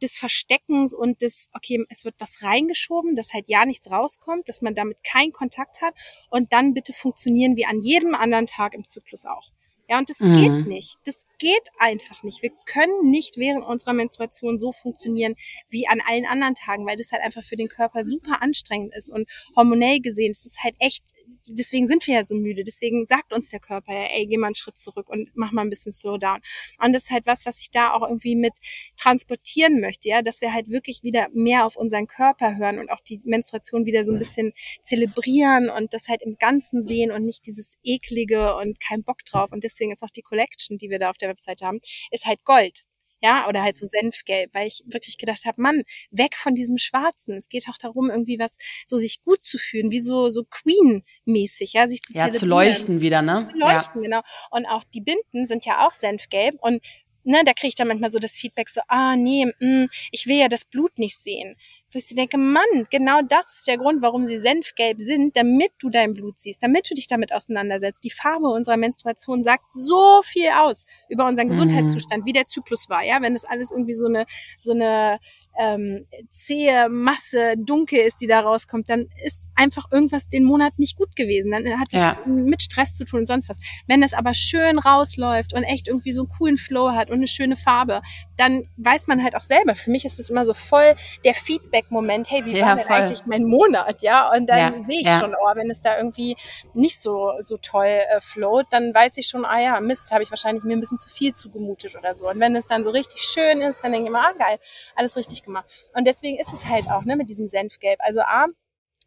des 0.01 0.17
Versteckens 0.17 0.93
und 0.93 1.21
des, 1.21 1.49
okay, 1.53 1.85
es 1.89 2.03
wird 2.03 2.15
was 2.17 2.41
reingeschoben, 2.41 3.15
dass 3.15 3.33
halt 3.33 3.47
ja 3.47 3.65
nichts 3.65 3.89
rauskommt, 3.89 4.49
dass 4.49 4.61
man 4.61 4.75
damit 4.75 5.03
keinen 5.03 5.31
Kontakt 5.31 5.81
hat 5.81 5.93
und 6.29 6.51
dann 6.51 6.73
bitte 6.73 6.91
funktionieren 6.91 7.55
wie 7.55 7.65
an 7.65 7.79
jedem 7.79 8.13
anderen 8.13 8.45
Tag 8.45 8.73
im 8.73 8.85
Zyklus 8.85 9.25
auch. 9.25 9.51
Ja, 9.87 9.99
und 9.99 10.09
das 10.09 10.19
mhm. 10.19 10.33
geht 10.33 10.67
nicht. 10.67 10.97
Das 11.05 11.27
geht 11.39 11.69
einfach 11.77 12.23
nicht. 12.23 12.41
Wir 12.41 12.51
können 12.65 13.09
nicht 13.09 13.37
während 13.37 13.65
unserer 13.65 13.93
Menstruation 13.93 14.59
so 14.59 14.71
funktionieren 14.71 15.35
wie 15.69 15.87
an 15.87 16.01
allen 16.05 16.25
anderen 16.25 16.55
Tagen, 16.55 16.85
weil 16.85 16.97
das 16.97 17.11
halt 17.11 17.23
einfach 17.23 17.43
für 17.43 17.57
den 17.57 17.67
Körper 17.67 18.03
super 18.03 18.41
anstrengend 18.41 18.93
ist. 18.95 19.09
Und 19.09 19.29
hormonell 19.55 19.99
gesehen, 19.99 20.31
es 20.31 20.45
ist 20.45 20.63
halt 20.63 20.75
echt 20.79 21.03
deswegen 21.47 21.87
sind 21.87 22.05
wir 22.07 22.15
ja 22.15 22.23
so 22.23 22.35
müde. 22.35 22.63
Deswegen 22.63 23.05
sagt 23.05 23.33
uns 23.33 23.49
der 23.49 23.59
Körper 23.59 23.93
ja, 23.93 24.07
ey, 24.15 24.25
geh 24.25 24.37
mal 24.37 24.47
einen 24.47 24.55
Schritt 24.55 24.77
zurück 24.77 25.09
und 25.09 25.29
mach 25.35 25.51
mal 25.51 25.61
ein 25.61 25.69
bisschen 25.69 25.93
Slowdown. 25.93 26.39
Und 26.83 26.93
das 26.93 27.03
ist 27.03 27.11
halt 27.11 27.25
was, 27.25 27.45
was 27.45 27.59
ich 27.59 27.71
da 27.71 27.93
auch 27.93 28.07
irgendwie 28.07 28.35
mit 28.35 28.57
transportieren 28.97 29.79
möchte, 29.81 30.09
ja, 30.09 30.21
dass 30.21 30.41
wir 30.41 30.53
halt 30.53 30.69
wirklich 30.69 31.03
wieder 31.03 31.27
mehr 31.33 31.65
auf 31.65 31.75
unseren 31.75 32.07
Körper 32.07 32.57
hören 32.57 32.79
und 32.79 32.89
auch 32.89 33.01
die 33.01 33.21
Menstruation 33.23 33.85
wieder 33.85 34.03
so 34.03 34.13
ein 34.13 34.19
bisschen 34.19 34.53
zelebrieren 34.81 35.69
und 35.69 35.93
das 35.93 36.07
halt 36.07 36.21
im 36.21 36.37
Ganzen 36.37 36.81
sehen 36.81 37.11
und 37.11 37.25
nicht 37.25 37.45
dieses 37.45 37.77
eklige 37.83 38.55
und 38.55 38.79
kein 38.79 39.03
Bock 39.03 39.23
drauf. 39.25 39.51
Und 39.51 39.63
deswegen 39.63 39.91
ist 39.91 40.03
auch 40.03 40.09
die 40.09 40.21
Collection, 40.21 40.77
die 40.77 40.89
wir 40.89 40.99
da 40.99 41.09
auf 41.09 41.17
der 41.17 41.24
Webseite 41.27 41.65
haben, 41.65 41.79
ist 42.11 42.25
halt 42.25 42.43
Gold 42.45 42.83
ja, 43.25 43.47
oder 43.47 43.63
halt 43.63 43.77
so 43.77 43.85
Senfgelb, 43.85 44.53
weil 44.53 44.67
ich 44.67 44.83
wirklich 44.85 45.17
gedacht 45.17 45.45
habe, 45.45 45.61
Mann, 45.61 45.83
weg 46.11 46.35
von 46.35 46.53
diesem 46.53 46.77
Schwarzen. 46.77 47.35
Es 47.35 47.47
geht 47.47 47.67
auch 47.69 47.77
darum, 47.77 48.09
irgendwie 48.09 48.39
was, 48.39 48.57
so 48.85 48.97
sich 48.97 49.21
gut 49.23 49.43
zu 49.43 49.57
fühlen, 49.57 49.89
wie 49.89 49.99
so, 49.99 50.29
so 50.29 50.43
Queen-mäßig, 50.43 51.73
ja, 51.73 51.87
sich 51.87 52.01
zu 52.03 52.13
Ja, 52.13 52.31
zu 52.31 52.45
leuchten 52.45 53.01
wieder, 53.01 53.21
ne? 53.21 53.49
Zu 53.51 53.57
leuchten, 53.57 54.03
ja. 54.03 54.09
genau. 54.09 54.21
Und 54.51 54.65
auch 54.67 54.83
die 54.93 55.01
Binden 55.01 55.45
sind 55.45 55.65
ja 55.65 55.87
auch 55.87 55.93
Senfgelb 55.93 56.55
und 56.61 56.83
ne, 57.23 57.41
da 57.43 57.53
kriege 57.53 57.69
ich 57.69 57.75
dann 57.75 57.87
manchmal 57.87 58.11
so 58.11 58.19
das 58.19 58.33
Feedback 58.33 58.69
so, 58.69 58.81
ah, 58.87 59.15
nee, 59.15 59.45
mh, 59.59 59.85
mm, 59.85 59.89
ich 60.11 60.27
will 60.27 60.37
ja 60.37 60.47
das 60.47 60.65
Blut 60.65 60.99
nicht 60.99 61.17
sehen 61.17 61.55
wo 61.95 61.97
ich 61.97 62.07
denke, 62.07 62.37
Mann, 62.37 62.63
genau 62.89 63.21
das 63.21 63.51
ist 63.53 63.67
der 63.67 63.77
Grund, 63.77 64.01
warum 64.01 64.25
sie 64.25 64.35
senfgelb 64.35 64.99
sind, 64.99 65.37
damit 65.37 65.71
du 65.79 65.89
dein 65.89 66.13
Blut 66.13 66.39
siehst, 66.39 66.61
damit 66.61 66.89
du 66.89 66.93
dich 66.93 67.07
damit 67.07 67.33
auseinandersetzt. 67.33 68.03
Die 68.03 68.11
Farbe 68.11 68.49
unserer 68.49 68.75
Menstruation 68.75 69.41
sagt 69.41 69.63
so 69.71 70.21
viel 70.21 70.49
aus 70.61 70.85
über 71.07 71.25
unseren 71.25 71.47
mhm. 71.47 71.51
Gesundheitszustand, 71.51 72.25
wie 72.25 72.33
der 72.33 72.45
Zyklus 72.45 72.89
war, 72.89 73.03
ja, 73.03 73.21
wenn 73.21 73.33
das 73.33 73.45
alles 73.45 73.71
irgendwie 73.71 73.93
so 73.93 74.07
eine, 74.07 74.25
so 74.59 74.73
eine 74.73 75.19
ähm, 75.57 76.05
zähe 76.31 76.89
Masse 76.89 77.55
dunkel 77.57 77.99
ist, 77.99 78.21
die 78.21 78.27
da 78.27 78.41
rauskommt, 78.41 78.89
dann 78.89 79.07
ist 79.25 79.49
einfach 79.55 79.91
irgendwas 79.91 80.27
den 80.27 80.43
Monat 80.43 80.77
nicht 80.77 80.97
gut 80.97 81.15
gewesen. 81.15 81.51
Dann 81.51 81.79
hat 81.79 81.87
es 81.93 81.99
ja. 81.99 82.17
mit 82.25 82.61
Stress 82.61 82.95
zu 82.95 83.05
tun 83.05 83.19
und 83.19 83.25
sonst 83.25 83.49
was. 83.49 83.59
Wenn 83.87 84.03
es 84.03 84.13
aber 84.13 84.33
schön 84.33 84.79
rausläuft 84.79 85.53
und 85.53 85.63
echt 85.63 85.87
irgendwie 85.87 86.11
so 86.11 86.21
einen 86.21 86.29
coolen 86.29 86.57
Flow 86.57 86.91
hat 86.91 87.09
und 87.09 87.17
eine 87.17 87.27
schöne 87.27 87.55
Farbe, 87.55 88.01
dann 88.37 88.67
weiß 88.77 89.07
man 89.07 89.23
halt 89.23 89.35
auch 89.35 89.41
selber. 89.41 89.75
Für 89.75 89.91
mich 89.91 90.05
ist 90.05 90.19
es 90.19 90.29
immer 90.29 90.43
so 90.43 90.53
voll 90.53 90.95
der 91.23 91.33
Feedback-Moment. 91.33 92.29
Hey, 92.29 92.45
wie 92.45 92.57
ja, 92.57 92.67
war 92.67 92.75
denn 92.75 92.85
voll. 92.85 92.95
eigentlich 92.95 93.25
mein 93.25 93.43
Monat? 93.45 94.01
Ja, 94.01 94.31
und 94.31 94.47
dann 94.47 94.75
ja, 94.75 94.79
sehe 94.81 95.01
ich 95.01 95.09
schon, 95.09 95.33
oh, 95.33 95.55
wenn 95.55 95.69
es 95.69 95.81
da 95.81 95.97
irgendwie 95.97 96.35
nicht 96.73 97.01
so 97.01 97.31
so 97.39 97.57
toll 97.57 97.85
äh, 97.85 98.19
float, 98.21 98.67
dann 98.71 98.93
weiß 98.93 99.17
ich 99.17 99.27
schon, 99.27 99.45
ah 99.45 99.59
ja, 99.59 99.79
Mist, 99.79 100.11
habe 100.11 100.23
ich 100.23 100.31
wahrscheinlich 100.31 100.63
mir 100.63 100.73
ein 100.73 100.79
bisschen 100.79 100.99
zu 100.99 101.09
viel 101.09 101.33
zugemutet 101.33 101.95
oder 101.95 102.13
so. 102.13 102.29
Und 102.29 102.39
wenn 102.39 102.55
es 102.55 102.67
dann 102.67 102.83
so 102.83 102.89
richtig 102.89 103.21
schön 103.21 103.61
ist, 103.61 103.79
dann 103.83 103.91
denke 103.91 104.05
ich 104.05 104.09
immer, 104.09 104.27
ah 104.27 104.33
geil, 104.33 104.59
alles 104.95 105.15
richtig 105.15 105.44
gemacht. 105.45 105.65
Und 105.93 106.05
deswegen 106.05 106.37
ist 106.37 106.53
es 106.53 106.65
halt 106.65 106.89
auch 106.89 107.05
ne, 107.05 107.15
mit 107.15 107.29
diesem 107.29 107.45
Senfgelb. 107.45 107.99
Also 107.99 108.21
A, 108.21 108.47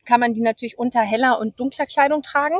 kann 0.04 0.20
man 0.20 0.34
die 0.34 0.40
natürlich 0.40 0.78
unter 0.78 1.00
heller 1.00 1.38
und 1.38 1.60
dunkler 1.60 1.86
Kleidung 1.86 2.22
tragen 2.22 2.58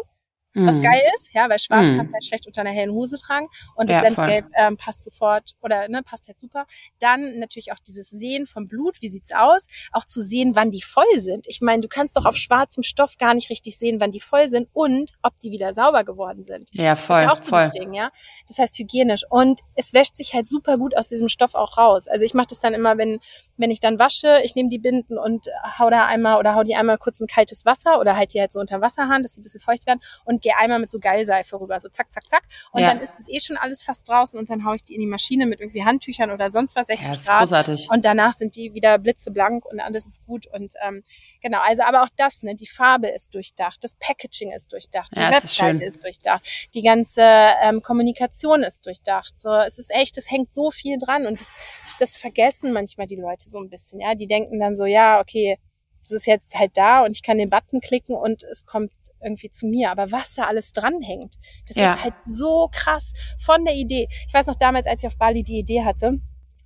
was 0.66 0.76
mhm. 0.76 0.82
geil 0.82 1.02
ist, 1.14 1.32
ja, 1.34 1.48
weil 1.48 1.58
schwarz 1.58 1.88
mhm. 1.88 1.96
kannst 1.96 2.10
du 2.10 2.14
halt 2.14 2.24
schlecht 2.24 2.46
unter 2.46 2.60
einer 2.62 2.70
hellen 2.70 2.92
Hose 2.92 3.16
tragen 3.16 3.46
und 3.74 3.90
das 3.90 4.02
ja, 4.02 4.02
Senfgelb 4.04 4.46
ähm, 4.54 4.76
passt 4.76 5.04
sofort 5.04 5.54
oder 5.62 5.88
ne, 5.88 6.02
passt 6.02 6.28
halt 6.28 6.38
super. 6.38 6.66
Dann 7.00 7.38
natürlich 7.38 7.72
auch 7.72 7.78
dieses 7.78 8.10
Sehen 8.10 8.46
vom 8.46 8.66
Blut, 8.66 9.00
wie 9.00 9.08
sieht's 9.08 9.32
aus, 9.32 9.66
auch 9.92 10.04
zu 10.04 10.20
sehen, 10.20 10.54
wann 10.54 10.70
die 10.70 10.82
voll 10.82 11.04
sind. 11.16 11.46
Ich 11.48 11.60
meine, 11.60 11.82
du 11.82 11.88
kannst 11.88 12.16
doch 12.16 12.24
auf 12.24 12.36
schwarzem 12.36 12.82
Stoff 12.82 13.16
gar 13.18 13.34
nicht 13.34 13.50
richtig 13.50 13.78
sehen, 13.78 14.00
wann 14.00 14.10
die 14.10 14.20
voll 14.20 14.48
sind 14.48 14.68
und 14.72 15.12
ob 15.22 15.38
die 15.40 15.50
wieder 15.50 15.72
sauber 15.72 16.04
geworden 16.04 16.42
sind. 16.42 16.68
Ja, 16.72 16.96
voll. 16.96 17.24
Das 17.24 17.40
ist 17.40 17.40
auch 17.40 17.44
so 17.44 17.50
voll. 17.50 17.64
das 17.64 17.72
Ding, 17.72 17.92
ja. 17.92 18.10
Das 18.46 18.58
heißt 18.58 18.78
hygienisch 18.78 19.22
und 19.30 19.60
es 19.74 19.92
wäscht 19.92 20.16
sich 20.16 20.34
halt 20.34 20.48
super 20.48 20.76
gut 20.76 20.96
aus 20.96 21.08
diesem 21.08 21.28
Stoff 21.28 21.54
auch 21.54 21.78
raus. 21.78 22.08
Also 22.08 22.24
ich 22.24 22.34
mache 22.34 22.48
das 22.48 22.60
dann 22.60 22.74
immer, 22.74 22.98
wenn 22.98 23.18
wenn 23.56 23.70
ich 23.70 23.80
dann 23.80 23.98
wasche, 23.98 24.40
ich 24.44 24.54
nehme 24.54 24.68
die 24.68 24.78
Binden 24.78 25.18
und 25.18 25.46
hau 25.78 25.90
da 25.90 26.06
einmal 26.06 26.38
oder 26.38 26.54
hau 26.54 26.62
die 26.62 26.74
einmal 26.74 26.98
kurz 26.98 27.20
in 27.20 27.26
kaltes 27.26 27.64
Wasser 27.64 28.00
oder 28.00 28.16
halt 28.16 28.34
die 28.34 28.40
halt 28.40 28.52
so 28.52 28.60
unter 28.60 28.80
Wasserhahn, 28.80 29.22
dass 29.22 29.34
sie 29.34 29.40
ein 29.40 29.44
bisschen 29.44 29.60
feucht 29.60 29.86
werden 29.86 30.00
und 30.24 30.44
gehe 30.48 30.56
einmal 30.56 30.78
mit 30.78 30.90
so 30.90 30.98
Geilseife 30.98 31.60
rüber, 31.60 31.78
so 31.78 31.88
zack, 31.88 32.12
zack, 32.12 32.28
zack. 32.28 32.42
Und 32.72 32.80
ja. 32.80 32.88
dann 32.88 33.00
ist 33.00 33.20
es 33.20 33.28
eh 33.28 33.38
schon 33.40 33.56
alles 33.58 33.82
fast 33.82 34.08
draußen 34.08 34.38
und 34.38 34.48
dann 34.48 34.64
haue 34.64 34.76
ich 34.76 34.84
die 34.84 34.94
in 34.94 35.00
die 35.00 35.06
Maschine 35.06 35.44
mit 35.44 35.60
irgendwie 35.60 35.84
Handtüchern 35.84 36.30
oder 36.30 36.48
sonst 36.48 36.74
was, 36.74 36.86
60 36.86 37.06
ja, 37.06 37.12
das 37.12 37.26
Grad. 37.26 37.38
Großartig. 37.40 37.88
Und 37.90 38.04
danach 38.04 38.32
sind 38.32 38.56
die 38.56 38.72
wieder 38.72 38.98
blitzeblank 38.98 39.66
und 39.66 39.80
alles 39.80 40.06
ist 40.06 40.24
gut. 40.24 40.46
Und 40.46 40.72
ähm, 40.86 41.02
genau, 41.42 41.58
also 41.60 41.82
aber 41.82 42.02
auch 42.02 42.08
das, 42.16 42.42
ne, 42.42 42.54
die 42.54 42.66
Farbe 42.66 43.08
ist 43.08 43.34
durchdacht, 43.34 43.84
das 43.84 43.96
Packaging 43.96 44.52
ist 44.52 44.72
durchdacht, 44.72 45.10
die 45.14 45.20
ja, 45.20 45.30
Webseite 45.30 45.84
ist, 45.84 45.96
ist, 45.96 46.04
durchdacht, 46.04 46.68
die 46.74 46.82
ganze 46.82 47.22
ähm, 47.62 47.80
Kommunikation 47.82 48.62
ist 48.62 48.86
durchdacht. 48.86 49.38
So, 49.38 49.52
es 49.52 49.78
ist 49.78 49.94
echt, 49.94 50.16
es 50.16 50.30
hängt 50.30 50.54
so 50.54 50.70
viel 50.70 50.96
dran 50.96 51.26
und 51.26 51.40
das, 51.40 51.54
das 51.98 52.16
vergessen 52.16 52.72
manchmal 52.72 53.06
die 53.06 53.16
Leute 53.16 53.48
so 53.48 53.58
ein 53.58 53.68
bisschen. 53.68 54.00
Ja, 54.00 54.14
die 54.14 54.26
denken 54.26 54.58
dann 54.60 54.76
so, 54.76 54.86
ja, 54.86 55.20
okay, 55.20 55.58
das 56.00 56.12
ist 56.12 56.26
jetzt 56.26 56.54
halt 56.58 56.72
da 56.76 57.04
und 57.04 57.16
ich 57.16 57.22
kann 57.22 57.38
den 57.38 57.50
Button 57.50 57.80
klicken 57.80 58.16
und 58.16 58.42
es 58.44 58.66
kommt 58.66 58.92
irgendwie 59.22 59.50
zu 59.50 59.66
mir. 59.66 59.90
Aber 59.90 60.12
was 60.12 60.34
da 60.34 60.44
alles 60.44 60.72
dranhängt, 60.72 61.34
das 61.66 61.76
ja. 61.76 61.92
ist 61.92 62.04
halt 62.04 62.14
so 62.22 62.68
krass 62.72 63.12
von 63.38 63.64
der 63.64 63.74
Idee. 63.74 64.08
Ich 64.26 64.34
weiß 64.34 64.46
noch 64.46 64.54
damals, 64.54 64.86
als 64.86 65.02
ich 65.02 65.06
auf 65.06 65.18
Bali 65.18 65.42
die 65.42 65.58
Idee 65.58 65.84
hatte, 65.84 66.20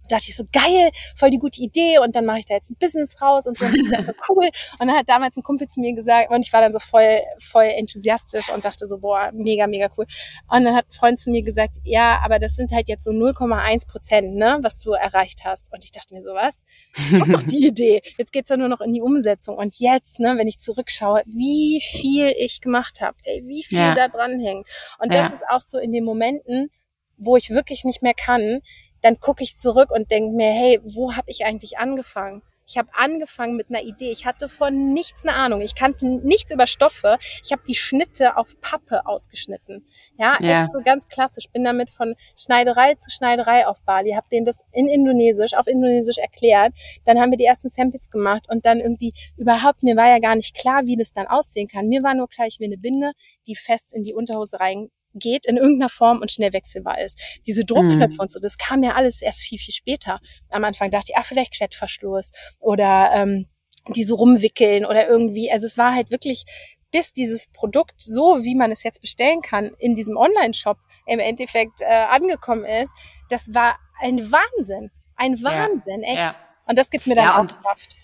dachte 0.09 0.27
ich 0.29 0.37
so, 0.37 0.45
geil, 0.53 0.91
voll 1.17 1.31
die 1.31 1.38
gute 1.38 1.61
Idee 1.61 1.99
und 1.99 2.15
dann 2.15 2.25
mache 2.25 2.41
ich 2.41 2.45
da 2.45 2.55
jetzt 2.55 2.71
ein 2.71 2.77
Business 2.77 3.21
raus 3.21 3.47
und 3.47 3.59
so 3.59 3.65
und 3.65 3.73
das 3.73 3.83
ist 3.83 3.95
einfach 3.95 4.15
cool. 4.29 4.49
Und 4.79 4.88
dann 4.88 4.97
hat 4.97 5.09
damals 5.09 5.37
ein 5.37 5.43
Kumpel 5.43 5.67
zu 5.69 5.81
mir 5.81 5.95
gesagt, 5.95 6.31
und 6.31 6.45
ich 6.45 6.53
war 6.53 6.61
dann 6.61 6.73
so 6.73 6.79
voll, 6.79 7.21
voll 7.41 7.65
enthusiastisch 7.65 8.51
und 8.51 8.65
dachte 8.65 8.87
so, 8.87 8.99
boah, 8.99 9.31
mega, 9.33 9.67
mega 9.67 9.88
cool. 9.97 10.07
Und 10.49 10.65
dann 10.65 10.75
hat 10.75 10.87
ein 10.88 10.93
Freund 10.93 11.21
zu 11.21 11.31
mir 11.31 11.43
gesagt, 11.43 11.77
ja, 11.85 12.21
aber 12.25 12.38
das 12.38 12.57
sind 12.57 12.73
halt 12.73 12.88
jetzt 12.88 13.05
so 13.05 13.11
0,1 13.11 13.88
Prozent, 13.88 14.35
ne, 14.35 14.59
was 14.62 14.81
du 14.81 14.93
erreicht 14.93 15.41
hast. 15.45 15.73
Und 15.73 15.85
ich 15.85 15.91
dachte 15.91 16.15
mir 16.15 16.23
so, 16.23 16.31
was? 16.35 16.65
Ich 16.97 17.21
hab 17.21 17.29
doch 17.29 17.43
die 17.43 17.67
Idee. 17.69 18.03
Jetzt 18.19 18.33
geht's 18.33 18.51
ja 18.51 18.57
nur 18.57 18.69
noch 18.69 18.81
in 18.81 18.93
die 18.93 19.03
Umsetzung. 19.03 19.57
Und 19.57 19.79
jetzt, 19.79 20.21
ne, 20.21 20.35
wenn 20.37 20.49
ich 20.49 20.61
zurückschaue, 20.61 21.23
wie 21.27 21.81
viel 21.81 22.33
ich 22.38 22.61
gemacht 22.61 23.01
habe, 23.01 23.17
ey, 23.25 23.43
wie 23.47 23.62
viel 23.62 23.79
ja. 23.79 23.95
da 23.95 24.09
dran 24.09 24.41
hängt. 24.41 24.69
Und 24.99 25.15
das 25.15 25.29
ja. 25.29 25.35
ist 25.35 25.45
auch 25.49 25.61
so 25.61 25.79
in 25.79 25.93
den 25.93 26.05
Momenten, 26.05 26.71
wo 27.17 27.37
ich 27.37 27.51
wirklich 27.51 27.85
nicht 27.85 28.03
mehr 28.03 28.15
kann, 28.15 28.61
dann 29.03 29.21
gucke 29.21 29.43
ich 29.43 29.57
zurück 29.57 29.91
und 29.91 30.11
denke 30.11 30.35
mir, 30.35 30.51
hey, 30.51 30.81
wo 30.83 31.15
habe 31.15 31.31
ich 31.31 31.45
eigentlich 31.45 31.79
angefangen? 31.79 32.43
Ich 32.67 32.79
habe 32.79 32.88
angefangen 32.95 33.57
mit 33.57 33.69
einer 33.69 33.83
Idee. 33.83 34.11
Ich 34.11 34.25
hatte 34.25 34.49
von 34.49 34.95
nichts 34.95 35.25
eine 35.25 35.35
Ahnung. 35.35 35.61
Ich 35.61 35.75
kannte 35.75 36.07
nichts 36.09 36.53
über 36.53 36.67
Stoffe. 36.67 37.19
Ich 37.45 37.53
habe 37.53 37.61
die 37.69 37.75
Schnitte 37.75 38.37
auf 38.37 38.59
Pappe 38.61 39.05
ausgeschnitten. 39.05 39.85
Ja, 40.17 40.37
ja, 40.41 40.62
echt 40.62 40.71
so 40.71 40.81
ganz 40.81 41.09
klassisch. 41.09 41.51
Bin 41.51 41.65
damit 41.65 41.91
von 41.91 42.15
Schneiderei 42.35 42.95
zu 42.95 43.11
Schneiderei 43.11 43.67
auf 43.67 43.83
Bali. 43.83 44.12
Habe 44.12 44.27
denen 44.33 44.47
das 44.47 44.62
in 44.73 44.88
Indonesisch, 44.88 45.55
auf 45.55 45.67
Indonesisch 45.67 46.19
erklärt. 46.19 46.73
Dann 47.05 47.21
haben 47.21 47.31
wir 47.31 47.37
die 47.37 47.45
ersten 47.45 47.69
Samples 47.69 48.11
gemacht 48.11 48.47
und 48.49 48.65
dann 48.65 48.81
irgendwie 48.81 49.12
überhaupt, 49.37 49.83
mir 49.83 49.97
war 49.97 50.09
ja 50.09 50.19
gar 50.19 50.37
nicht 50.37 50.57
klar, 50.57 50.87
wie 50.87 50.97
das 50.97 51.12
dann 51.12 51.27
aussehen 51.27 51.69
kann. 51.69 51.88
Mir 51.88 52.03
war 52.03 52.15
nur 52.15 52.29
klar, 52.29 52.47
ich 52.47 52.61
will 52.61 52.69
eine 52.69 52.79
Binde, 52.79 53.12
die 53.47 53.57
fest 53.57 53.93
in 53.93 54.03
die 54.03 54.15
Unterhose 54.15 54.61
rein 54.61 54.88
geht 55.14 55.46
in 55.46 55.57
irgendeiner 55.57 55.88
Form 55.88 56.20
und 56.20 56.31
schnell 56.31 56.53
wechselbar 56.53 57.01
ist. 57.01 57.18
Diese 57.46 57.64
Druckknöpfe 57.64 58.14
mhm. 58.14 58.20
und 58.20 58.31
so, 58.31 58.40
das 58.40 58.59
kam 58.59 58.83
ja 58.83 58.94
alles 58.94 59.22
erst 59.22 59.42
viel, 59.42 59.59
viel 59.59 59.75
später. 59.75 60.20
Am 60.51 60.64
Anfang 60.64 60.90
dachte 60.90 61.07
ich, 61.11 61.16
ah, 61.16 61.22
vielleicht 61.22 61.55
Klettverschluss 61.55 62.33
oder 62.59 63.11
ähm, 63.14 63.46
die 63.88 64.05
so 64.05 64.16
rumwickeln 64.16 64.85
oder 64.85 65.09
irgendwie. 65.09 65.51
Also 65.51 65.66
es 65.66 65.77
war 65.77 65.94
halt 65.94 66.11
wirklich, 66.11 66.44
bis 66.90 67.12
dieses 67.12 67.46
Produkt 67.46 67.94
so, 67.96 68.42
wie 68.42 68.55
man 68.55 68.70
es 68.70 68.83
jetzt 68.83 69.01
bestellen 69.01 69.40
kann, 69.40 69.72
in 69.79 69.94
diesem 69.94 70.16
Online-Shop 70.16 70.79
im 71.07 71.18
Endeffekt 71.18 71.81
äh, 71.81 72.05
angekommen 72.11 72.64
ist, 72.64 72.94
das 73.29 73.53
war 73.55 73.79
ein 74.01 74.31
Wahnsinn. 74.31 74.90
Ein 75.16 75.42
Wahnsinn, 75.42 76.01
ja. 76.01 76.12
echt. 76.12 76.35
Ja. 76.35 76.40
Und 76.66 76.79
das 76.79 76.90
gibt 76.90 77.07
mir 77.07 77.14
dann 77.14 77.25
ja, 77.25 77.40
auch 77.40 77.62
Kraft. 77.62 77.96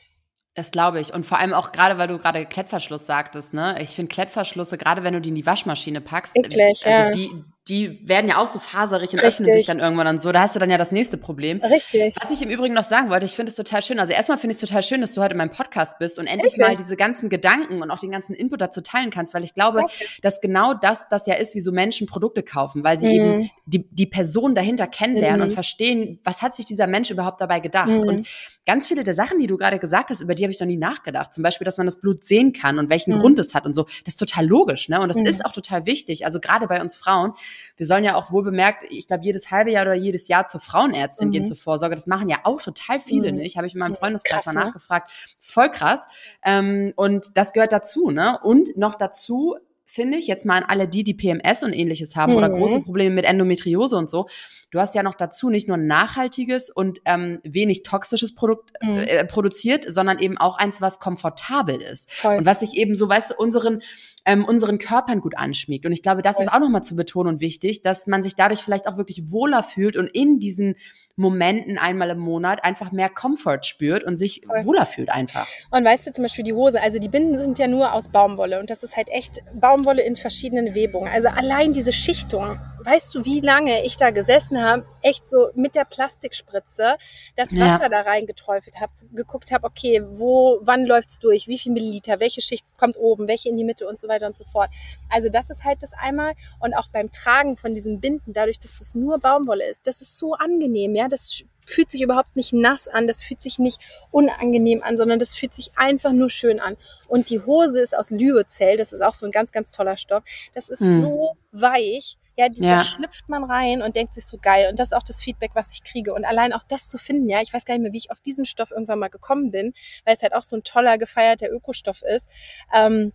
Das 0.59 0.73
glaube 0.73 0.99
ich. 0.99 1.15
Und 1.15 1.25
vor 1.25 1.39
allem 1.39 1.55
auch 1.55 1.71
gerade, 1.71 1.99
weil 1.99 2.09
du 2.09 2.19
gerade 2.19 2.45
Klettverschluss 2.45 3.07
sagtest, 3.07 3.55
ne? 3.55 3.81
Ich 3.81 3.91
finde 3.91 4.13
Klettverschlüsse, 4.13 4.77
gerade 4.77 5.05
wenn 5.05 5.15
du 5.15 5.21
die 5.21 5.29
in 5.29 5.37
die 5.37 5.47
Waschmaschine 5.47 6.01
packst, 6.01 6.37
Eklig, 6.37 6.85
also 6.85 7.05
ja. 7.05 7.11
die, 7.11 7.31
die 7.69 8.09
werden 8.09 8.29
ja 8.29 8.39
auch 8.39 8.49
so 8.49 8.59
faserig 8.59 9.13
und 9.13 9.21
Richtig. 9.21 9.47
öffnen 9.47 9.53
sich 9.53 9.67
dann 9.67 9.79
irgendwann 9.79 10.09
und 10.09 10.21
so. 10.21 10.33
Da 10.33 10.41
hast 10.41 10.57
du 10.57 10.59
dann 10.59 10.69
ja 10.69 10.77
das 10.79 10.91
nächste 10.91 11.17
Problem. 11.17 11.61
Richtig. 11.61 12.17
Was 12.21 12.33
ich 12.33 12.43
im 12.43 12.49
Übrigen 12.49 12.75
noch 12.75 12.83
sagen 12.83 13.09
wollte, 13.09 13.27
ich 13.27 13.37
finde 13.37 13.51
es 13.51 13.57
total 13.57 13.83
schön. 13.83 14.01
Also 14.01 14.15
erstmal 14.15 14.37
finde 14.37 14.57
ich 14.57 14.63
es 14.63 14.69
total 14.69 14.83
schön, 14.83 15.01
dass 15.01 15.13
du 15.13 15.21
heute 15.21 15.35
in 15.35 15.39
meinem 15.39 15.53
Podcast 15.53 15.99
bist 16.01 16.19
und 16.19 16.27
endlich 16.27 16.55
okay. 16.55 16.63
mal 16.63 16.77
diese 16.77 16.97
ganzen 16.97 17.29
Gedanken 17.29 17.81
und 17.81 17.91
auch 17.93 18.01
den 18.01 18.11
ganzen 18.11 18.35
Input 18.35 18.61
dazu 18.61 18.81
teilen 18.81 19.11
kannst, 19.11 19.35
weil 19.35 19.45
ich 19.45 19.55
glaube, 19.55 19.81
okay. 19.81 20.07
dass 20.23 20.41
genau 20.41 20.75
das 20.75 21.09
das 21.09 21.27
ja 21.27 21.35
ist, 21.35 21.55
wie 21.55 21.61
so 21.61 21.71
Menschen 21.71 22.07
Produkte 22.07 22.43
kaufen, 22.43 22.83
weil 22.83 22.99
sie 22.99 23.07
mhm. 23.07 23.13
eben 23.13 23.51
die, 23.67 23.89
die 23.91 24.07
Person 24.07 24.57
dahinter 24.57 24.87
kennenlernen 24.87 25.41
mhm. 25.41 25.47
und 25.49 25.53
verstehen, 25.53 26.21
was 26.25 26.43
hat 26.43 26.57
sich 26.57 26.65
dieser 26.65 26.87
Mensch 26.87 27.11
überhaupt 27.11 27.41
dabei 27.41 27.61
gedacht. 27.61 27.91
Mhm. 27.91 28.09
Und 28.09 28.29
ganz 28.69 28.87
viele 28.87 29.03
der 29.03 29.15
Sachen, 29.15 29.39
die 29.39 29.47
du 29.47 29.57
gerade 29.57 29.79
gesagt 29.79 30.11
hast, 30.11 30.21
über 30.21 30.35
die 30.35 30.43
habe 30.45 30.53
ich 30.53 30.61
noch 30.61 30.67
nie 30.67 30.77
nachgedacht. 30.77 31.33
Zum 31.33 31.43
Beispiel, 31.43 31.65
dass 31.65 31.79
man 31.79 31.87
das 31.87 32.03
Blut 32.03 32.23
sehen 32.23 32.53
kann 32.53 32.79
und 32.79 32.91
welchen 32.91 33.15
mhm. 33.15 33.21
Grund 33.21 33.39
es 33.39 33.55
hat 33.55 33.65
und 33.65 33.75
so. 33.75 33.85
Das 34.05 34.13
ist 34.13 34.19
total 34.19 34.47
logisch, 34.47 34.91
ne? 34.91 35.01
Und 35.01 35.09
das 35.09 35.17
mhm. 35.17 35.25
ist 35.25 35.43
auch 35.43 35.53
total 35.53 35.87
wichtig. 35.87 36.27
Also 36.27 36.39
gerade 36.39 36.67
bei 36.67 36.79
uns 36.83 36.95
Frauen, 36.95 37.33
wir 37.79 37.87
sollen 37.87 38.05
ja 38.05 38.15
auch 38.15 38.31
wohl 38.31 38.43
bemerkt, 38.43 38.85
ich 38.91 39.07
glaube, 39.07 39.25
jedes 39.25 39.51
halbe 39.51 39.71
Jahr 39.71 39.85
oder 39.85 39.95
jedes 39.95 40.29
Jahr 40.29 40.49
zur 40.49 40.61
Frauenärztin 40.61 41.29
mhm. 41.29 41.33
gehen 41.33 41.47
zur 41.47 41.57
Vorsorge. 41.57 41.95
Das 41.95 42.07
machen 42.07 42.29
ja 42.29 42.41
auch 42.45 42.61
total 42.61 43.01
viele 43.01 43.33
mhm. 43.33 43.39
nicht. 43.39 43.57
Habe 43.57 43.67
ich 43.67 43.73
in 43.73 43.79
meinem 43.79 43.97
Freundeskreis 43.97 44.45
mal 44.45 44.53
nachgefragt. 44.53 45.11
Das 45.39 45.47
ist 45.47 45.55
voll 45.55 45.71
krass. 45.71 46.07
Ähm, 46.45 46.93
und 46.95 47.39
das 47.39 47.55
gehört 47.55 47.73
dazu, 47.73 48.11
ne? 48.11 48.39
Und 48.43 48.77
noch 48.77 48.97
dazu 48.97 49.57
finde 49.91 50.19
ich, 50.19 50.27
jetzt 50.27 50.45
mal 50.45 50.59
an 50.59 50.65
alle 50.69 50.87
die, 50.87 51.03
die 51.03 51.15
PMS 51.15 51.63
und 51.63 51.73
ähnliches 51.73 52.15
haben 52.15 52.33
mhm. 52.33 52.39
oder 52.39 52.51
große 52.51 52.83
Probleme 52.83 53.15
mit 53.15 53.25
Endometriose 53.25 53.97
und 53.97 54.11
so. 54.11 54.27
Du 54.71 54.79
hast 54.79 54.95
ja 54.95 55.03
noch 55.03 55.15
dazu 55.15 55.49
nicht 55.49 55.67
nur 55.67 55.79
ein 55.79 55.87
nachhaltiges 55.87 56.69
und 56.69 57.01
ähm, 57.07 57.41
wenig 57.43 57.85
toxisches 57.85 58.35
Produkt 58.35 58.71
mhm. 58.83 58.99
äh, 58.99 59.25
produziert, 59.25 59.87
sondern 59.89 60.19
eben 60.19 60.37
auch 60.37 60.59
eins, 60.59 60.83
was 60.83 60.99
komfortabel 60.99 61.77
ist. 61.77 62.13
Voll. 62.13 62.37
Und 62.37 62.47
was 62.47 62.61
sich 62.61 62.77
eben 62.77 62.95
so, 62.95 63.09
weißt 63.09 63.31
du, 63.31 63.35
unseren 63.37 63.81
ähm, 64.27 64.45
unseren 64.45 64.77
Körpern 64.77 65.23
gut 65.23 65.39
anschmiegt. 65.39 65.87
Und 65.87 65.93
ich 65.93 66.03
glaube, 66.03 66.21
das 66.21 66.37
Voll. 66.37 66.45
ist 66.45 66.53
auch 66.53 66.61
nochmal 66.61 66.83
zu 66.83 66.95
betonen 66.95 67.35
und 67.35 67.41
wichtig, 67.41 67.81
dass 67.81 68.07
man 68.07 68.23
sich 68.23 68.35
dadurch 68.35 68.61
vielleicht 68.61 68.87
auch 68.87 68.99
wirklich 68.99 69.31
wohler 69.31 69.63
fühlt 69.63 69.97
und 69.97 70.07
in 70.07 70.39
diesen 70.39 70.75
Momenten 71.19 71.79
einmal 71.79 72.11
im 72.11 72.19
Monat 72.19 72.65
einfach 72.65 72.93
mehr 72.93 73.09
Comfort 73.09 73.65
spürt 73.65 74.05
und 74.05 74.17
sich 74.17 74.43
Voll. 74.47 74.65
wohler 74.65 74.87
fühlt 74.87 75.11
einfach. 75.11 75.49
Und 75.71 75.85
weißt 75.85 76.07
du 76.07 76.13
zum 76.13 76.23
Beispiel 76.23 76.45
die 76.45 76.53
Hose, 76.53 76.81
also 76.81 77.01
die 77.01 77.09
Binden 77.09 77.39
sind 77.39 77.59
ja 77.59 77.67
nur 77.67 77.93
aus 77.93 78.09
Baumwolle 78.09 78.61
und 78.61 78.71
das 78.71 78.85
ist 78.85 78.97
halt 78.97 79.09
echt 79.09 79.41
Baumwolle 79.55 80.03
in 80.03 80.15
verschiedenen 80.15 80.77
Webungen. 80.77 81.11
Also 81.13 81.29
allein 81.29 81.73
diese 81.73 81.93
Schichtung, 81.93 82.61
weißt 82.85 83.17
du, 83.17 83.25
wie 83.25 83.41
lange 83.41 83.85
ich 83.85 83.97
da 83.97 84.11
gesessen 84.11 84.63
habe, 84.63 84.87
echt 85.03 85.29
so 85.29 85.49
mit 85.55 85.75
der 85.75 85.85
Plastikspritze 85.85 86.97
das 87.35 87.53
Wasser 87.53 87.83
ja. 87.83 87.89
da 87.89 88.01
reingeträufelt 88.03 88.81
habe, 88.81 88.93
geguckt 89.13 89.51
habe, 89.51 89.67
okay, 89.67 90.03
wo, 90.13 90.61
wann 90.63 90.85
läuft's 90.85 91.19
durch, 91.19 91.49
wie 91.49 91.59
viel 91.59 91.73
Milliliter, 91.73 92.21
welche 92.21 92.41
Schicht 92.43 92.65
kommt 92.77 92.97
oben, 92.97 93.27
welche 93.27 93.49
in 93.49 93.57
die 93.57 93.65
Mitte 93.65 93.89
und 93.89 93.99
so 93.99 94.07
weiter 94.07 94.27
und 94.27 94.37
so 94.37 94.45
fort. 94.45 94.71
Also 95.09 95.29
das 95.29 95.51
ist 95.51 95.65
halt 95.65 95.83
das 95.83 95.95
einmal 95.95 96.35
und 96.61 96.75
auch 96.75 96.89
beim 96.89 97.11
Tragen 97.11 97.57
von 97.57 97.75
diesen 97.75 98.01
Binden, 98.01 98.33
dadurch, 98.33 98.61
dass 98.61 98.79
das 98.79 98.95
nur 98.95 99.19
Baumwolle 99.19 99.69
ist, 99.69 99.87
das 99.89 100.01
ist 100.01 100.17
so 100.17 100.35
angenehm, 100.35 100.95
ja, 100.95 101.08
das 101.09 101.45
fühlt 101.69 101.91
sich 101.91 102.01
überhaupt 102.01 102.35
nicht 102.37 102.53
nass 102.53 102.89
an, 102.89 103.07
das 103.07 103.23
fühlt 103.23 103.43
sich 103.43 103.59
nicht 103.59 103.81
unangenehm 104.11 104.83
an, 104.83 104.97
sondern 104.97 105.19
das 105.19 105.35
fühlt 105.35 105.55
sich 105.55 105.71
einfach 105.77 106.13
nur 106.13 106.31
schön 106.31 106.61
an. 106.61 106.77
Und 107.07 107.31
die 107.31 107.41
Hose 107.41 107.81
ist 107.81 107.97
aus 107.97 108.11
Lyocell, 108.11 108.77
das 108.77 108.93
ist 108.93 109.03
auch 109.03 109.15
so 109.15 109.27
ein 109.27 109.33
ganz, 109.33 109.53
ganz 109.53 109.71
toller 109.71 109.97
Stoff. 109.97 110.25
Das 110.55 110.71
ist 110.71 110.81
hm. 110.81 111.03
so 111.03 111.37
weich. 111.53 112.17
Ja, 112.37 112.49
die, 112.49 112.63
ja. 112.63 112.77
da 112.77 112.85
schlüpft 112.85 113.29
man 113.29 113.43
rein 113.43 113.83
und 113.83 113.97
denkt 113.97 114.15
sich 114.15 114.25
so 114.25 114.39
geil. 114.41 114.69
Und 114.71 114.79
das 114.79 114.89
ist 114.89 114.93
auch 114.93 115.03
das 115.03 115.21
Feedback, 115.21 115.51
was 115.55 115.73
ich 115.73 115.83
kriege. 115.83 116.15
Und 116.15 116.25
allein 116.25 116.53
auch 116.53 116.63
das 116.69 116.89
zu 116.89 116.97
finden, 116.97 117.29
ja, 117.29 117.41
ich 117.43 117.53
weiß 117.53 117.65
gar 117.65 117.75
nicht 117.75 117.83
mehr, 117.83 117.93
wie 117.93 117.99
ich 117.99 118.13
auf 118.13 118.21
diesen 118.21 118.47
Stoff 118.47 118.71
irgendwann 118.71 119.01
mal 119.01 119.09
gekommen 119.09 119.51
bin, 119.51 119.75
weil 120.05 120.15
es 120.15 120.23
halt 120.23 120.35
auch 120.35 120.45
so 120.45 120.55
ein 120.55 120.63
toller, 120.63 120.99
gefeierter 120.99 121.51
Ökostoff 121.51 122.03
ist. 122.03 122.29
Ähm, 122.73 123.13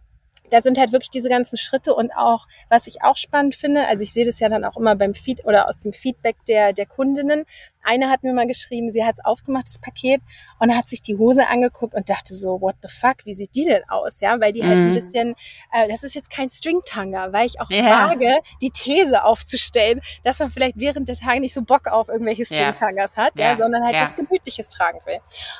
da 0.49 0.61
sind 0.61 0.77
halt 0.77 0.91
wirklich 0.91 1.09
diese 1.09 1.29
ganzen 1.29 1.57
Schritte 1.57 1.95
und 1.95 2.11
auch, 2.15 2.47
was 2.69 2.87
ich 2.87 3.01
auch 3.01 3.17
spannend 3.17 3.55
finde, 3.55 3.87
also 3.87 4.03
ich 4.03 4.13
sehe 4.13 4.25
das 4.25 4.39
ja 4.39 4.49
dann 4.49 4.63
auch 4.65 4.77
immer 4.77 4.95
beim 4.95 5.13
Feed 5.13 5.45
oder 5.45 5.67
aus 5.67 5.79
dem 5.79 5.93
Feedback 5.93 6.35
der, 6.47 6.73
der 6.73 6.85
Kundinnen. 6.85 7.45
Eine 7.85 8.09
hat 8.09 8.23
mir 8.23 8.33
mal 8.33 8.47
geschrieben, 8.47 8.91
sie 8.91 9.03
hat 9.03 9.15
es 9.17 9.25
aufgemacht, 9.25 9.67
das 9.67 9.77
Paket, 9.79 10.21
und 10.59 10.73
hat 10.75 10.87
sich 10.87 11.01
die 11.01 11.17
Hose 11.17 11.47
angeguckt 11.47 11.93
und 11.93 12.09
dachte 12.09 12.33
so, 12.33 12.61
what 12.61 12.75
the 12.81 12.87
fuck, 12.87 13.25
wie 13.25 13.33
sieht 13.33 13.53
die 13.55 13.65
denn 13.65 13.81
aus? 13.89 14.21
Ja, 14.21 14.39
weil 14.39 14.53
die 14.53 14.63
halt 14.63 14.77
ein 14.77 14.89
mhm. 14.91 14.93
bisschen, 14.93 15.35
äh, 15.73 15.89
das 15.89 16.03
ist 16.03 16.15
jetzt 16.15 16.29
kein 16.29 16.49
Stringtanger, 16.49 17.33
weil 17.33 17.45
ich 17.45 17.59
auch 17.59 17.69
yeah. 17.69 18.09
wage, 18.09 18.37
die 18.61 18.69
These 18.69 19.25
aufzustellen, 19.25 19.99
dass 20.23 20.39
man 20.39 20.49
vielleicht 20.49 20.77
während 20.77 21.09
der 21.09 21.15
Tage 21.15 21.41
nicht 21.41 21.53
so 21.53 21.61
Bock 21.61 21.87
auf 21.87 22.07
irgendwelche 22.07 22.45
Stringtangers 22.45 23.17
yeah. 23.17 23.25
hat, 23.25 23.37
ja, 23.37 23.47
yeah. 23.47 23.57
sondern 23.57 23.83
halt 23.83 23.95
was 23.95 24.15
Gemütliches 24.15 24.69
tragen 24.69 24.99
will. 25.05 25.17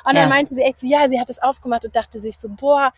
Und 0.08 0.14
dann 0.14 0.30
meinte 0.30 0.54
sie 0.54 0.62
echt 0.62 0.78
so, 0.78 0.86
ja, 0.86 1.08
sie 1.08 1.20
hat 1.20 1.28
es 1.28 1.42
aufgemacht 1.42 1.84
und 1.84 1.94
dachte 1.94 2.18
sich 2.18 2.38
so, 2.38 2.48
boah, 2.48 2.92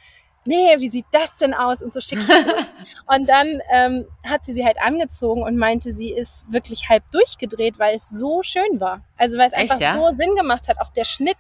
nee, 0.47 0.77
wie 0.79 0.89
sieht 0.89 1.07
das 1.13 1.37
denn 1.39 1.55
aus 1.55 1.83
und 1.83 1.93
so 1.93 2.01
schick. 2.01 2.19
und 3.07 3.29
dann 3.29 3.61
ähm, 3.73 4.07
hat 4.25 4.45
sie 4.45 4.53
sie 4.53 4.65
halt 4.65 4.77
angezogen 4.81 5.43
und 5.43 5.57
meinte, 5.57 5.93
sie 5.93 6.13
ist 6.13 6.53
wirklich 6.53 6.89
halb 6.89 7.05
durchgedreht, 7.11 7.79
weil 7.79 7.97
es 7.97 8.09
so 8.09 8.43
schön 8.43 8.81
war. 8.81 9.03
Also 9.17 9.39
weil 9.39 9.47
es 9.47 9.53
Echt, 9.53 9.63
einfach 9.63 9.81
ja? 9.81 9.95
so 9.95 10.13
Sinn 10.13 10.35
gemacht 10.35 10.69
hat, 10.69 10.81
auch 10.81 10.91
der 10.91 11.05
Schnitt, 11.05 11.37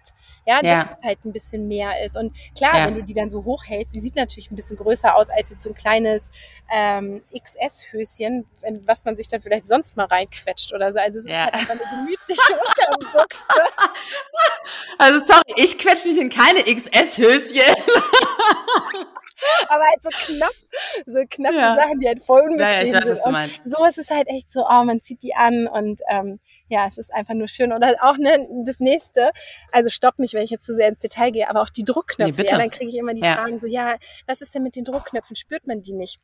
ja, 0.47 0.61
ja, 0.62 0.85
dass 0.85 0.99
es 0.99 1.03
halt 1.03 1.24
ein 1.24 1.33
bisschen 1.33 1.68
mehr 1.68 2.05
ist. 2.05 2.16
Und 2.16 2.35
klar, 2.57 2.79
ja. 2.79 2.87
wenn 2.87 2.95
du 2.95 3.03
die 3.03 3.14
dann 3.14 3.31
so 3.31 3.45
hochhältst, 3.45 3.95
die 3.95 4.01
sieht 4.01 4.16
natürlich 4.16 4.51
ein 4.51 4.57
bisschen 4.57 4.77
größer 4.77 5.16
aus 5.16 5.29
als 5.29 5.51
jetzt 5.51 5.62
so 5.62 5.70
ein 5.70 5.74
kleines 5.74 6.31
ähm, 6.72 7.22
XS-Höschen, 7.35 8.47
was 8.85 9.05
man 9.05 9.16
sich 9.16 9.29
dann 9.29 9.43
vielleicht 9.43 9.66
sonst 9.66 9.97
mal 9.97 10.07
reinquetscht 10.07 10.72
oder 10.72 10.91
so. 10.93 10.99
Also 10.99 11.18
es 11.18 11.27
ist 11.27 11.39
halt 11.39 11.55
einfach 11.55 11.70
eine 11.70 11.81
gemütliche 11.81 12.55
Unterbuchse. 12.99 13.45
Also 14.99 15.27
sorry, 15.27 15.43
ich 15.57 15.79
quetsche 15.79 16.09
mich 16.09 16.18
in 16.18 16.31
keine 16.31 16.61
XS-Höschen. 16.61 17.74
aber 19.68 19.84
halt 19.84 20.03
so 20.03 20.11
knapp, 20.11 20.55
so 21.07 21.18
knappe 21.28 21.57
ja. 21.57 21.76
Sachen, 21.76 22.01
die 22.01 22.09
halt 22.09 22.22
voll 22.22 22.43
unbequem 22.43 22.61
ja, 22.61 22.70
ja, 22.70 22.82
ich 22.82 22.93
weiß, 22.93 23.03
sind. 23.03 23.12
Was 23.12 23.22
du 23.22 23.30
meinst. 23.30 23.64
Und 23.64 23.74
so 23.74 23.84
ist 23.84 23.99
es 23.99 24.11
halt 24.11 24.28
echt 24.28 24.51
so, 24.51 24.64
oh, 24.64 24.84
man 24.84 25.01
zieht 25.03 25.22
die 25.22 25.34
an 25.34 25.66
und 25.66 26.01
ähm, 26.09 26.41
ja, 26.68 26.87
es 26.87 26.99
ist 26.99 27.12
einfach 27.12 27.34
nur 27.34 27.49
schön. 27.49 27.72
Und 27.72 27.84
halt 27.84 28.01
auch 28.01 28.16
ne, 28.16 28.49
das 28.64 28.80
nächste, 28.80 29.30
also 29.72 29.91
stopp 29.91 30.18
mich, 30.18 30.34
wenn 30.34 30.43
ich 30.43 30.51
jetzt 30.51 30.66
zu 30.66 30.74
sehr 30.74 30.89
ins 30.89 31.01
Detail 31.01 31.30
gehe, 31.30 31.49
aber 31.49 31.62
auch 31.62 31.70
die 31.70 31.84
Druckknöpfe. 31.84 32.43
Nee, 32.43 32.49
ja, 32.49 32.59
dann 32.59 32.70
kriege 32.70 32.91
ich 32.91 32.97
immer 32.97 33.14
die 33.14 33.22
ja. 33.22 33.34
Fragen 33.34 33.59
so, 33.59 33.66
ja, 33.66 33.97
was 34.26 34.41
ist 34.41 34.55
denn 34.55 34.62
mit 34.62 34.76
den 34.76 34.84
Druckknöpfen? 34.84 35.37
Spürt 35.37 35.66
man 35.66 35.82
die 35.82 35.93
nicht? 35.93 36.20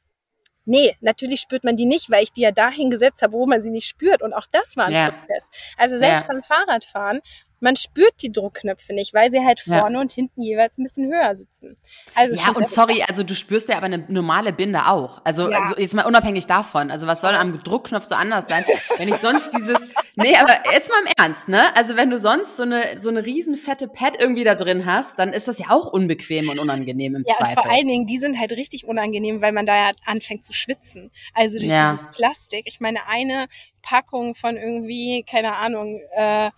Nee, 0.65 0.97
natürlich 1.01 1.41
spürt 1.41 1.65
man 1.65 1.77
die 1.77 1.87
nicht, 1.87 2.11
weil 2.11 2.23
ich 2.23 2.33
die 2.33 2.43
ja 2.43 2.53
dahin 2.53 2.91
gesetzt 2.91 3.23
habe, 3.23 3.33
wo 3.33 3.47
man 3.47 3.63
sie 3.63 3.71
nicht 3.71 3.89
spürt. 3.89 4.23
Und 4.23 4.33
auch 4.33 4.47
das 4.51 4.77
war 4.77 4.87
ein 4.87 4.93
ja. 4.93 5.11
Prozess. 5.11 5.51
Also 5.77 5.97
selbst 5.97 6.23
ja. 6.23 6.29
beim 6.29 6.43
Fahrradfahren 6.43 7.21
man 7.63 7.77
spürt 7.77 8.15
die 8.23 8.33
Druckknöpfe 8.33 8.93
nicht, 8.93 9.15
weil 9.15 9.31
sie 9.31 9.45
halt 9.45 9.61
vorne 9.61 9.95
ja. 9.95 10.01
und 10.01 10.11
hinten 10.11 10.43
jeweils 10.43 10.79
ein 10.79 10.83
bisschen 10.83 11.13
höher 11.13 11.35
sitzen. 11.35 11.77
Also 12.15 12.35
ja, 12.35 12.51
und 12.51 12.69
sorry, 12.69 13.05
also 13.09 13.23
du 13.23 13.35
spürst 13.35 13.69
ja 13.69 13.77
aber 13.77 13.87
eine 13.87 14.05
normale 14.09 14.53
Binde 14.53 14.87
auch. 14.87 15.21
Also, 15.25 15.49
ja. 15.51 15.61
also 15.61 15.77
jetzt 15.77 15.95
mal 15.95 16.05
unabhängig 16.05 16.47
davon. 16.47 16.91
Also 16.91 17.07
was 17.07 17.21
soll 17.21 17.35
am 17.35 17.63
Druckknopf 17.63 18.07
so 18.07 18.17
anders 18.17 18.49
sein? 18.49 18.65
wenn 18.97 19.09
ich 19.09 19.17
sonst 19.17 19.49
dieses, 19.57 19.79
nee, 20.17 20.35
aber 20.37 20.73
jetzt 20.73 20.91
mal 20.91 21.01
im 21.07 21.13
Ernst, 21.17 21.49
ne? 21.49 21.75
Also 21.77 21.97
wenn 21.97 22.11
du 22.11 22.19
sonst 22.19 22.57
so 22.57 22.65
eine, 22.65 22.99
so 22.99 23.09
eine 23.09 23.25
riesen 23.25 23.57
fette 23.57 23.87
Pad 23.87 24.21
irgendwie 24.21 24.45
da 24.45 24.57
drin 24.57 24.85
hast, 24.85 25.21
dann 25.21 25.33
ist 25.33 25.47
das 25.47 25.59
ja 25.59 25.67
auch 25.71 25.87
unbequem 25.93 26.49
und 26.49 26.59
unangenehm 26.59 27.15
im 27.15 27.23
ja, 27.25 27.37
Zweifel. 27.37 27.55
Ja, 27.55 27.63
vor 27.63 27.71
allen 27.71 27.87
Dingen, 27.87 28.07
die 28.07 28.19
sind 28.19 28.41
halt 28.41 28.53
richtig 28.53 28.87
unangenehm, 28.87 29.41
weil 29.41 29.53
man 29.53 29.67
da 29.67 29.77
ja 29.77 29.93
anfängt 30.05 30.45
zu 30.45 30.53
schwitzen. 30.53 31.13
Also 31.33 31.59
durch 31.59 31.71
ja. 31.71 31.93
dieses 31.93 32.07
Plastik. 32.17 32.65
Ich 32.67 32.81
meine, 32.81 33.07
eine 33.07 33.47
Packung 33.83 34.35
von 34.35 34.57
irgendwie, 34.57 35.25
keine 35.29 35.57
Ahnung, 35.57 36.01
äh, 36.17 36.51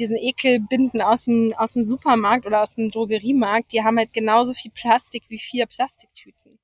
diesen 0.00 0.16
Ekelbinden 0.16 1.02
aus 1.02 1.26
dem, 1.26 1.54
aus 1.56 1.74
dem 1.74 1.82
Supermarkt 1.82 2.46
oder 2.46 2.62
aus 2.62 2.74
dem 2.74 2.90
Drogeriemarkt, 2.90 3.72
die 3.72 3.84
haben 3.84 3.98
halt 3.98 4.12
genauso 4.12 4.54
viel 4.54 4.72
Plastik 4.72 5.24
wie 5.28 5.38
vier 5.38 5.66
Plastiktüten. 5.66 6.58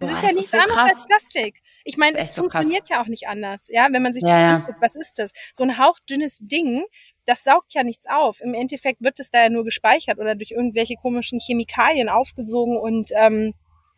Das 0.00 0.10
Boah, 0.10 0.16
ist 0.16 0.22
ja 0.22 0.32
nichts 0.32 0.50
so 0.50 0.58
anderes 0.58 0.90
als 0.90 1.06
Plastik. 1.06 1.60
Ich 1.84 1.96
meine, 1.96 2.18
es 2.18 2.32
funktioniert 2.32 2.86
so 2.86 2.94
ja 2.94 3.02
auch 3.02 3.06
nicht 3.06 3.28
anders. 3.28 3.68
Ja, 3.70 3.88
wenn 3.90 4.02
man 4.02 4.12
sich 4.12 4.22
ja, 4.22 4.28
das 4.28 4.40
ja. 4.40 4.54
anguckt, 4.56 4.78
was 4.80 4.96
ist 4.96 5.18
das? 5.18 5.32
So 5.52 5.64
ein 5.64 5.78
hauchdünnes 5.78 6.38
Ding, 6.40 6.84
das 7.26 7.44
saugt 7.44 7.74
ja 7.74 7.82
nichts 7.82 8.06
auf. 8.08 8.40
Im 8.40 8.54
Endeffekt 8.54 9.02
wird 9.02 9.20
es 9.20 9.30
da 9.30 9.42
ja 9.42 9.50
nur 9.50 9.64
gespeichert 9.64 10.18
oder 10.18 10.34
durch 10.34 10.52
irgendwelche 10.52 10.94
komischen 10.96 11.40
Chemikalien 11.40 12.08
aufgesogen 12.08 12.76
und 12.76 13.10
ähm, 13.14 13.54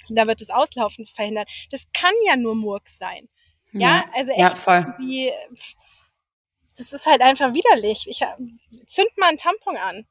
da 0.09 0.27
wird 0.27 0.41
das 0.41 0.51
Auslaufen 0.51 1.07
verhindert. 1.07 1.49
Das 1.71 1.85
kann 1.93 2.15
ja 2.27 2.37
nur 2.37 2.57
Murks 2.57 2.99
sein. 2.99 3.29
Ja, 3.73 4.05
also 4.17 4.33
echt 4.33 4.41
ja, 4.41 4.51
voll. 4.51 4.95
wie 4.99 5.31
das 6.77 6.93
ist 6.93 7.07
halt 7.07 7.21
einfach 7.21 7.55
widerlich. 7.55 8.07
Ich 8.09 8.23
äh, 8.23 8.27
zünd 8.87 9.17
mal 9.17 9.29
einen 9.29 9.39
Tampon 9.39 9.77
an. 9.77 10.07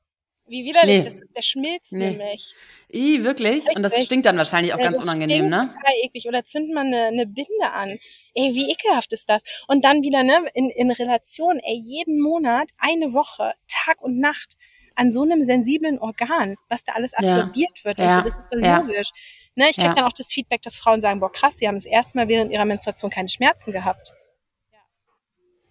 Wie 0.50 0.66
widerlich 0.66 0.98
nee. 0.98 1.02
das 1.04 1.14
ist. 1.14 1.36
Der 1.36 1.42
schmilzt 1.44 1.94
nee. 1.94 2.10
nämlich. 2.10 2.56
I, 2.92 3.24
wirklich? 3.24 3.58
Richtig. 3.58 3.76
Und 3.76 3.84
das 3.84 4.04
stinkt 4.04 4.26
dann 4.26 4.38
wahrscheinlich 4.38 4.74
auch 4.74 4.80
ja, 4.80 4.86
ganz 4.86 4.98
unangenehm, 4.98 5.48
ne? 5.48 5.68
total 5.68 5.94
eklig. 6.04 6.28
Oder 6.28 6.44
zünd 6.44 6.74
mal 6.74 6.86
eine, 6.86 7.04
eine 7.04 7.28
Binde 7.28 7.72
an. 7.72 8.00
Ey, 8.34 8.56
wie 8.56 8.72
ekelhaft 8.72 9.14
ist 9.14 9.30
das? 9.30 9.42
Und 9.68 9.86
dann 9.86 10.02
wieder, 10.02 10.24
ne, 10.24 10.50
in, 10.56 10.70
in 10.72 10.90
Relation, 10.90 11.60
ey, 11.60 11.80
jeden 11.80 12.20
Monat, 12.20 12.72
eine 12.80 13.14
Woche, 13.14 13.54
Tag 13.68 14.02
und 14.02 14.20
Nacht 14.20 14.56
an 14.96 15.12
so 15.12 15.22
einem 15.22 15.42
sensiblen 15.44 16.00
Organ, 16.00 16.56
was 16.68 16.84
da 16.84 16.94
alles 16.94 17.14
absorbiert 17.14 17.78
ja. 17.78 17.86
wird. 17.86 18.00
Also, 18.00 18.18
ja. 18.18 18.22
das 18.24 18.40
ist 18.40 18.50
doch 18.52 18.58
logisch. 18.60 19.10
Ne, 19.56 19.70
ich 19.70 19.78
krieg 19.78 19.94
dann 19.94 20.06
auch 20.06 20.14
das 20.14 20.34
Feedback, 20.34 20.62
dass 20.62 20.78
Frauen 20.78 21.02
sagen, 21.02 21.20
boah, 21.20 21.32
krass, 21.32 21.58
sie 21.58 21.68
haben 21.68 21.76
das 21.76 21.86
erste 21.86 22.18
Mal 22.18 22.28
während 22.28 22.52
ihrer 22.52 22.66
Menstruation 22.66 23.12
keine 23.12 23.30
Schmerzen 23.30 23.72
gehabt. 23.72 24.14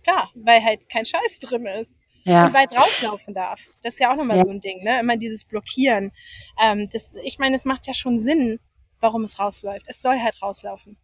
Klar, 0.08 0.30
weil 0.34 0.64
halt 0.64 0.88
kein 0.88 1.04
Scheiß 1.04 1.40
drin 1.40 1.66
ist. 1.66 2.00
Ja. 2.24 2.46
Und 2.46 2.54
weit 2.54 2.72
rauslaufen 2.72 3.34
darf. 3.34 3.70
Das 3.82 3.94
ist 3.94 4.00
ja 4.00 4.12
auch 4.12 4.16
nochmal 4.16 4.38
ja. 4.38 4.44
so 4.44 4.50
ein 4.50 4.60
Ding, 4.60 4.82
ne? 4.82 5.00
Immer 5.00 5.16
dieses 5.16 5.44
Blockieren. 5.44 6.12
Ähm, 6.62 6.88
das, 6.92 7.14
ich 7.22 7.38
meine, 7.38 7.56
es 7.56 7.64
macht 7.64 7.86
ja 7.86 7.94
schon 7.94 8.18
Sinn, 8.18 8.58
warum 9.00 9.22
es 9.22 9.38
rausläuft. 9.38 9.86
Es 9.86 10.00
soll 10.00 10.18
halt 10.20 10.40
rauslaufen. 10.42 10.98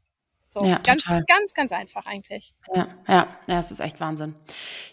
So, 0.54 0.64
ja, 0.64 0.78
ganz, 0.84 1.02
total. 1.02 1.24
ganz, 1.26 1.52
ganz 1.52 1.72
einfach 1.72 2.06
eigentlich. 2.06 2.54
Ja, 2.72 2.86
ja, 3.08 3.26
ja, 3.48 3.58
es 3.58 3.72
ist 3.72 3.80
echt 3.80 3.98
Wahnsinn. 3.98 4.36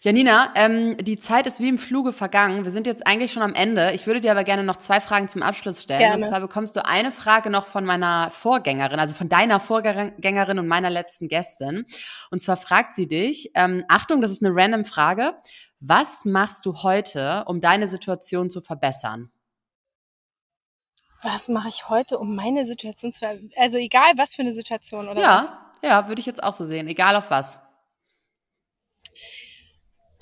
Janina, 0.01 0.51
ähm, 0.55 0.97
die 0.97 1.19
Zeit 1.19 1.45
ist 1.45 1.59
wie 1.59 1.69
im 1.69 1.77
Fluge 1.77 2.13
vergangen. 2.13 2.63
Wir 2.63 2.71
sind 2.71 2.87
jetzt 2.87 3.05
eigentlich 3.05 3.31
schon 3.31 3.43
am 3.43 3.53
Ende. 3.53 3.91
Ich 3.91 4.07
würde 4.07 4.21
dir 4.21 4.31
aber 4.31 4.43
gerne 4.43 4.63
noch 4.63 4.77
zwei 4.77 4.99
Fragen 4.99 5.29
zum 5.29 5.43
Abschluss 5.43 5.83
stellen. 5.83 5.99
Gerne. 5.99 6.15
Und 6.15 6.23
zwar 6.23 6.39
bekommst 6.39 6.75
du 6.75 6.83
eine 6.83 7.11
Frage 7.11 7.51
noch 7.51 7.67
von 7.67 7.85
meiner 7.85 8.31
Vorgängerin, 8.31 8.99
also 8.99 9.13
von 9.13 9.29
deiner 9.29 9.59
Vorgängerin 9.59 10.57
und 10.57 10.67
meiner 10.67 10.89
letzten 10.89 11.27
Gästin. 11.27 11.85
Und 12.31 12.41
zwar 12.41 12.57
fragt 12.57 12.95
sie 12.95 13.07
dich, 13.07 13.51
ähm, 13.53 13.85
Achtung, 13.87 14.21
das 14.21 14.31
ist 14.31 14.43
eine 14.43 14.55
random 14.55 14.83
Frage. 14.83 15.35
Was 15.79 16.25
machst 16.25 16.65
du 16.65 16.81
heute, 16.81 17.43
um 17.45 17.61
deine 17.61 17.85
Situation 17.85 18.49
zu 18.49 18.61
verbessern? 18.61 19.29
Was 21.21 21.47
mache 21.47 21.69
ich 21.69 21.89
heute, 21.89 22.17
um 22.17 22.35
meine 22.35 22.65
Situation 22.65 23.11
zu 23.11 23.25
Also 23.57 23.77
egal, 23.77 24.11
was 24.15 24.35
für 24.35 24.41
eine 24.41 24.53
Situation, 24.53 25.07
oder 25.07 25.21
ja, 25.21 25.37
was? 25.37 25.89
Ja, 25.89 26.07
würde 26.07 26.19
ich 26.19 26.25
jetzt 26.25 26.43
auch 26.43 26.53
so 26.53 26.65
sehen, 26.65 26.87
egal 26.87 27.15
auf 27.15 27.29
was. 27.29 27.59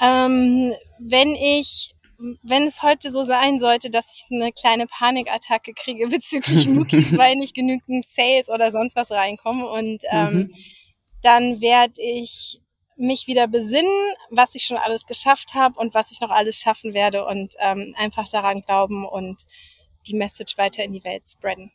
Ähm, 0.02 0.74
wenn 1.00 1.36
ich 1.36 1.92
wenn 2.44 2.64
es 2.64 2.82
heute 2.82 3.10
so 3.10 3.24
sein 3.24 3.60
sollte, 3.60 3.90
dass 3.90 4.14
ich 4.14 4.26
eine 4.30 4.52
kleine 4.52 4.88
Panikattacke 4.88 5.74
kriege 5.74 6.08
bezüglich 6.10 6.68
Nookies, 6.68 7.18
weil 7.18 7.36
nicht 7.36 7.56
genügend 7.56 8.06
Sales 8.06 8.50
oder 8.50 8.72
sonst 8.72 8.96
was 8.96 9.12
reinkommen 9.12 9.64
und 9.64 10.04
ähm, 10.12 10.34
mhm. 10.34 10.52
dann 11.22 11.62
werde 11.62 12.02
ich 12.02 12.62
mich 12.98 13.28
wieder 13.28 13.48
besinnen, 13.48 14.14
was 14.30 14.56
ich 14.56 14.64
schon 14.64 14.76
alles 14.76 15.06
geschafft 15.06 15.54
habe 15.54 15.80
und 15.80 15.94
was 15.94 16.12
ich 16.12 16.20
noch 16.20 16.32
alles 16.32 16.58
schaffen 16.58 16.94
werde 16.94 17.26
und 17.26 17.54
ähm, 17.60 17.96
einfach 17.98 18.28
daran 18.30 18.62
glauben 18.62 19.06
und 19.06 19.46
die 20.08 20.16
Message 20.16 20.58
weiter 20.58 20.84
in 20.84 20.94
die 20.94 21.04
Welt 21.04 21.24
spreaden. 21.30 21.72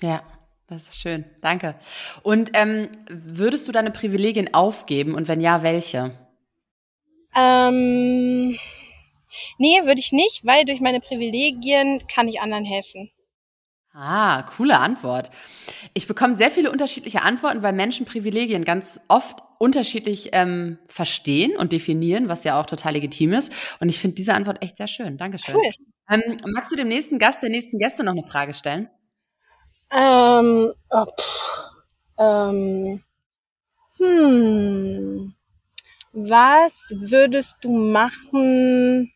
Ja, 0.00 0.22
das 0.66 0.88
ist 0.88 1.00
schön. 1.00 1.24
Danke. 1.40 1.74
Und 2.22 2.50
ähm, 2.54 2.90
würdest 3.08 3.66
du 3.66 3.72
deine 3.72 3.90
Privilegien 3.90 4.54
aufgeben 4.54 5.14
und 5.14 5.28
wenn 5.28 5.40
ja, 5.40 5.62
welche? 5.62 6.16
Ähm, 7.36 8.56
nee, 9.58 9.80
würde 9.84 10.00
ich 10.00 10.12
nicht, 10.12 10.44
weil 10.44 10.64
durch 10.64 10.80
meine 10.80 11.00
Privilegien 11.00 12.02
kann 12.12 12.28
ich 12.28 12.40
anderen 12.40 12.64
helfen. 12.64 13.10
Ah, 13.92 14.42
coole 14.42 14.78
Antwort. 14.78 15.30
Ich 15.94 16.06
bekomme 16.06 16.36
sehr 16.36 16.50
viele 16.50 16.70
unterschiedliche 16.70 17.22
Antworten, 17.22 17.62
weil 17.62 17.72
Menschen 17.72 18.06
Privilegien 18.06 18.64
ganz 18.64 19.00
oft 19.08 19.42
unterschiedlich 19.58 20.30
ähm, 20.32 20.78
verstehen 20.86 21.56
und 21.56 21.72
definieren, 21.72 22.28
was 22.28 22.44
ja 22.44 22.60
auch 22.60 22.66
total 22.66 22.92
legitim 22.94 23.32
ist. 23.32 23.52
Und 23.80 23.88
ich 23.88 23.98
finde 23.98 24.14
diese 24.14 24.34
Antwort 24.34 24.62
echt 24.62 24.76
sehr 24.76 24.88
schön. 24.88 25.18
Dankeschön. 25.18 25.56
Cool. 25.56 25.70
Ähm, 26.10 26.36
magst 26.46 26.72
du 26.72 26.76
dem 26.76 26.88
nächsten 26.88 27.18
Gast, 27.18 27.42
der 27.42 27.50
nächsten 27.50 27.78
Gäste 27.78 28.02
noch 28.02 28.12
eine 28.12 28.24
Frage 28.24 28.52
stellen? 28.52 28.90
Ähm, 29.92 30.72
oh, 30.90 31.04
pff, 31.04 31.70
ähm, 32.18 33.02
hm, 33.96 35.34
was 36.12 36.92
würdest 36.96 37.58
du 37.60 37.72
machen, 37.72 39.12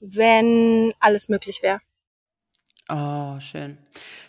wenn 0.00 0.92
alles 1.00 1.28
möglich 1.28 1.62
wäre? 1.62 1.80
Oh, 2.88 3.40
schön. 3.40 3.78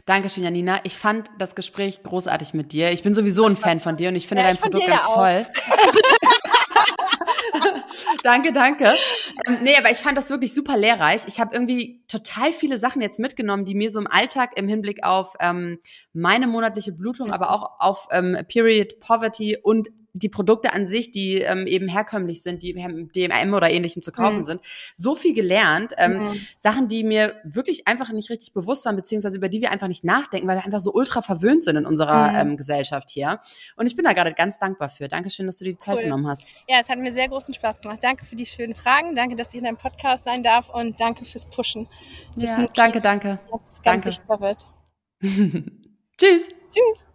Dankeschön, 0.05 0.43
Janina. 0.43 0.79
Ich 0.83 0.97
fand 0.97 1.29
das 1.37 1.55
Gespräch 1.55 2.03
großartig 2.03 2.53
mit 2.53 2.71
dir. 2.71 2.91
Ich 2.91 3.03
bin 3.03 3.13
sowieso 3.13 3.45
ein 3.45 3.57
Fan 3.57 3.79
von 3.79 3.97
dir 3.97 4.09
und 4.09 4.15
ich 4.15 4.27
finde 4.27 4.43
ja, 4.43 4.49
dein 4.49 4.57
Produkt 4.57 4.87
ganz 4.87 5.03
toll. 5.05 5.45
danke, 8.25 8.51
danke. 8.51 8.93
Ähm, 9.47 9.59
nee, 9.61 9.75
aber 9.77 9.91
ich 9.91 9.97
fand 9.97 10.17
das 10.17 10.29
wirklich 10.29 10.53
super 10.53 10.77
lehrreich. 10.77 11.21
Ich 11.27 11.39
habe 11.39 11.53
irgendwie 11.53 12.03
total 12.07 12.51
viele 12.51 12.77
Sachen 12.77 13.01
jetzt 13.01 13.19
mitgenommen, 13.19 13.65
die 13.65 13.75
mir 13.75 13.89
so 13.91 13.99
im 13.99 14.07
Alltag 14.07 14.57
im 14.57 14.67
Hinblick 14.67 15.03
auf 15.03 15.35
ähm, 15.39 15.79
meine 16.13 16.47
monatliche 16.47 16.91
Blutung, 16.91 17.31
aber 17.31 17.51
auch 17.51 17.79
auf 17.79 18.07
ähm, 18.11 18.37
Period 18.47 18.99
Poverty 18.99 19.57
und 19.61 19.89
die 20.15 20.29
Produkte 20.29 20.73
an 20.73 20.87
sich, 20.87 21.11
die 21.11 21.41
ähm, 21.41 21.67
eben 21.67 21.89
herkömmlich 21.89 22.41
sind, 22.41 22.63
die 22.63 22.71
im 22.71 23.11
DMM 23.11 23.53
oder 23.53 23.69
ähnlichem 23.69 24.01
zu 24.01 24.11
kaufen 24.11 24.39
mhm. 24.39 24.43
sind, 24.45 24.61
so 24.95 25.13
viel 25.15 25.33
gelernt. 25.33 25.93
Ähm, 25.97 26.19
mhm. 26.19 26.47
Sachen, 26.57 26.87
die 26.87 27.03
mir 27.03 27.35
wirklich 27.43 27.87
einfach 27.87 28.11
nicht 28.11 28.29
richtig 28.29 28.53
bewusst 28.53 28.85
waren, 28.85 28.95
beziehungsweise 28.95 29.37
über 29.37 29.49
die 29.49 29.61
wir 29.61 29.71
einfach 29.71 29.89
nicht 29.89 30.05
nachdenken, 30.05 30.47
weil 30.47 30.57
wir 30.57 30.65
einfach 30.65 30.79
so 30.79 30.93
ultra 30.93 31.21
verwöhnt 31.21 31.63
sind 31.65 31.75
in 31.75 31.85
unserer 31.85 32.29
mhm. 32.31 32.51
ähm, 32.51 32.57
Gesellschaft 32.57 33.09
hier. 33.09 33.41
Und 33.75 33.87
ich 33.87 33.95
bin 33.95 34.05
da 34.05 34.13
gerade 34.13 34.33
ganz 34.33 34.57
dankbar 34.57 34.89
für. 34.89 35.09
Dankeschön, 35.09 35.45
dass 35.45 35.57
du 35.57 35.65
dir 35.65 35.73
die 35.73 35.79
Zeit 35.79 35.97
cool. 35.97 36.03
genommen 36.03 36.27
hast. 36.27 36.47
Ja, 36.69 36.77
es 36.79 36.87
hat 36.87 36.97
mir 36.97 37.11
sehr 37.11 37.27
großen 37.27 37.53
Spaß 37.53 37.81
gemacht. 37.81 37.99
Danke 38.01 38.25
für 38.25 38.37
die 38.37 38.45
schönen 38.45 38.73
Fragen. 38.73 39.15
Danke, 39.15 39.35
dass 39.35 39.49
ich 39.49 39.59
in 39.59 39.65
deinem 39.65 39.77
Podcast 39.77 40.23
sein 40.23 40.43
darf 40.43 40.69
und 40.69 40.99
danke 40.99 41.25
fürs 41.25 41.45
Pushen. 41.45 41.87
Ja, 42.37 42.67
danke, 42.73 43.01
danke. 43.01 43.39
Ganz 43.51 43.81
danke. 43.83 44.11
sichtbar 44.11 44.39
wird. 44.39 44.63
Tschüss. 46.17 46.49
Tschüss. 46.69 47.14